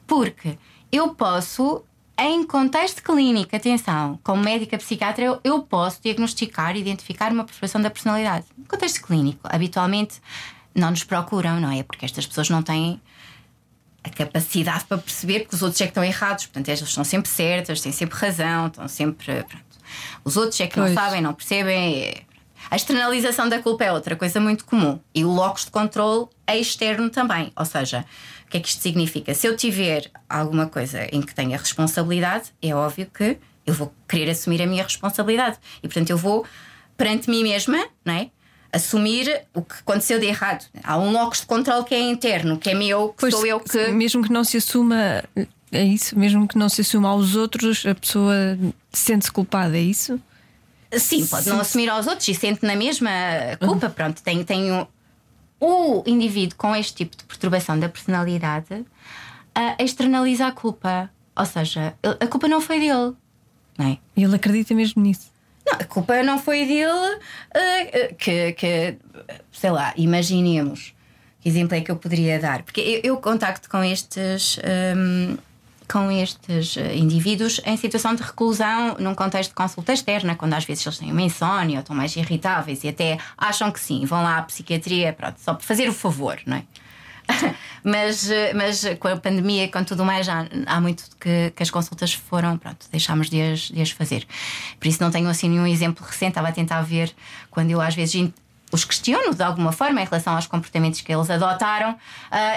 Porque 0.07 0.57
eu 0.91 1.15
posso 1.15 1.85
em 2.19 2.43
contexto 2.43 3.03
clínico, 3.03 3.55
atenção, 3.55 4.19
como 4.23 4.43
médica 4.43 4.79
psiquiatra, 4.79 5.25
eu, 5.25 5.41
eu 5.45 5.63
posso 5.63 6.01
diagnosticar 6.03 6.75
e 6.75 6.81
identificar 6.81 7.33
uma 7.33 7.45
perturbação 7.45 7.83
da 7.83 7.91
personalidade. 7.91 8.47
Em 8.59 8.65
contexto 8.65 9.03
clínico, 9.03 9.41
habitualmente 9.45 10.23
não 10.75 10.91
nos 10.91 11.05
procuram, 11.05 11.61
não 11.61 11.71
é? 11.71 11.83
Porque 11.83 12.05
estas 12.05 12.27
pessoas 12.27 12.49
não 12.49 12.63
têm 12.63 13.01
a 14.05 14.11
capacidade 14.11 14.85
para 14.85 14.99
perceber 14.99 15.41
que 15.41 15.55
os 15.55 15.63
outros 15.63 15.81
é 15.81 15.85
que 15.85 15.91
estão 15.91 16.05
errados. 16.05 16.47
Portanto, 16.47 16.69
elas 16.69 16.81
estão 16.81 17.05
sempre 17.05 17.31
certas, 17.31 17.81
têm 17.81 17.93
sempre 17.93 18.19
razão, 18.19 18.67
estão 18.67 18.89
sempre. 18.89 19.43
Pronto. 19.45 19.65
Os 20.25 20.37
outros 20.37 20.61
é 20.61 20.67
que 20.67 20.75
pois. 20.75 20.93
não 20.93 20.95
sabem, 20.95 21.21
não 21.21 21.35
percebem. 21.35 22.03
É... 22.03 22.23
A 22.71 22.77
externalização 22.77 23.49
da 23.49 23.59
culpa 23.59 23.85
é 23.85 23.93
outra 23.93 24.17
coisa 24.17 24.41
muito 24.41 24.65
comum. 24.65 24.99
E 25.15 25.25
o 25.25 25.31
locus 25.31 25.65
de 25.67 25.71
controle 25.71 26.27
é 26.47 26.59
externo 26.59 27.11
também. 27.11 27.53
Ou 27.57 27.65
seja, 27.65 28.05
o 28.47 28.51
que 28.51 28.57
é 28.57 28.61
que 28.61 28.69
isto 28.69 28.81
significa? 28.81 29.35
Se 29.35 29.47
eu 29.47 29.57
tiver 29.57 30.11
alguma 30.29 30.67
coisa 30.67 31.07
em 31.13 31.21
que 31.21 31.35
tenha 31.35 31.57
responsabilidade, 31.59 32.53
é 32.63 32.75
óbvio 32.75 33.07
que 33.07 33.39
eu 33.67 33.75
vou 33.75 33.93
querer 34.09 34.31
assumir 34.31 34.63
a 34.63 34.67
minha 34.67 34.83
responsabilidade. 34.83 35.59
E 35.83 35.89
portanto 35.89 36.11
eu 36.11 36.17
vou 36.17 36.47
perante 36.97 37.29
mim 37.29 37.43
mesma, 37.43 37.87
não 38.05 38.15
é? 38.15 38.31
Assumir 38.73 39.43
o 39.55 39.63
que 39.63 39.75
aconteceu 39.81 40.19
de 40.19 40.27
errado. 40.27 40.65
Há 40.83 40.99
um 40.99 41.13
locus 41.13 41.41
de 41.41 41.47
controle 41.47 41.85
que 41.85 41.95
é 41.95 42.01
interno, 42.01 42.59
que 42.59 42.71
é 42.71 42.75
meu, 42.75 43.11
que 43.11 43.21
pois, 43.21 43.35
sou 43.35 43.47
eu 43.47 43.61
que. 43.61 43.89
Mesmo 43.89 44.23
que 44.23 44.33
não 44.33 44.43
se 44.43 44.57
assuma. 44.57 45.23
É 45.71 45.83
isso? 45.85 46.19
Mesmo 46.19 46.47
que 46.49 46.59
não 46.59 46.69
se 46.69 46.81
assuma 46.81 47.09
aos 47.09 47.35
outros, 47.37 47.85
a 47.87 47.95
pessoa 47.95 48.35
sente-se 48.91 49.33
culpada, 49.33 49.77
é 49.77 49.81
isso? 49.81 50.21
Sim, 50.99 51.27
pode 51.27 51.45
Sim. 51.45 51.51
não 51.51 51.61
assumir 51.61 51.89
aos 51.89 52.07
outros 52.07 52.29
e 52.29 52.35
sente 52.35 52.65
na 52.65 52.77
mesma 52.77 53.11
culpa. 53.59 53.87
Uhum. 53.87 53.93
Pronto, 53.93 54.23
tem, 54.23 54.45
tem 54.45 54.71
um, 54.71 54.87
o 55.59 56.03
indivíduo 56.07 56.57
com 56.59 56.77
este 56.77 56.95
tipo 56.95 57.17
de 57.17 57.25
perturbação 57.25 57.79
da 57.79 57.89
personalidade 57.89 58.75
uh, 58.75 59.83
externaliza 59.83 60.47
a 60.47 60.53
culpa. 60.53 61.11
Ou 61.35 61.47
seja, 61.47 61.95
a 62.21 62.27
culpa 62.27 62.47
não 62.47 62.61
foi 62.61 62.79
dele. 62.79 63.15
Não 63.79 63.87
é? 63.87 63.99
Ele 64.15 64.37
acredita 64.37 64.75
mesmo 64.75 65.03
nisso. 65.03 65.32
Não, 65.67 65.79
a 65.79 65.85
culpa 65.85 66.23
não 66.23 66.39
foi 66.39 66.67
dele. 66.67 66.89
Uh, 66.89 68.15
que, 68.17 68.53
que, 68.53 68.97
sei 69.53 69.71
lá, 69.71 69.93
imaginemos. 69.97 70.95
Que 71.41 71.49
exemplo 71.49 71.77
é 71.77 71.81
que 71.81 71.91
eu 71.91 71.97
poderia 71.97 72.39
dar? 72.39 72.63
Porque 72.63 72.81
eu, 72.81 73.15
eu 73.15 73.17
contacto 73.17 73.69
com 73.69 73.83
estes. 73.83 74.59
Um, 74.97 75.37
com 75.93 76.11
estes 76.11 76.77
indivíduos 76.95 77.61
em 77.67 77.77
situação 77.77 78.15
de 78.15 78.23
reclusão 78.23 78.97
num 78.99 79.15
contexto 79.15 79.51
de 79.51 79.55
consulta 79.55 79.93
externa, 79.93 80.35
quando 80.35 80.55
às 80.55 80.65
vezes 80.65 80.87
eles 80.87 80.99
têm 80.99 81.13
uma 81.13 81.21
insónia 81.21 81.77
ou 81.77 81.81
estão 81.81 81.95
mais 81.95 82.17
irritáveis 82.17 82.83
e 82.83 82.89
até 82.89 83.19
acham 83.37 83.71
que 83.71 83.79
sim, 83.79 84.07
vão 84.07 84.23
lá 84.23 84.39
à 84.39 84.43
psiquiatria, 84.43 85.13
pronto, 85.13 85.39
só 85.39 85.53
para 85.53 85.67
fazer 85.67 85.89
o 85.91 85.93
favor, 85.93 86.41
não 86.47 86.57
é? 86.57 86.63
mas, 87.85 88.29
mas 88.55 88.85
com 88.99 89.09
a 89.09 89.17
pandemia, 89.17 89.69
com 89.69 89.83
tudo 89.85 90.05
mais, 90.05 90.27
já 90.27 90.47
há 90.67 90.81
muito 90.81 91.05
que, 91.21 91.53
que 91.55 91.63
as 91.63 91.71
consultas 91.71 92.13
foram, 92.15 92.59
pronto, 92.59 92.87
deixámos 92.91 93.29
de 93.29 93.41
as, 93.41 93.61
de 93.61 93.81
as 93.81 93.91
fazer. 93.91 94.27
Por 94.79 94.89
isso 94.89 95.03
não 95.03 95.11
tenho 95.11 95.29
assim 95.29 95.49
nenhum 95.49 95.67
exemplo 95.67 96.05
recente, 96.05 96.31
estava 96.31 96.49
a 96.49 96.53
tentar 96.53 96.83
ver 96.83 97.13
quando 97.51 97.71
eu 97.71 97.81
às 97.81 97.95
vezes 97.95 98.31
os 98.73 98.85
questiono 98.85 99.35
de 99.35 99.43
alguma 99.43 99.71
forma 99.71 100.01
em 100.01 100.05
relação 100.05 100.35
aos 100.35 100.47
comportamentos 100.47 101.03
que 101.03 101.13
eles 101.13 101.31
adotaram, 101.31 101.93
uh, 101.93 101.97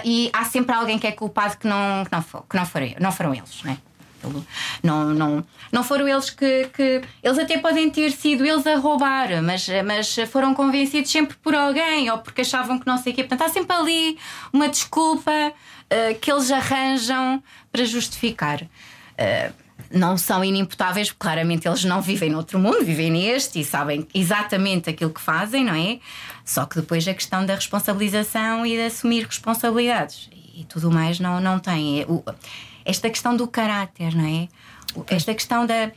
e 0.03 0.29
há 0.31 0.45
sempre 0.45 0.73
alguém 0.73 0.97
que 0.97 1.05
é 1.05 1.11
culpado 1.11 1.57
que 1.57 1.67
não, 1.67 2.05
que 2.05 2.11
não, 2.11 2.21
for, 2.21 2.45
que 2.49 2.55
não, 2.55 2.65
foram, 2.65 2.87
não 2.99 3.11
foram 3.11 3.35
eles, 3.35 3.61
não 3.63 3.73
é? 3.73 3.77
Não, 4.83 5.13
não, 5.13 5.45
não 5.71 5.83
foram 5.83 6.07
eles 6.07 6.29
que, 6.29 6.69
que. 6.73 7.01
Eles 7.23 7.39
até 7.39 7.57
podem 7.57 7.89
ter 7.89 8.11
sido 8.11 8.45
eles 8.45 8.65
a 8.67 8.75
roubar, 8.77 9.41
mas, 9.41 9.67
mas 9.85 10.15
foram 10.29 10.53
convencidos 10.53 11.11
sempre 11.11 11.35
por 11.37 11.55
alguém 11.55 12.09
ou 12.09 12.19
porque 12.19 12.41
achavam 12.41 12.79
que 12.79 12.87
não 12.87 12.97
sei 12.97 13.13
o 13.13 13.15
quê. 13.15 13.23
Portanto, 13.23 13.49
há 13.49 13.53
sempre 13.53 13.75
ali 13.75 14.17
uma 14.51 14.67
desculpa 14.69 15.31
uh, 15.31 16.19
que 16.19 16.31
eles 16.31 16.51
arranjam 16.51 17.43
para 17.71 17.85
justificar. 17.85 18.61
Uh, 18.61 19.65
não 19.91 20.17
são 20.17 20.43
inimputáveis, 20.43 21.09
porque 21.09 21.19
claramente 21.19 21.67
eles 21.67 21.83
não 21.83 22.01
vivem 22.01 22.29
noutro 22.29 22.59
mundo, 22.59 22.83
vivem 22.83 23.11
neste 23.11 23.59
e 23.59 23.63
sabem 23.63 24.07
exatamente 24.13 24.89
aquilo 24.89 25.11
que 25.11 25.21
fazem, 25.21 25.63
não 25.63 25.73
é? 25.73 25.99
Só 26.43 26.65
que 26.65 26.75
depois 26.75 27.07
a 27.07 27.13
questão 27.13 27.45
da 27.45 27.55
responsabilização 27.55 28.65
e 28.65 28.71
de 28.71 28.85
assumir 28.85 29.25
responsabilidades 29.25 30.29
e 30.55 30.63
tudo 30.63 30.89
mais 30.89 31.19
não, 31.19 31.39
não 31.41 31.59
tem. 31.59 32.05
O, 32.07 32.23
esta 32.85 33.09
questão 33.09 33.35
do 33.35 33.47
caráter, 33.47 34.15
não 34.15 34.25
é? 34.25 34.47
Esta 35.07 35.33
questão 35.33 35.65
da, 35.65 35.91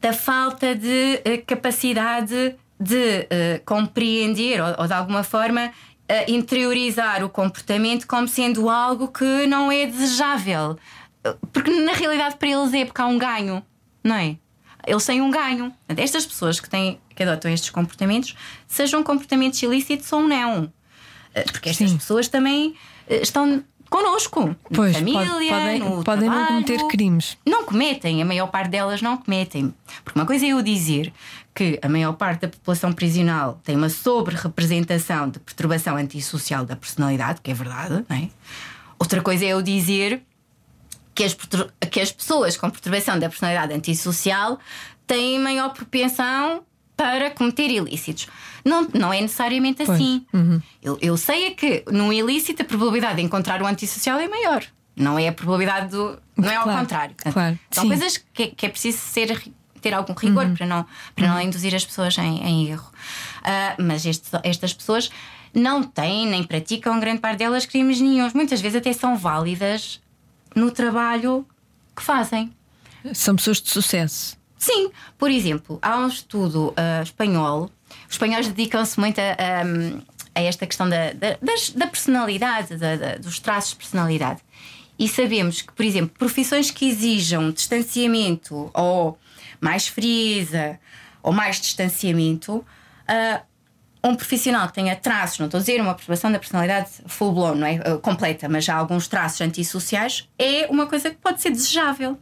da 0.00 0.12
falta 0.12 0.74
de 0.74 1.20
uh, 1.26 1.44
capacidade 1.46 2.54
de 2.78 3.20
uh, 3.20 3.64
compreender 3.64 4.60
ou, 4.60 4.82
ou, 4.82 4.86
de 4.86 4.92
alguma 4.92 5.24
forma 5.24 5.66
uh, 5.66 6.30
interiorizar 6.30 7.24
o 7.24 7.28
comportamento 7.28 8.06
como 8.06 8.28
sendo 8.28 8.68
algo 8.68 9.08
que 9.08 9.46
não 9.46 9.72
é 9.72 9.86
desejável. 9.86 10.78
Porque 11.52 11.70
na 11.70 11.92
realidade 11.92 12.36
para 12.36 12.48
eles 12.48 12.72
é 12.72 12.84
porque 12.84 13.00
há 13.00 13.06
um 13.06 13.18
ganho, 13.18 13.62
não 14.04 14.14
é? 14.14 14.36
eles 14.88 15.04
têm 15.04 15.20
um 15.20 15.30
ganho. 15.30 15.72
Estas 15.96 16.26
pessoas 16.26 16.58
que, 16.58 16.68
têm, 16.68 16.98
que 17.14 17.22
adotam 17.22 17.50
estes 17.50 17.70
comportamentos, 17.70 18.34
sejam 18.66 19.02
comportamentos 19.02 19.62
ilícitos 19.62 20.10
ou 20.12 20.22
não. 20.22 20.72
Eh, 21.34 21.42
Porque 21.42 21.68
estas 21.68 21.90
Sim. 21.90 21.98
pessoas 21.98 22.28
também 22.28 22.74
eh, 23.08 23.20
estão 23.20 23.62
connosco, 23.88 24.54
Pois, 24.74 24.92
na 24.92 24.98
família, 24.98 25.20
pode- 25.26 25.48
podem, 25.48 25.78
no 25.80 26.04
podem 26.04 26.28
não 26.28 26.36
trabalho. 26.36 26.64
cometer 26.64 26.86
crimes. 26.88 27.36
Não 27.46 27.64
cometem, 27.64 28.20
a 28.22 28.24
maior 28.24 28.46
parte 28.48 28.70
delas 28.70 29.00
não 29.02 29.16
cometem. 29.16 29.74
Porque 30.04 30.18
uma 30.18 30.26
coisa 30.26 30.44
é 30.46 30.50
eu 30.50 30.62
dizer 30.62 31.12
que 31.54 31.78
a 31.82 31.88
maior 31.88 32.12
parte 32.12 32.42
da 32.42 32.48
população 32.48 32.92
prisional 32.92 33.60
tem 33.64 33.74
uma 33.76 33.88
sobre-representação 33.88 35.28
de 35.28 35.38
perturbação 35.40 35.96
antissocial 35.96 36.64
da 36.64 36.76
personalidade, 36.76 37.40
que 37.42 37.50
é 37.50 37.54
verdade, 37.54 38.04
não 38.08 38.16
é? 38.16 38.28
Outra 38.98 39.20
coisa 39.22 39.44
é 39.44 39.48
eu 39.48 39.62
dizer 39.62 40.22
que 41.14 41.24
as, 41.24 41.36
que 41.90 42.00
as 42.00 42.12
pessoas 42.12 42.56
com 42.56 42.70
perturbação 42.70 43.18
da 43.18 43.28
personalidade 43.28 43.72
antissocial 43.74 44.58
têm 45.06 45.38
maior 45.38 45.70
propensão 45.70 46.62
para 46.98 47.30
cometer 47.30 47.70
ilícitos. 47.70 48.26
Não, 48.64 48.88
não 48.92 49.12
é 49.12 49.20
necessariamente 49.20 49.84
Pois, 49.86 49.90
assim. 49.90 50.26
Eu, 50.82 50.98
eu 51.00 51.16
sei 51.16 51.46
é 51.46 51.50
que 51.52 51.84
num 51.90 52.12
ilícito 52.12 52.60
a 52.62 52.64
probabilidade 52.64 53.16
de 53.16 53.22
encontrar 53.22 53.62
o 53.62 53.66
antissocial 53.66 54.18
é 54.18 54.26
maior. 54.28 54.64
Não 54.96 55.16
é 55.16 55.28
a 55.28 55.32
probabilidade 55.32 55.90
do. 55.92 56.18
Não 56.36 56.50
é 56.50 56.56
ao 56.56 56.64
Claro, 56.64 56.80
contrário. 56.80 57.14
Portanto, 57.14 57.32
claro, 57.34 57.58
São 57.70 57.82
sim. 57.84 57.88
coisas 57.88 58.16
que, 58.34 58.48
que 58.48 58.66
é 58.66 58.68
preciso 58.68 58.98
ser, 58.98 59.40
ter 59.80 59.94
algum 59.94 60.12
rigor 60.12 60.44
Uhum. 60.44 60.54
para, 60.56 60.66
não, 60.66 60.84
para 61.14 61.28
não 61.28 61.40
induzir 61.40 61.72
as 61.74 61.84
pessoas 61.84 62.18
em, 62.18 62.42
em 62.44 62.68
erro. 62.68 62.90
Ah, 63.44 63.76
mas 63.78 64.04
estes- 64.04 64.32
estas 64.42 64.72
pessoas 64.74 65.08
não 65.54 65.82
têm 65.84 66.26
nem 66.26 66.42
praticam, 66.42 66.98
grande 66.98 67.20
parte 67.20 67.38
delas, 67.38 67.64
crimes 67.64 68.00
nenhums. 68.00 68.32
Muitas 68.34 68.60
vezes 68.60 68.76
até 68.78 68.92
são 68.92 69.16
válidas 69.16 70.00
no 70.54 70.70
trabalho 70.72 71.46
que 71.94 72.02
fazem. 72.02 72.52
São 73.14 73.36
pessoas 73.36 73.62
de 73.62 73.70
sucesso. 73.70 74.36
Sim, 74.58 74.90
por 75.16 75.30
exemplo, 75.30 75.78
há 75.80 75.96
um 75.98 76.08
estudo 76.08 76.74
ah, 76.76 77.02
espanhol. 77.02 77.70
Os 78.08 78.14
espanhóis 78.14 78.48
dedicam-se 78.48 78.98
muito 78.98 79.18
a, 79.20 79.22
a- 80.34 80.40
esta 80.42 80.66
questão 80.66 80.88
da, 80.88 81.12
da, 81.12 81.36
das- 81.40 81.70
da 81.70 81.86
personalidade, 81.86 82.76
da- 82.76 83.16
dos 83.16 83.38
traços 83.38 83.70
de 83.70 83.76
personalidade. 83.76 84.40
E 84.98 85.08
sabemos 85.08 85.62
que, 85.62 85.72
por 85.72 85.84
exemplo, 85.84 86.10
profissões 86.18 86.70
que 86.72 86.88
exijam 86.88 87.50
distanciamento 87.52 88.68
ou 88.74 89.16
mais 89.60 89.86
frieza 89.88 90.78
ou 91.22 91.32
mais 91.32 91.60
distanciamento, 91.60 92.64
ah, 93.06 93.42
um 94.04 94.14
profissional 94.14 94.66
que 94.68 94.74
tenha 94.74 94.94
traços, 94.96 95.38
não 95.40 95.46
estou 95.46 95.58
a 95.58 95.60
dizer 95.60 95.80
uma 95.80 95.92
perturbação 95.94 96.30
da 96.30 96.38
personalidade 96.38 96.88
full 97.06 97.32
blown, 97.32 97.54
não 97.56 97.66
é? 97.66 97.76
Ah, 97.84 97.96
completa, 97.98 98.48
mas 98.48 98.64
já 98.64 98.74
alguns 98.76 99.06
traços 99.08 99.40
antissociais, 99.40 100.28
é 100.38 100.66
uma 100.68 100.86
coisa 100.86 101.10
que 101.10 101.16
pode 101.16 101.40
ser 101.40 101.50
desejável. 101.50 102.18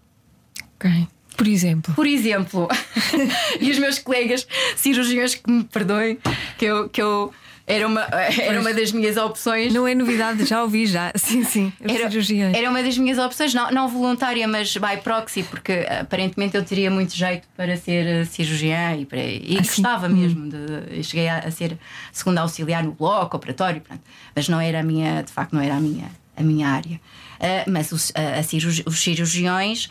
Ok. 0.77 1.09
Por 1.37 1.47
exemplo. 1.49 1.95
Por 1.95 2.07
exemplo, 2.07 2.69
e 3.61 3.71
os 3.71 3.79
meus 3.79 3.99
colegas 3.99 4.47
cirurgiões 4.77 5.35
que 5.35 5.51
me 5.51 5.65
perdoem, 5.65 6.19
que 6.59 6.65
eu, 6.65 6.89
que 6.89 7.01
eu 7.03 7.33
era, 7.67 7.87
uma, 7.87 8.03
era 8.03 8.61
uma 8.61 8.73
das 8.73 8.93
minhas 8.93 9.17
opções. 9.17 9.73
Não 9.75 9.87
é 9.89 9.95
novidade, 9.95 10.45
já 10.45 10.63
ouvi 10.63 10.87
já. 10.87 11.11
Sim, 11.17 11.43
sim. 11.45 11.73
Era, 11.81 12.09
cirurgiões. 12.09 12.57
era 12.57 12.71
uma 12.71 12.81
das 12.83 12.97
minhas 12.97 13.19
opções, 13.19 13.53
não, 13.53 13.71
não 13.73 13.89
voluntária, 13.89 14.47
mas 14.47 14.77
by 14.77 14.97
proxy, 15.03 15.43
porque 15.43 15.85
aparentemente 16.01 16.57
eu 16.57 16.65
teria 16.65 16.91
muito 16.91 17.15
jeito 17.15 17.47
para 17.57 17.77
ser 17.77 18.07
eh, 18.07 18.25
cirurgiã 18.25 18.95
e, 18.97 19.05
para, 19.05 19.19
e 19.21 19.57
Ah, 19.59 19.65
sim? 19.65 19.83
gostava 19.83 20.09
mesmo 20.09 20.49
de. 20.49 20.97
eu 20.97 21.03
cheguei 21.03 21.29
a, 21.29 21.39
a 21.41 21.51
ser 21.51 21.77
segunda 22.13 22.41
auxiliar 22.41 22.85
no 22.85 22.93
bloco 22.93 23.37
operatório, 23.37 23.81
pronto, 23.81 24.03
mas 24.35 24.49
não 24.49 24.61
era 24.61 24.79
a 24.81 24.83
minha, 24.85 25.23
de 25.23 25.33
facto, 25.33 25.53
não 25.53 25.61
era 25.61 25.75
a 25.75 25.81
minha, 25.81 26.09
a 26.37 26.43
minha 26.45 26.69
área. 26.69 27.01
Ah, 27.41 27.65
mas 27.69 27.91
os, 27.93 28.13
a 28.15 28.43
cirurgi- 28.45 28.85
os 28.87 28.99
cirurgiões 29.03 29.91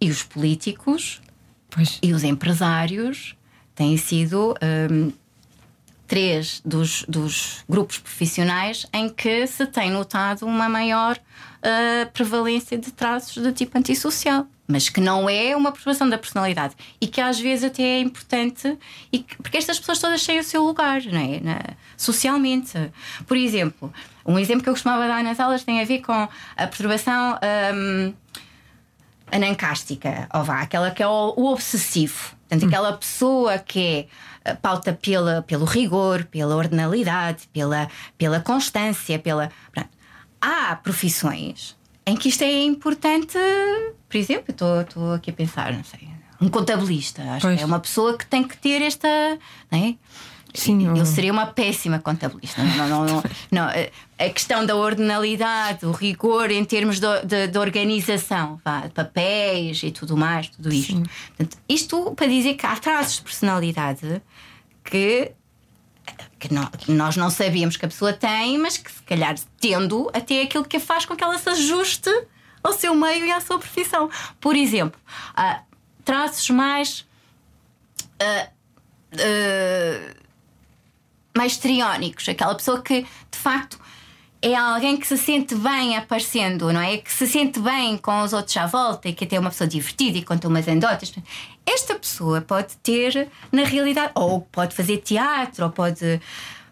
e 0.00 0.10
os 0.10 0.22
políticos 0.22 1.20
Pois. 1.70 1.98
e 2.02 2.12
os 2.12 2.24
empresários 2.24 3.34
têm 3.74 3.96
sido 3.96 4.54
hum, 4.90 5.12
três 6.06 6.60
dos, 6.64 7.04
dos 7.08 7.64
grupos 7.68 7.98
profissionais 7.98 8.86
em 8.92 9.08
que 9.08 9.46
se 9.46 9.66
tem 9.66 9.90
notado 9.90 10.46
uma 10.46 10.68
maior 10.68 11.18
ah, 11.62 12.06
prevalência 12.12 12.78
de 12.78 12.90
traços 12.92 13.42
de 13.42 13.52
tipo 13.52 13.76
antissocial. 13.78 14.46
Mas 14.70 14.90
que 14.90 15.00
não 15.00 15.30
é 15.30 15.56
uma 15.56 15.72
perturbação 15.72 16.10
da 16.10 16.18
personalidade 16.18 16.74
e 17.00 17.06
que 17.06 17.22
às 17.22 17.40
vezes 17.40 17.64
até 17.64 17.82
é 17.82 18.00
importante, 18.00 18.76
e 19.10 19.20
que- 19.20 19.36
porque 19.36 19.56
estas 19.56 19.78
pessoas 19.78 19.98
todas 19.98 20.22
têm 20.26 20.38
o 20.38 20.44
seu 20.44 20.62
lugar 20.62 21.02
não 21.06 21.18
é? 21.18 21.40
Na- 21.40 21.74
socialmente. 21.96 22.74
Por 23.26 23.34
exemplo, 23.38 23.90
um 24.26 24.38
exemplo 24.38 24.62
que 24.62 24.68
eu 24.68 24.74
costumava 24.74 25.08
dar 25.08 25.24
nas 25.24 25.40
aulas 25.40 25.64
tem 25.64 25.80
a 25.80 25.84
ver 25.86 26.00
com 26.02 26.12
a 26.12 26.28
perturbação. 26.66 27.38
hum, 27.74 28.12
anancástica, 29.30 30.28
ou 30.34 30.44
vá, 30.44 30.60
aquela 30.60 30.90
que 30.90 31.02
é 31.02 31.06
o, 31.06 31.34
o 31.36 31.52
obsessivo. 31.52 32.36
Portanto, 32.48 32.66
aquela 32.66 32.92
pessoa 32.94 33.58
que 33.58 34.08
é 34.44 34.54
pauta 34.54 34.92
pela, 34.92 35.42
pelo 35.42 35.64
rigor, 35.64 36.24
pela 36.24 36.56
ordenalidade, 36.56 37.48
pela, 37.52 37.88
pela 38.16 38.40
constância, 38.40 39.18
pela. 39.18 39.50
pronto. 39.72 39.90
Há 40.40 40.76
profissões 40.76 41.76
em 42.06 42.16
que 42.16 42.28
isto 42.28 42.42
é 42.42 42.62
importante. 42.64 43.36
Por 44.08 44.16
exemplo, 44.16 44.46
estou 44.48 45.12
aqui 45.12 45.30
a 45.30 45.34
pensar, 45.34 45.72
não 45.72 45.84
sei, 45.84 46.08
um 46.40 46.48
contabilista. 46.48 47.22
Acho 47.22 47.46
Pois. 47.46 47.56
que 47.56 47.62
é 47.62 47.66
uma 47.66 47.80
pessoa 47.80 48.16
que 48.16 48.24
tem 48.24 48.42
que 48.46 48.56
ter 48.56 48.80
esta. 48.82 49.08
Não 49.70 49.78
é? 49.78 49.94
Sim, 50.60 50.96
Eu 50.98 51.06
seria 51.06 51.32
uma 51.32 51.46
péssima 51.46 51.98
contabilista. 51.98 52.62
Não, 52.62 52.88
não, 52.88 53.04
não, 53.06 53.22
não. 53.50 53.66
A 54.18 54.28
questão 54.30 54.66
da 54.66 54.74
ordenalidade, 54.74 55.86
o 55.86 55.92
rigor 55.92 56.50
em 56.50 56.64
termos 56.64 56.98
de, 56.98 57.06
de- 57.24 57.46
de 57.46 57.58
organização, 57.58 58.60
vá, 58.64 58.80
de 58.80 58.90
papéis 58.92 59.82
e 59.82 59.90
tudo 59.92 60.16
mais, 60.16 60.48
tudo 60.48 60.72
isto. 60.72 60.94
Portanto, 61.36 61.56
isto 61.68 62.12
para 62.16 62.26
dizer 62.26 62.54
que 62.54 62.66
há 62.66 62.74
traços 62.76 63.16
de 63.16 63.22
personalidade 63.22 64.20
que, 64.84 65.30
que, 66.38 66.52
nó- 66.52 66.66
que 66.66 66.90
nós 66.90 67.16
não 67.16 67.30
sabíamos 67.30 67.76
que 67.76 67.84
a 67.84 67.88
pessoa 67.88 68.12
tem, 68.12 68.58
mas 68.58 68.76
que 68.76 68.90
se 68.90 69.02
calhar 69.02 69.36
tendo 69.60 70.10
até 70.12 70.42
aquilo 70.42 70.64
que 70.64 70.80
faz 70.80 71.04
com 71.06 71.14
que 71.14 71.22
ela 71.22 71.38
se 71.38 71.48
ajuste 71.48 72.10
ao 72.64 72.72
seu 72.72 72.94
meio 72.94 73.24
e 73.26 73.30
à 73.30 73.40
sua 73.40 73.58
profissão. 73.58 74.10
Por 74.40 74.56
exemplo, 74.56 75.00
há 75.36 75.60
traços 76.04 76.50
mais. 76.50 77.06
ah, 78.20 78.48
ah, 79.14 80.14
mais 81.38 81.56
triónicos, 81.56 82.28
aquela 82.28 82.54
pessoa 82.54 82.82
que 82.82 83.02
de 83.02 83.38
facto 83.38 83.78
é 84.42 84.54
alguém 84.54 84.96
que 84.96 85.06
se 85.06 85.16
sente 85.18 85.54
bem 85.54 85.96
aparecendo, 85.96 86.72
não 86.72 86.80
é? 86.80 86.98
Que 86.98 87.10
se 87.12 87.26
sente 87.26 87.58
bem 87.58 87.96
com 87.96 88.20
os 88.22 88.32
outros 88.32 88.56
à 88.56 88.66
volta 88.66 89.08
e 89.08 89.12
que 89.12 89.24
até 89.24 89.34
é 89.36 89.40
uma 89.40 89.50
pessoa 89.50 89.66
divertida 89.66 90.18
e 90.18 90.22
conta 90.22 90.46
umas 90.46 90.68
anedotas. 90.68 91.12
Esta 91.66 91.94
pessoa 91.96 92.40
pode 92.40 92.76
ter, 92.76 93.28
na 93.50 93.64
realidade, 93.64 94.12
ou 94.14 94.42
pode 94.42 94.74
fazer 94.76 94.98
teatro, 94.98 95.64
ou 95.64 95.70
pode. 95.72 96.20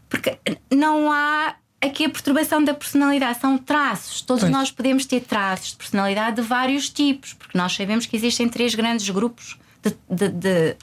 Porque 0.08 0.38
não 0.70 1.10
há 1.10 1.56
aqui 1.80 2.04
a 2.04 2.08
perturbação 2.10 2.62
da 2.62 2.72
personalidade, 2.72 3.40
são 3.40 3.58
traços. 3.58 4.20
Todos 4.22 4.42
Pois. 4.42 4.52
nós 4.52 4.70
podemos 4.70 5.04
ter 5.04 5.20
traços 5.20 5.70
de 5.70 5.76
personalidade 5.76 6.36
de 6.36 6.42
vários 6.42 6.88
tipos, 6.88 7.32
porque 7.34 7.58
nós 7.58 7.74
sabemos 7.74 8.06
que 8.06 8.14
existem 8.16 8.48
três 8.48 8.74
grandes 8.76 9.08
grupos 9.10 9.58
de- 9.82 9.96
de- 10.08 10.28
de 10.28 10.76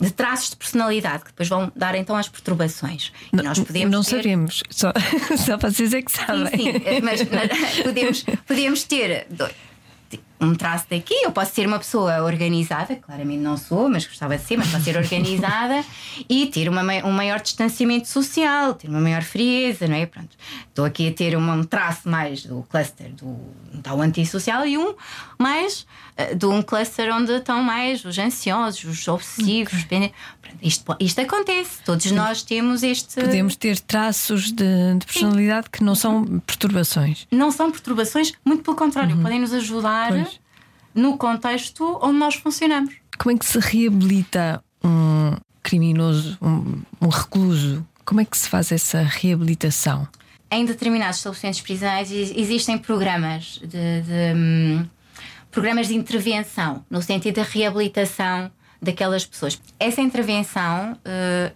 de 0.00 0.10
traços 0.10 0.50
de 0.50 0.56
personalidade 0.56 1.20
que 1.24 1.30
depois 1.30 1.48
vão 1.48 1.72
dar 1.74 1.94
então 1.94 2.14
às 2.16 2.28
perturbações. 2.28 3.12
E 3.32 3.36
nós 3.36 3.58
podemos 3.58 3.90
não 3.90 4.02
ter... 4.02 4.16
sabemos, 4.16 4.62
só, 4.70 4.92
só 5.38 5.56
vocês 5.56 5.94
é 5.94 6.02
que 6.02 6.12
sabem. 6.12 6.46
Sim, 6.48 6.72
sim, 6.72 7.00
mas 7.02 7.22
mas 7.30 7.80
podemos, 7.82 8.24
podemos 8.46 8.82
ter 8.84 9.26
dois- 9.30 9.52
um 10.46 10.54
traço 10.54 10.86
daqui. 10.88 11.14
Eu 11.24 11.32
posso 11.32 11.52
ser 11.54 11.66
uma 11.66 11.78
pessoa 11.78 12.22
organizada, 12.22 12.96
claramente 12.96 13.40
não 13.42 13.56
sou, 13.56 13.88
mas 13.88 14.06
gostava 14.06 14.36
de 14.36 14.44
ser, 14.44 14.56
mas 14.56 14.68
posso 14.70 14.84
ser 14.84 14.96
organizada 14.96 15.84
e 16.28 16.46
ter 16.46 16.68
uma, 16.68 16.82
um 17.04 17.12
maior 17.12 17.40
distanciamento 17.40 18.08
social, 18.08 18.74
ter 18.74 18.88
uma 18.88 19.00
maior 19.00 19.22
frieza, 19.22 19.86
não 19.86 19.96
é? 19.96 20.06
Pronto. 20.06 20.36
Estou 20.68 20.84
aqui 20.84 21.08
a 21.08 21.12
ter 21.12 21.36
uma- 21.36 21.54
um 21.54 21.64
traço 21.64 22.08
mais 22.08 22.44
do 22.44 22.62
cluster 22.70 23.10
do, 23.12 23.36
do 23.72 24.02
antissocial 24.02 24.66
e 24.66 24.76
um 24.78 24.94
mais 25.38 25.86
eh, 26.16 26.34
de 26.34 26.46
um 26.46 26.62
cluster 26.62 27.14
onde 27.14 27.32
estão 27.32 27.62
mais 27.62 28.04
os 28.04 28.18
ansiosos, 28.18 28.84
os 28.84 29.08
obsessivos. 29.08 29.84
Pronto, 29.84 30.12
Isto, 30.62 30.96
isto 31.00 31.20
acontece, 31.20 31.78
todos 31.84 32.10
nós 32.12 32.42
temos 32.42 32.82
este. 32.82 33.14
Podemos 33.20 33.56
ter 33.56 33.78
traços 33.80 34.52
de, 34.52 34.94
de 34.98 35.06
personalidade 35.06 35.68
que 35.70 35.82
não 35.84 35.94
são 35.94 36.24
perturbações. 36.40 37.26
não 37.30 37.50
são 37.50 37.70
perturbações, 37.70 38.32
muito 38.44 38.62
pelo 38.62 38.76
contrário, 38.76 39.16
podem 39.18 39.40
nos 39.40 39.52
ajudar 39.52 40.12
Uhum. 40.12 40.24
Pois. 40.24 40.40
no 40.94 41.16
contexto 41.18 41.98
onde 42.02 42.18
nós 42.18 42.34
funcionamos. 42.36 42.94
Como 43.18 43.34
é 43.34 43.38
que 43.38 43.46
se 43.46 43.58
reabilita 43.58 44.62
um 44.84 45.34
criminoso, 45.62 46.38
um, 46.40 46.82
um 47.00 47.08
recluso? 47.08 47.86
Como 48.04 48.20
é 48.20 48.24
que 48.24 48.36
se 48.38 48.48
faz 48.48 48.70
essa 48.72 49.02
reabilitação? 49.02 50.06
Em 50.50 50.64
determinados 50.64 51.16
estabelecimentos 51.16 51.60
prisionais 51.60 52.10
ex- 52.12 52.32
existem 52.36 52.78
programas 52.78 53.60
de, 53.62 53.68
de, 54.02 54.34
hum, 54.36 54.86
programas 55.50 55.88
de 55.88 55.94
intervenção 55.94 56.84
no 56.88 57.02
sentido 57.02 57.36
da 57.36 57.42
reabilitação 57.42 58.50
daquelas 58.80 59.24
pessoas. 59.24 59.60
Essa 59.78 60.00
intervenção 60.00 60.96
eh, 61.04 61.52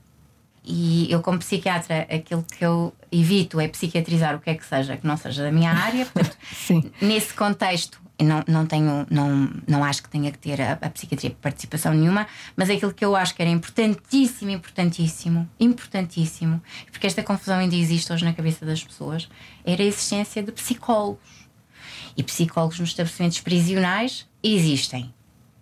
e 0.65 1.11
eu 1.11 1.21
como 1.23 1.39
psiquiatra 1.39 2.03
aquilo 2.03 2.45
que 2.45 2.65
eu 2.65 2.95
evito 3.11 3.59
é 3.59 3.69
psiquiatrizar 3.69 4.37
o 4.37 4.41
que 4.41 4.51
é 4.51 4.55
que 4.55 4.65
seja 4.65 4.97
que 4.97 5.07
não 5.07 5.17
seja 5.17 5.43
da 5.43 5.51
minha 5.51 5.73
área. 5.73 6.07
Portanto, 6.07 6.37
Sim. 6.53 6.93
nesse 7.01 7.35
contexto 7.35 8.01
não, 8.23 8.45
não 8.47 8.67
tenho, 8.67 9.07
não, 9.11 9.51
não 9.67 9.83
acho 9.83 10.03
que 10.03 10.09
tenha 10.09 10.31
que 10.31 10.39
ter 10.39 10.61
a, 10.61 10.73
a, 10.73 10.91
psiquiatria 10.91 11.35
participação 11.41 11.95
nenhuma, 11.95 12.27
mas 12.55 12.69
aquilo 12.69 12.93
que 12.93 13.05
eu 13.05 13.17
acho 13.17 13.35
que 13.35 13.43
era 13.43 13.51
importantíssimo, 13.51 14.51
importantíssimo, 14.51 15.49
importantíssimo, 15.59 16.63
porque 16.91 17.07
esta 17.07 17.23
confusão 17.23 17.59
ainda 17.59 17.75
existe 17.75 18.13
hoje 18.13 18.25
na 18.25 18.33
cabeça 18.33 18.65
das 18.67 18.85
pessoas, 18.85 19.29
era 19.65 19.83
a 19.83 19.87
existência 19.87 20.43
de 20.43 20.53
psicólogos. 20.53 21.49
E 22.17 22.23
psicólogos 22.23 22.79
nos 22.79 22.91
estabelecimentos 22.91 23.41
prisionais 23.41 24.29
existem. 24.43 25.15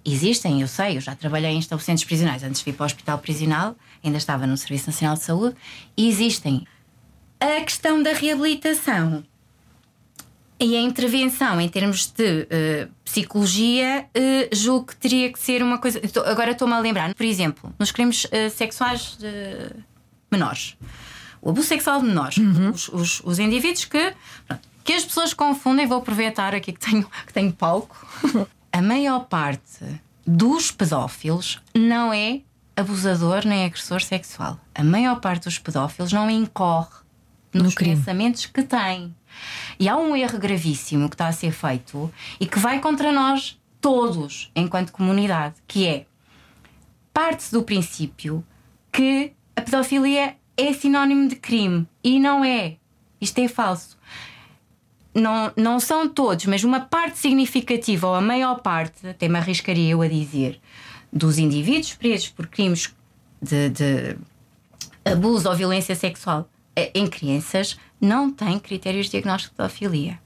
Existem, 0.05 0.61
eu 0.61 0.69
sei, 0.69 0.97
eu 0.97 1.01
já 1.01 1.15
trabalhei 1.15 1.51
em 1.51 1.59
estabelecimentos 1.59 2.05
prisionais 2.05 2.43
antes 2.43 2.61
de 2.61 2.65
vir 2.65 2.77
para 2.77 2.85
o 2.85 2.87
hospital 2.87 3.19
prisional, 3.19 3.77
ainda 4.03 4.17
estava 4.17 4.47
no 4.47 4.57
Serviço 4.57 4.87
Nacional 4.87 5.17
de 5.17 5.23
Saúde, 5.23 5.57
existem. 5.97 6.67
A 7.41 7.61
questão 7.61 8.03
da 8.03 8.13
reabilitação 8.13 9.25
e 10.61 10.77
a 10.77 10.81
intervenção 10.81 11.61
em 11.61 11.69
termos 11.69 12.07
de 12.07 12.43
uh, 12.43 12.91
psicologia, 13.05 14.07
uh, 14.07 14.57
julgo 14.57 14.87
que 14.87 14.97
teria 14.97 15.33
que 15.33 15.39
ser 15.39 15.63
uma 15.63 15.79
coisa. 15.79 16.01
Agora 16.27 16.51
estou-me 16.51 16.75
a 16.75 16.81
lembrar, 16.81 17.15
por 17.15 17.25
exemplo, 17.25 17.73
nos 17.79 17.93
crimes 17.93 18.25
uh, 18.25 18.51
sexuais 18.51 19.17
de 19.19 19.71
menores, 20.31 20.77
o 21.41 21.51
abuso 21.51 21.69
sexual 21.69 22.01
de 22.01 22.09
menores, 22.09 22.37
uhum. 22.39 22.71
os, 22.71 22.89
os, 22.89 23.21
os, 23.25 23.39
indivíduos 23.39 23.85
que, 23.85 24.13
pronto, 24.47 24.69
que 24.83 24.93
as 24.93 25.05
pessoas 25.05 25.33
confundem, 25.33 25.87
vou 25.87 25.99
aproveitar 25.99 26.55
aqui 26.55 26.73
que 26.73 26.81
tenho, 26.81 27.07
que 27.27 27.33
tenho 27.33 27.53
palco. 27.53 27.97
a 28.79 28.83
maior 28.83 29.25
parte 29.25 29.85
dos 30.25 30.71
pedófilos 30.71 31.61
não 31.75 32.13
é 32.13 32.43
abusador 32.77 33.45
nem 33.45 33.65
agressor 33.65 34.01
sexual. 34.01 34.57
A 34.73 34.85
maior 34.85 35.19
parte 35.21 35.47
dos 35.47 35.59
pedófilos 35.59 36.13
não 36.13 36.31
incorre 36.31 37.01
nos 37.53 37.75
no 37.75 37.75
pensamentos 37.75 38.47
que 38.47 38.63
têm. 38.63 39.13
E 39.81 39.89
há 39.89 39.97
um 39.97 40.15
erro 40.15 40.39
gravíssimo 40.39 41.09
que 41.09 41.17
está 41.17 41.27
a 41.27 41.33
ser 41.33 41.51
feito 41.51 42.09
e 42.39 42.47
que 42.47 42.61
vai 42.61 42.79
contra 42.79 43.11
nós 43.11 43.61
todos, 43.81 44.49
enquanto 44.55 44.93
comunidade, 44.93 45.57
que 45.67 45.85
é 45.85 46.07
parte-se 47.13 47.51
do 47.51 47.65
princípio 47.65 48.45
que 48.93 49.33
a 49.57 49.61
pedofilia 49.61 50.37
é 50.57 50.73
sinónimo 50.73 51.29
de 51.29 51.35
crime 51.35 51.85
e 52.05 52.21
não 52.21 52.45
é. 52.45 52.77
Isto 53.21 53.41
é 53.41 53.49
falso. 53.49 53.98
Não, 55.19 55.53
não 55.57 55.81
são 55.81 56.09
todos, 56.09 56.47
mas 56.47 56.65
uma 56.65 56.81
parte 56.81 57.19
significativa, 57.19 58.07
ou 58.07 58.15
a 58.15 58.21
maior 58.21 58.61
parte, 58.61 59.07
até 59.07 59.29
me 59.29 59.37
arriscaria 59.37 59.91
eu 59.91 60.03
a 60.03 60.09
dizer, 60.09 60.61
dos 61.13 61.39
indivíduos 61.39 61.95
presos 61.95 62.29
por 62.29 62.47
crimes 62.47 62.95
de, 63.41 63.71
de 63.71 64.17
abuso 65.05 65.49
ou 65.49 65.57
violência 65.57 65.95
sexual 65.95 66.49
eh, 66.77 66.91
em 66.95 67.07
crianças 67.07 67.79
não 68.01 68.31
tem 68.31 68.59
critérios 68.59 69.07
de 69.07 69.13
diagnóstico 69.13 69.55
de 69.55 69.57
pedofilia. 69.57 70.19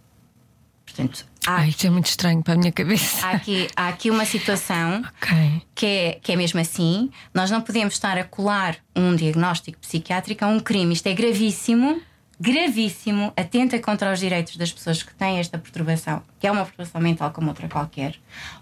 Portanto, 0.84 1.26
há, 1.46 1.56
Ai, 1.56 1.68
isto 1.68 1.86
é 1.86 1.90
muito 1.90 2.06
estranho 2.06 2.42
para 2.42 2.54
a 2.54 2.56
minha 2.56 2.72
cabeça. 2.72 3.26
Há 3.26 3.30
aqui, 3.30 3.68
há 3.74 3.88
aqui 3.88 4.10
uma 4.10 4.26
situação 4.26 5.02
okay. 5.22 5.62
que, 5.74 5.86
é, 5.86 6.18
que 6.22 6.32
é 6.32 6.36
mesmo 6.36 6.60
assim. 6.60 7.10
Nós 7.32 7.50
não 7.50 7.62
podemos 7.62 7.94
estar 7.94 8.18
a 8.18 8.24
colar 8.24 8.76
um 8.94 9.16
diagnóstico 9.16 9.78
psiquiátrico 9.78 10.44
a 10.44 10.48
um 10.48 10.60
crime. 10.60 10.92
Isto 10.92 11.06
é 11.06 11.14
gravíssimo 11.14 12.00
gravíssimo, 12.42 13.32
atenta 13.36 13.78
contra 13.78 14.12
os 14.12 14.18
direitos 14.18 14.56
das 14.56 14.72
pessoas 14.72 15.00
que 15.00 15.14
têm 15.14 15.38
esta 15.38 15.56
perturbação, 15.56 16.24
que 16.40 16.46
é 16.48 16.50
uma 16.50 16.64
perturbação 16.64 17.00
mental 17.00 17.30
como 17.30 17.46
outra 17.46 17.68
qualquer. 17.68 18.16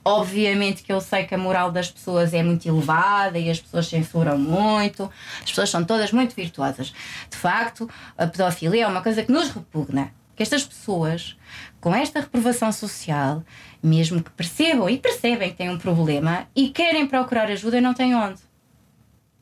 Obviamente 0.05 0.83
que 0.83 0.93
eu 0.93 1.01
sei 1.01 1.25
que 1.25 1.35
a 1.35 1.39
moral 1.39 1.73
das 1.73 1.91
pessoas 1.91 2.35
é 2.35 2.43
muito 2.43 2.69
elevada 2.69 3.39
e 3.39 3.49
as 3.49 3.59
pessoas 3.59 3.87
censuram 3.87 4.37
muito, 4.37 5.11
as 5.43 5.49
pessoas 5.49 5.71
são 5.71 5.83
todas 5.83 6.13
muito 6.13 6.37
virtuosas. 6.37 6.93
De 7.31 7.39
facto, 7.39 7.89
a 8.19 8.27
pedofilia 8.27 8.85
é 8.85 8.87
uma 8.87 9.03
coisa 9.03 9.23
que 9.23 9.33
nos 9.33 9.49
repugna. 9.49 10.13
Que 10.37 10.43
estas 10.43 10.63
pessoas, 10.63 11.39
com 11.81 11.95
esta 11.95 12.21
reprovação 12.21 12.71
social, 12.73 13.43
mesmo 13.83 14.23
que 14.23 14.31
percebam 14.31 14.91
e 14.91 14.99
percebem 14.99 15.53
que 15.53 15.57
têm 15.57 15.71
um 15.71 15.79
problema 15.79 16.47
e 16.55 16.69
querem 16.69 17.07
procurar 17.07 17.51
ajuda, 17.51 17.81
não 17.81 17.95
têm 17.95 18.15
onde. 18.15 18.43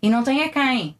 E 0.00 0.08
não 0.08 0.22
têm 0.22 0.44
a 0.44 0.48
quem. 0.48 0.96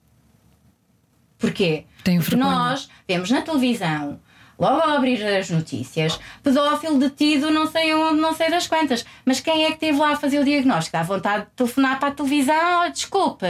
Porquê? 1.38 1.84
Tenho 2.02 2.20
Porque 2.20 2.36
nós 2.36 2.88
vemos 3.06 3.30
na 3.30 3.42
televisão, 3.42 4.20
logo 4.58 4.80
ao 4.80 4.96
abrir 4.96 5.22
as 5.24 5.48
notícias, 5.50 6.18
pedófilo 6.42 6.98
detido, 6.98 7.50
não 7.50 7.66
sei 7.66 7.94
onde, 7.94 8.20
não 8.20 8.34
sei 8.34 8.50
das 8.50 8.66
quantas. 8.66 9.06
Mas 9.24 9.40
quem 9.40 9.64
é 9.64 9.68
que 9.68 9.74
esteve 9.74 9.98
lá 9.98 10.12
a 10.12 10.16
fazer 10.16 10.40
o 10.40 10.44
diagnóstico? 10.44 10.96
Dá 10.96 11.02
vontade 11.02 11.44
de 11.44 11.50
telefonar 11.52 12.00
para 12.00 12.08
a 12.08 12.12
televisão, 12.12 12.84
oh, 12.84 12.90
desculpe, 12.90 13.46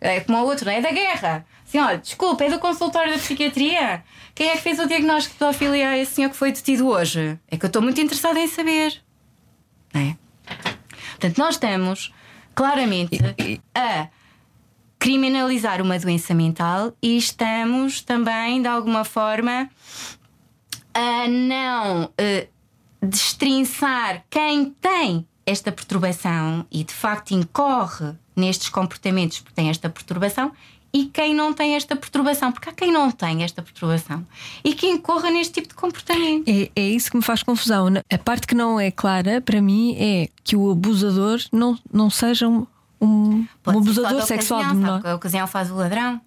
é 0.00 0.20
como 0.20 0.38
o 0.38 0.46
outro, 0.46 0.66
não 0.66 0.72
é 0.72 0.80
da 0.80 0.90
guerra. 0.90 1.44
Assim, 1.66 1.78
olha, 1.78 1.98
desculpe, 1.98 2.44
é 2.44 2.48
do 2.48 2.58
consultório 2.58 3.12
da 3.12 3.18
psiquiatria. 3.18 4.02
Quem 4.34 4.48
é 4.48 4.52
que 4.56 4.62
fez 4.62 4.78
o 4.78 4.86
diagnóstico 4.86 5.34
de 5.34 5.38
pedofilia 5.38 5.90
a 5.90 5.98
esse 5.98 6.14
senhor 6.14 6.30
que 6.30 6.36
foi 6.36 6.52
detido 6.52 6.88
hoje? 6.88 7.38
É 7.50 7.56
que 7.56 7.64
eu 7.64 7.68
estou 7.68 7.82
muito 7.82 8.00
interessada 8.00 8.38
em 8.38 8.46
saber. 8.46 9.02
Não 9.92 10.00
é? 10.00 10.16
Portanto, 11.10 11.38
nós 11.38 11.54
estamos 11.56 12.12
claramente 12.54 13.18
a 13.74 14.08
criminalizar 14.98 15.80
uma 15.82 15.98
doença 15.98 16.34
mental 16.34 16.92
e 17.02 17.16
estamos 17.16 18.00
também, 18.00 18.62
de 18.62 18.68
alguma 18.68 19.04
forma, 19.04 19.68
a 20.94 21.28
não 21.28 22.04
uh, 22.04 22.48
destrinçar 23.06 24.24
quem 24.30 24.70
tem 24.80 25.26
esta 25.44 25.70
perturbação 25.70 26.66
e 26.70 26.82
de 26.82 26.92
facto 26.92 27.32
incorre 27.32 28.14
nestes 28.34 28.68
comportamentos 28.68 29.40
porque 29.40 29.54
tem 29.54 29.70
esta 29.70 29.88
perturbação 29.88 30.52
e 30.92 31.06
quem 31.06 31.34
não 31.34 31.52
tem 31.52 31.74
esta 31.74 31.94
perturbação, 31.94 32.50
porque 32.50 32.70
há 32.70 32.72
quem 32.72 32.90
não 32.90 33.10
tem 33.10 33.44
esta 33.44 33.60
perturbação 33.60 34.26
e 34.64 34.72
que 34.72 34.86
incorra 34.86 35.30
neste 35.30 35.54
tipo 35.54 35.68
de 35.68 35.74
comportamento. 35.74 36.48
É, 36.48 36.70
é 36.74 36.88
isso 36.88 37.10
que 37.10 37.18
me 37.18 37.22
faz 37.22 37.42
confusão. 37.42 37.88
A 38.10 38.18
parte 38.18 38.46
que 38.46 38.54
não 38.54 38.80
é 38.80 38.90
clara 38.90 39.40
para 39.42 39.60
mim 39.60 39.94
é 39.98 40.28
que 40.42 40.56
o 40.56 40.70
abusador 40.70 41.38
não, 41.52 41.78
não 41.92 42.08
seja 42.08 42.48
um, 43.06 43.46
um, 43.66 43.70
abusador 43.70 44.22
sexual 44.22 44.64
de 44.64 44.74
menor. 44.74 45.00
A 45.04 45.14
ocasião 45.14 45.46
faz 45.46 45.70
o 45.70 45.76
ladrão. 45.76 46.20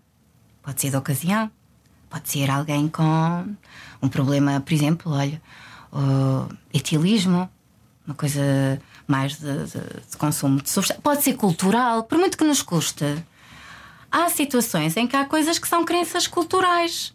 Pode 0.62 0.82
ser 0.82 0.92
da 0.92 1.00
ocasião. 1.00 1.52
Pode 2.10 2.30
ser 2.30 2.50
alguém 2.50 2.88
com 2.88 3.46
um 4.02 4.10
problema, 4.10 4.60
por 4.62 4.74
exemplo, 4.74 5.12
olha, 5.12 5.40
o 5.92 6.48
etilismo, 6.74 7.50
uma 8.06 8.16
coisa 8.16 8.82
mais 9.08 9.38
de, 9.38 9.66
de, 9.66 9.80
de 10.10 10.18
consumo 10.18 10.62
de 10.62 10.70
substância. 10.70 11.02
Pode 11.02 11.24
ser 11.24 11.36
cultural, 11.36 12.04
por 12.04 12.18
muito 12.18 12.38
que 12.38 12.44
nos 12.44 12.62
custe. 12.62 13.24
Há 14.12 14.30
situações 14.30 14.98
em 14.98 15.06
que 15.06 15.16
há 15.16 15.26
coisas 15.26 15.60
que 15.60 15.68
são 15.68 15.86
crenças 15.86 16.26
culturais. 16.26 17.14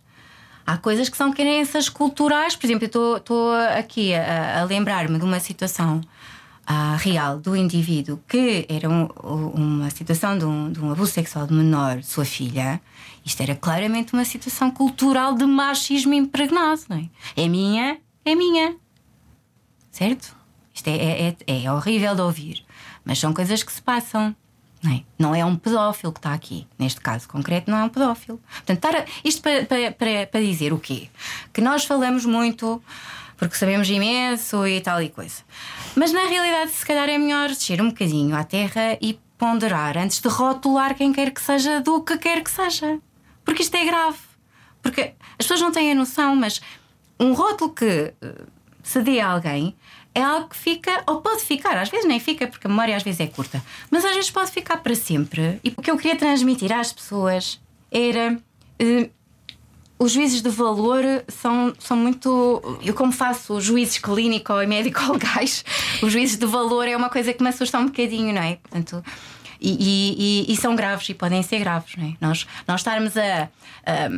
Há 0.67 0.79
coisas 0.79 1.09
que 1.09 1.17
são 1.17 1.33
crenças 1.33 1.89
culturais. 1.89 2.57
Por 2.57 2.67
exemplo, 2.67 2.89
eu 2.93 3.17
estou 3.17 3.53
aqui 3.53 4.15
a, 4.15 4.61
a 4.61 4.65
lembrar-me 4.65 5.19
de 5.19 5.25
uma 5.25 5.41
situação 5.41 6.01
uh, 6.69 6.97
real 6.99 7.39
do 7.39 7.55
indivíduo 7.57 8.21
que 8.29 8.67
era 8.69 8.89
um, 8.89 9.07
uma 9.55 9.91
situação 9.91 10.37
de 10.39 10.45
um, 10.45 10.73
de 10.73 10.81
um, 10.81 10.91
abuso 10.91 11.13
sexual 11.13 11.47
de 11.47 11.55
menor, 11.55 12.03
sua 12.03 12.25
filha, 12.25 12.81
isto 13.25 13.43
era 13.43 13.55
claramente 13.55 14.13
uma 14.13 14.25
situação 14.25 14.71
cultural 14.71 15.35
de 15.35 15.45
machismo 15.47 16.15
impregnado. 16.15 16.83
É? 16.91 17.43
é 17.45 17.49
minha, 17.49 17.99
é 18.25 18.35
minha. 18.35 18.77
Certo? 19.91 20.35
Isto 20.75 20.89
é, 20.89 20.97
é, 20.97 21.37
é, 21.47 21.65
é 21.65 21.73
horrível 21.73 22.15
de 22.15 22.23
ouvir, 22.23 22.65
mas 23.05 23.19
são 23.19 23.33
coisas 23.33 23.63
que 23.63 23.73
se 23.73 23.81
passam. 23.81 24.35
Não 24.83 24.93
é? 24.93 25.03
não 25.19 25.35
é 25.35 25.43
um 25.43 25.57
pedófilo 25.57 26.13
que 26.13 26.19
está 26.19 26.35
aqui. 26.35 26.67
Neste 26.79 27.01
caso 27.01 27.27
concreto, 27.27 27.71
não 27.71 27.79
é 27.79 27.85
um 27.85 27.89
pedófilo. 27.89 28.39
Portanto, 28.67 29.11
isto 29.25 29.41
para, 29.41 29.65
para, 29.65 29.93
para, 29.93 30.27
para 30.27 30.41
dizer 30.43 30.75
o 30.75 30.79
quê? 30.79 31.09
Que 31.55 31.63
nós 31.63 31.87
falamos 31.87 32.27
muito 32.27 32.83
porque 33.37 33.57
sabemos 33.57 33.89
imenso 33.89 34.67
e 34.67 34.81
tal 34.81 35.03
e 35.03 35.09
coisa. 35.09 35.43
Mas 35.95 36.13
na 36.13 36.27
realidade, 36.27 36.73
se 36.73 36.85
calhar 36.85 37.09
é 37.09 37.19
melhor 37.19 37.49
descer 37.49 37.81
um 37.81 37.89
bocadinho 37.89 38.37
à 38.37 38.45
terra 38.45 38.99
e 39.01 39.19
ponderar 39.39 39.99
antes 39.99 40.21
de 40.21 40.29
rotular 40.29 40.95
quem 40.95 41.13
quer 41.13 41.31
que 41.31 41.41
seja 41.41 41.81
do 41.81 42.03
que 42.03 42.17
quer 42.19 42.43
que 42.43 42.51
seja. 42.51 42.99
Porque 43.45 43.63
isto 43.63 43.77
é 43.77 43.85
grave. 43.85 44.19
Porque 44.83 45.15
as 45.39 45.47
pessoas 45.47 45.61
não 45.61 45.73
têm 45.73 45.93
a 45.93 45.95
noção, 45.95 46.37
mas 46.37 46.61
um 47.19 47.33
rótulo 47.33 47.73
que 47.73 48.15
eh, 48.21 48.35
se 48.83 49.01
dê 49.03 49.21
a 49.21 49.29
alguém 49.29 49.75
é 50.15 50.23
algo 50.23 50.49
que 50.49 50.57
fica, 50.57 51.03
ou 51.07 51.21
pode 51.21 51.43
ficar, 51.43 51.77
às 51.77 51.89
vezes 51.89 52.07
nem 52.07 52.21
fica, 52.21 52.47
porque 52.47 52.67
a 52.67 52.71
memória 52.71 52.95
às 52.97 53.03
vezes 53.03 53.21
é 53.21 53.27
curta, 53.27 53.63
mas 53.91 54.05
às 54.05 54.15
vezes 54.15 54.31
pode 54.31 54.51
ficar 54.51 54.77
para 54.77 54.95
sempre. 54.95 55.59
E 55.65 55.75
o 55.77 55.83
que 55.83 55.91
eu 55.91 55.97
queria 55.97 56.17
transmitir 56.17 56.73
às 56.73 56.93
pessoas 56.93 57.61
era. 57.91 58.39
Uh, 58.81 59.11
os 59.99 60.13
juízes 60.13 60.43
de 60.43 60.49
valor 60.49 61.03
são, 61.29 61.73
são 61.79 61.97
muito. 61.97 62.79
Eu, 62.83 62.95
como 62.95 63.13
faço 63.13 63.61
juízes 63.61 63.99
clínico 63.99 64.53
e 64.61 64.67
médico-legais, 64.67 65.65
os 66.03 66.13
juízes 66.13 66.37
de 66.37 66.47
valor 66.47 66.87
é 66.87 66.97
uma 66.97 67.09
coisa 67.09 67.33
que 67.33 67.43
me 67.43 67.49
assusta 67.49 67.79
um 67.79 67.87
bocadinho, 67.87 68.33
não 68.35 68.43
é? 68.43 68.57
Portanto. 68.57 69.05
E, 69.67 70.45
e, 70.47 70.53
e, 70.53 70.57
são 70.59 70.77
graves 70.77 71.09
e 71.09 71.15
podem 71.15 71.43
ser 71.43 71.59
graves, 71.59 71.97
não 71.97 72.07
é? 72.07 72.13
Nós, 72.21 72.47
nós 72.69 72.81
estarmos 72.81 73.17
a, 73.17 73.49
a 73.87 74.11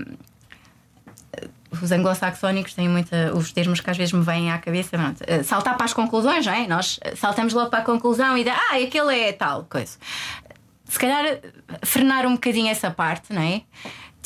os 1.83 1.93
anglo-saxónicos 1.93 2.75
têm 2.75 2.89
muita, 2.89 3.35
os 3.35 3.53
termos 3.53 3.81
que 3.81 3.91
às 3.91 3.97
vezes 3.97 4.13
me 4.13 4.23
vêm 4.23 4.51
à 4.51 4.59
cabeça, 4.59 4.97
pronto, 4.97 5.23
saltar 5.45 5.77
para 5.77 5.85
as 5.85 5.93
conclusões, 5.93 6.47
não 6.47 6.53
é? 6.53 6.67
Nós 6.67 6.99
saltamos 7.17 7.53
logo 7.53 7.71
para 7.71 7.81
a 7.81 7.83
conclusão 7.83 8.37
e 8.37 8.45
dá, 8.45 8.55
ah, 8.55 8.77
aquele 8.77 9.19
é 9.19 9.33
tal 9.33 9.65
coisa. 9.65 9.99
Se 10.85 10.99
calhar 10.99 11.39
frenar 11.83 12.27
um 12.27 12.35
bocadinho 12.35 12.69
essa 12.69 12.91
parte, 12.91 13.33
não 13.33 13.43
é? 13.43 13.63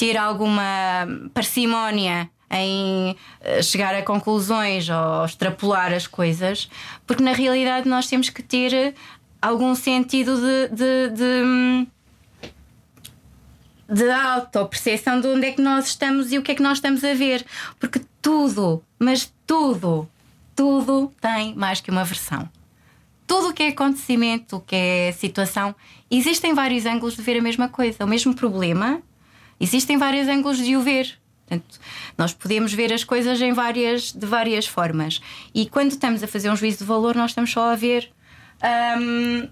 Ter 0.01 0.16
alguma 0.16 1.07
parcimónia 1.34 2.30
em 2.51 3.14
eh, 3.42 3.62
chegar 3.62 3.94
a 3.94 4.03
conclusões 4.03 4.88
ou 4.88 5.26
extrapolar 5.26 5.92
as 5.92 6.07
coisas, 6.07 6.70
porque 7.07 7.22
na 7.22 7.34
realidade 7.34 7.86
nós 7.86 8.07
temos 8.07 8.30
que 8.30 8.42
ter 8.42 8.94
algum 9.42 9.74
sentido 9.74 10.36
de, 10.36 10.68
de, 10.68 11.11
de 11.14 11.86
de 13.92 14.09
autoperceção 14.09 15.20
de 15.20 15.26
onde 15.26 15.48
é 15.48 15.53
que 15.53 15.61
nós 15.61 15.88
estamos 15.88 16.32
e 16.32 16.38
o 16.38 16.42
que 16.42 16.53
é 16.53 16.55
que 16.55 16.62
nós 16.62 16.78
estamos 16.78 17.05
a 17.05 17.12
ver. 17.12 17.44
Porque 17.78 18.01
tudo, 18.22 18.82
mas 18.98 19.30
tudo, 19.44 20.09
tudo 20.57 21.12
tem 21.20 21.55
mais 21.57 21.80
que 21.80 21.90
uma 21.90 22.05
versão. 22.05 22.48
Tudo 23.26 23.48
o 23.48 23.53
que 23.53 23.64
é 23.64 23.68
acontecimento, 23.68 24.57
o 24.57 24.61
que 24.61 24.76
é 24.76 25.12
situação, 25.12 25.74
existem 26.11 26.55
vários 26.55 26.86
ângulos 26.86 27.16
de 27.16 27.22
ver 27.22 27.38
a 27.38 27.42
mesma 27.42 27.68
coisa, 27.68 28.05
o 28.05 28.09
mesmo 28.09 28.32
problema, 28.32 29.03
existem 29.61 29.98
vários 29.98 30.26
ângulos 30.28 30.58
de 30.58 30.76
o 30.76 30.82
ver. 30.82 31.18
Portanto, 31.46 31.80
nós 32.16 32.32
podemos 32.32 32.72
ver 32.72 32.92
as 32.92 33.02
coisas 33.04 33.40
em 33.40 33.52
várias, 33.52 34.12
de 34.12 34.26
várias 34.26 34.66
formas. 34.66 35.20
E 35.54 35.68
quando 35.68 35.90
estamos 35.90 36.22
a 36.22 36.28
fazer 36.28 36.48
um 36.50 36.56
juízo 36.56 36.78
de 36.78 36.84
valor, 36.84 37.14
nós 37.16 37.32
estamos 37.32 37.50
só 37.50 37.72
a 37.72 37.76
ver. 37.76 38.11
Hum, 38.98 39.48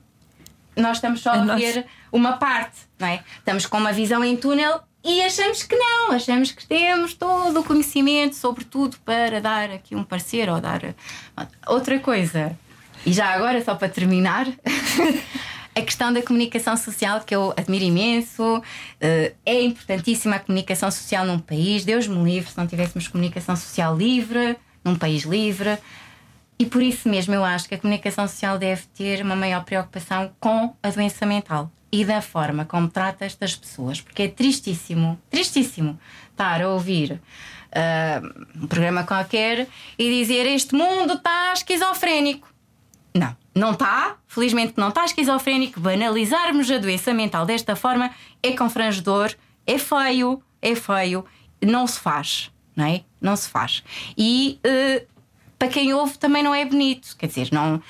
nós 0.77 0.99
estamos 0.99 1.21
só 1.21 1.31
a, 1.31 1.43
a 1.43 1.57
ver 1.57 1.87
uma 2.13 2.35
parte, 2.35 2.79
não 2.99 3.09
é? 3.09 3.23
Estamos 3.39 3.67
com 3.67 3.79
uma 3.79 3.93
visão 3.93 4.25
em 4.25 4.37
túnel 4.37 4.81
e 5.05 5.23
achamos 5.23 5.63
que 5.63 5.77
não, 5.77 6.13
achamos 6.13 6.53
que 6.53 6.67
temos 6.67 7.15
todo 7.15 7.61
o 7.61 7.65
conhecimento 7.65 8.37
sobre 8.37 8.65
tudo 8.65 8.97
para 9.05 9.41
dar 9.41 9.71
aqui 9.71 9.97
um 9.97 10.05
parecer 10.05 10.49
ou 10.49 10.61
dar 10.61 10.95
outra 11.67 11.99
coisa. 11.99 12.57
E 13.07 13.13
já 13.13 13.29
agora, 13.29 13.63
só 13.65 13.75
para 13.75 13.89
terminar, 13.89 14.47
a 15.75 15.83
questão 15.83 16.13
da 16.13 16.23
comunicação 16.23 16.77
social, 16.77 17.21
que 17.21 17.35
eu 17.35 17.53
admiro 17.57 17.85
imenso, 17.85 18.63
eh, 19.01 19.33
é 19.47 19.63
importantíssima 19.63 20.37
a 20.37 20.39
comunicação 20.39 20.91
social 20.91 21.25
num 21.25 21.39
país. 21.39 21.85
Deus 21.85 22.07
me 22.07 22.23
livre 22.25 22.51
se 22.51 22.59
não 22.59 22.67
tivéssemos 22.67 23.09
comunicação 23.09 23.55
social 23.55 23.97
livre, 23.97 24.57
num 24.85 24.97
país 24.97 25.23
livre. 25.23 25.79
E 26.59 26.67
por 26.67 26.83
isso 26.83 27.09
mesmo 27.09 27.35
eu 27.35 27.45
acho 27.45 27.69
que 27.69 27.75
a 27.77 27.79
comunicação 27.79 28.27
social 28.27 28.59
deve 28.59 28.83
ter 28.95 29.23
uma 29.23 29.37
maior 29.37 29.65
preocupação 29.65 30.33
com 30.41 30.75
a 30.83 30.91
doença 30.91 31.25
mental 31.25 31.71
e 31.91 32.05
da 32.05 32.21
forma 32.21 32.65
como 32.65 32.89
trata 32.89 33.25
estas 33.25 33.55
pessoas, 33.55 34.01
porque 34.01 34.25
é 34.25 34.29
tristíssimo, 34.29 35.19
tristíssimo 35.31 35.99
estar 36.31 36.61
a 36.61 36.69
ouvir 36.69 37.13
uh, 37.13 38.63
um 38.63 38.67
programa 38.67 39.05
qualquer 39.05 39.67
e 39.99 40.21
dizer 40.21 40.47
este 40.47 40.75
mundo 40.75 41.15
está 41.15 41.53
esquizofrénico. 41.53 42.49
Não, 43.15 43.37
não 43.55 43.73
está, 43.73 44.17
felizmente 44.27 44.75
não 44.77 44.89
está 44.89 45.05
esquizofrénico. 45.05 45.81
Banalizarmos 45.81 46.71
a 46.71 46.79
doença 46.79 47.13
mental 47.13 47.45
desta 47.45 47.75
forma 47.75 48.11
é 48.43 48.53
confrangedor, 48.53 49.35
é 49.67 49.79
feio, 49.79 50.43
é 50.63 50.75
feio, 50.75 51.25
não 51.61 51.87
se 51.87 51.99
faz, 51.99 52.51
não 52.77 52.85
é? 52.85 53.03
Não 53.21 53.35
se 53.37 53.49
faz. 53.49 53.83
E 54.17 54.61
uh, 54.65 55.07
para 55.59 55.69
quem 55.69 55.93
ouve 55.93 56.17
também 56.19 56.43
não 56.43 56.55
é 56.55 56.65
bonito. 56.65 57.17
Quer 57.17 57.27
dizer, 57.27 57.49
não. 57.51 57.83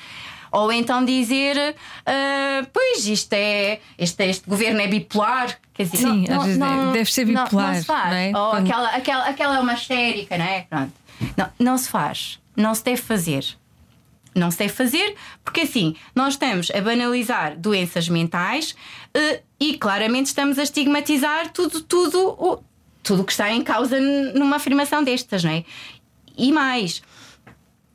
Ou 0.51 0.73
então 0.73 1.05
dizer, 1.05 1.75
uh, 1.77 2.67
pois 2.73 3.07
isto 3.07 3.33
é, 3.35 3.81
este, 3.99 4.25
este 4.25 4.49
governo 4.49 4.81
é 4.81 4.87
bipolar. 4.87 5.59
Quer 5.75 5.85
dizer, 5.85 5.99
Sim, 5.99 6.25
não, 6.29 6.41
às 6.41 6.57
não, 6.57 6.77
vezes 6.77 6.93
deve 6.93 7.13
ser 7.13 7.25
bipolar. 7.27 7.51
Não, 7.53 7.75
não 7.75 7.75
se 7.75 7.85
faz. 7.85 8.13
É? 8.15 8.33
Ou 8.35 8.53
aquela, 8.53 8.89
aquela, 8.89 9.25
aquela 9.29 9.57
é 9.57 9.61
uma 9.61 9.75
histérica, 9.75 10.39
não 10.39 10.45
é? 10.47 10.63
Pronto. 10.63 10.93
Não, 11.37 11.51
não 11.59 11.79
se 11.79 11.89
faz. 11.89 12.41
Não 12.57 12.75
se 12.75 12.83
deve 12.83 13.03
fazer. 13.03 13.45
Não 14.39 14.51
se 14.51 14.59
deve 14.59 14.73
fazer, 14.73 15.15
porque 15.45 15.63
assim, 15.63 15.95
nós 16.15 16.35
estamos 16.35 16.71
a 16.71 16.81
banalizar 16.81 17.59
doenças 17.59 18.09
mentais 18.09 18.73
uh, 19.17 19.43
e 19.59 19.77
claramente 19.77 20.27
estamos 20.27 20.59
a 20.59 20.63
estigmatizar 20.63 21.53
tudo, 21.53 21.81
tudo, 21.81 22.63
tudo 23.03 23.25
que 23.25 23.33
está 23.33 23.51
em 23.51 23.63
causa 23.63 23.99
numa 24.01 24.57
afirmação 24.57 25.03
destas, 25.03 25.45
não 25.45 25.51
é? 25.51 25.65
E 26.37 26.53
mais, 26.53 27.03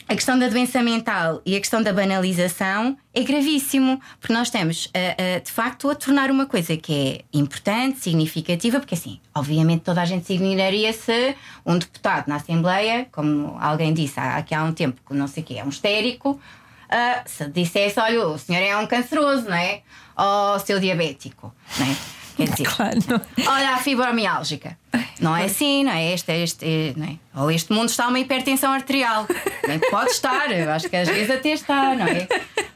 a 0.08 0.16
questão 0.16 0.38
da 0.38 0.48
doença 0.48 0.82
mental 0.82 1.42
e 1.46 1.56
a 1.56 1.60
questão 1.60 1.82
da 1.82 1.94
banalização 1.94 2.98
é 3.14 3.22
gravíssimo, 3.24 4.02
porque 4.20 4.34
nós 4.34 4.48
estamos, 4.48 4.90
a, 4.94 5.36
a, 5.36 5.40
de 5.40 5.52
facto, 5.52 5.90
a 5.90 5.96
tornar 5.96 6.30
uma 6.30 6.46
coisa 6.46 6.76
que 6.76 6.94
é 6.94 7.38
importante, 7.38 8.00
significativa, 8.00 8.80
porque 8.80 8.96
assim, 8.96 9.20
obviamente 9.34 9.82
toda 9.82 10.02
a 10.02 10.06
gente 10.06 10.26
se 10.26 10.34
ignoraria 10.34 10.92
se 10.94 11.36
um 11.66 11.78
deputado 11.78 12.28
na 12.28 12.36
Assembleia, 12.36 13.08
como 13.12 13.58
alguém 13.60 13.94
disse 13.94 14.20
há, 14.20 14.38
aqui 14.38 14.54
há 14.54 14.64
um 14.64 14.74
tempo, 14.74 15.00
que 15.08 15.14
não 15.14 15.28
sei 15.28 15.44
o 15.44 15.46
que, 15.46 15.58
é 15.58 15.64
um 15.64 15.70
histérico, 15.70 16.32
uh, 16.32 17.22
se 17.26 17.48
dissesse, 17.50 18.00
olha, 18.00 18.28
o 18.28 18.38
senhor 18.38 18.62
é 18.62 18.76
um 18.78 18.88
canceroso, 18.88 19.50
não 19.50 19.56
é? 19.56 19.82
Ou 20.18 20.60
seu 20.60 20.80
diabético, 20.80 21.54
não 21.80 21.86
é? 21.86 21.96
Quer 22.36 22.50
dizer, 22.50 22.64
claro, 22.76 23.00
olha 23.48 23.70
a 23.72 23.78
fibromiálgica. 23.78 24.78
Não 25.20 25.36
é 25.36 25.46
assim, 25.46 25.84
não 25.84 25.92
é? 25.92 26.14
Este, 26.14 26.32
este, 26.32 26.94
não 26.98 27.08
é? 27.08 27.18
Ou 27.36 27.50
este 27.50 27.72
mundo 27.74 27.90
está 27.90 28.08
uma 28.08 28.20
hipertensão 28.20 28.72
arterial. 28.72 29.26
Nem 29.68 29.80
pode 29.80 30.12
estar, 30.12 30.52
eu 30.52 30.70
acho 30.70 30.90
que 30.90 30.96
às 30.96 31.08
vezes 31.08 31.32
até 31.32 31.50
está, 31.50 31.96
não 31.96 32.06
é? 32.06 32.28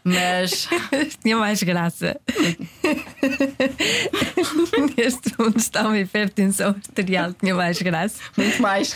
Mas. 0.04 0.68
Tinha 1.22 1.38
mais 1.38 1.62
graça. 1.62 2.20
Neste 4.98 5.34
mundo 5.38 5.58
está 5.58 5.84
uma 5.84 6.00
hipertensão 6.00 6.70
arterial, 6.70 7.34
tinha 7.34 7.54
mais 7.54 7.82
graça. 7.82 8.20
Muito 8.38 8.62
mais. 8.62 8.96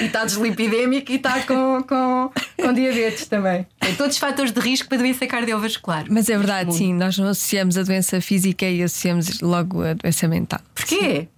E 0.00 0.06
está 0.06 0.24
deslipidémico 0.24 1.12
e 1.12 1.16
está 1.16 1.42
com, 1.42 1.82
com, 1.82 2.30
com 2.60 2.72
diabetes 2.72 3.26
também. 3.26 3.66
Tem 3.78 3.94
todos 3.94 4.14
os 4.14 4.18
fatores 4.18 4.50
de 4.50 4.60
risco 4.60 4.88
para 4.88 4.98
doença 4.98 5.26
cardiovascular. 5.26 6.06
Mas 6.08 6.28
é 6.28 6.36
verdade, 6.38 6.74
sim, 6.74 6.94
nós 6.94 7.18
não 7.18 7.28
associamos 7.28 7.76
a 7.76 7.82
doença 7.82 8.20
física 8.20 8.64
e 8.64 8.82
associamos 8.82 9.40
logo 9.40 9.82
a 9.82 9.92
doença 9.92 10.26
mental. 10.26 10.60
Porquê? 10.74 11.28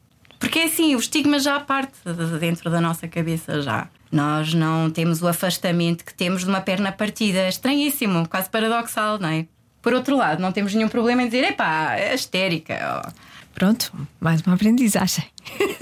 Porque 0.40 0.58
é 0.58 0.64
assim, 0.64 0.96
o 0.96 0.98
estigma 0.98 1.38
já 1.38 1.60
parte 1.60 1.92
dentro 2.40 2.70
da 2.70 2.80
nossa 2.80 3.06
cabeça 3.06 3.60
já. 3.60 3.88
Nós 4.10 4.54
não 4.54 4.90
temos 4.90 5.22
o 5.22 5.28
afastamento 5.28 6.04
que 6.04 6.14
temos 6.14 6.42
de 6.42 6.48
uma 6.48 6.62
perna 6.62 6.90
partida. 6.90 7.46
Estranhíssimo, 7.46 8.26
quase 8.26 8.48
paradoxal, 8.48 9.18
não 9.18 9.28
é? 9.28 9.46
Por 9.82 9.92
outro 9.92 10.16
lado, 10.16 10.40
não 10.40 10.50
temos 10.50 10.74
nenhum 10.74 10.88
problema 10.88 11.22
em 11.22 11.26
dizer, 11.26 11.44
epá, 11.44 11.94
é 11.94 12.14
histérica. 12.14 13.12
Pronto, 13.54 13.92
mais 14.18 14.40
uma 14.40 14.54
aprendizagem. 14.54 15.26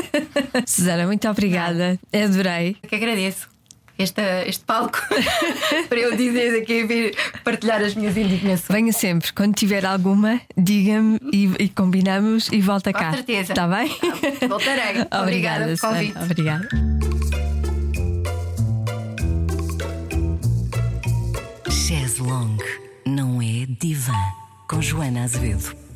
Susana, 0.67 1.07
muito 1.07 1.29
obrigada. 1.29 1.99
Adorei. 2.13 2.77
Que 2.87 2.97
agradeço 2.97 3.49
este, 3.99 4.23
este 4.47 4.65
palco 4.65 4.99
para 5.89 5.99
eu 5.99 6.17
dizer 6.17 6.63
aqui 6.63 6.85
vir 6.85 7.17
partilhar 7.43 7.83
as 7.83 7.95
minhas 7.95 8.17
indignações. 8.17 8.69
Venha 8.69 8.93
sempre, 8.93 9.33
quando 9.33 9.55
tiver 9.55 9.85
alguma, 9.85 10.41
diga-me 10.57 11.19
e, 11.33 11.51
e, 11.59 11.69
combinamos 11.69 12.49
e 12.53 12.61
volta 12.61 12.93
Com 12.93 12.99
cá. 12.99 13.07
Com 13.11 13.15
certeza. 13.17 13.53
Está 13.53 13.67
bem? 13.67 13.89
Tá, 14.39 14.47
voltarei. 14.47 15.03
Obrigada, 15.11 15.23
Obrigada 15.23 15.65
pelo 15.65 15.79
convite. 15.79 16.19
Obrigada. 16.19 16.69
Chaz 21.71 22.19
Long 22.19 22.57
não 23.07 23.41
é 23.41 23.67
divã 23.81 24.13
com 24.69 24.83
Joana 24.83 25.25
Azevedo. 25.25 25.88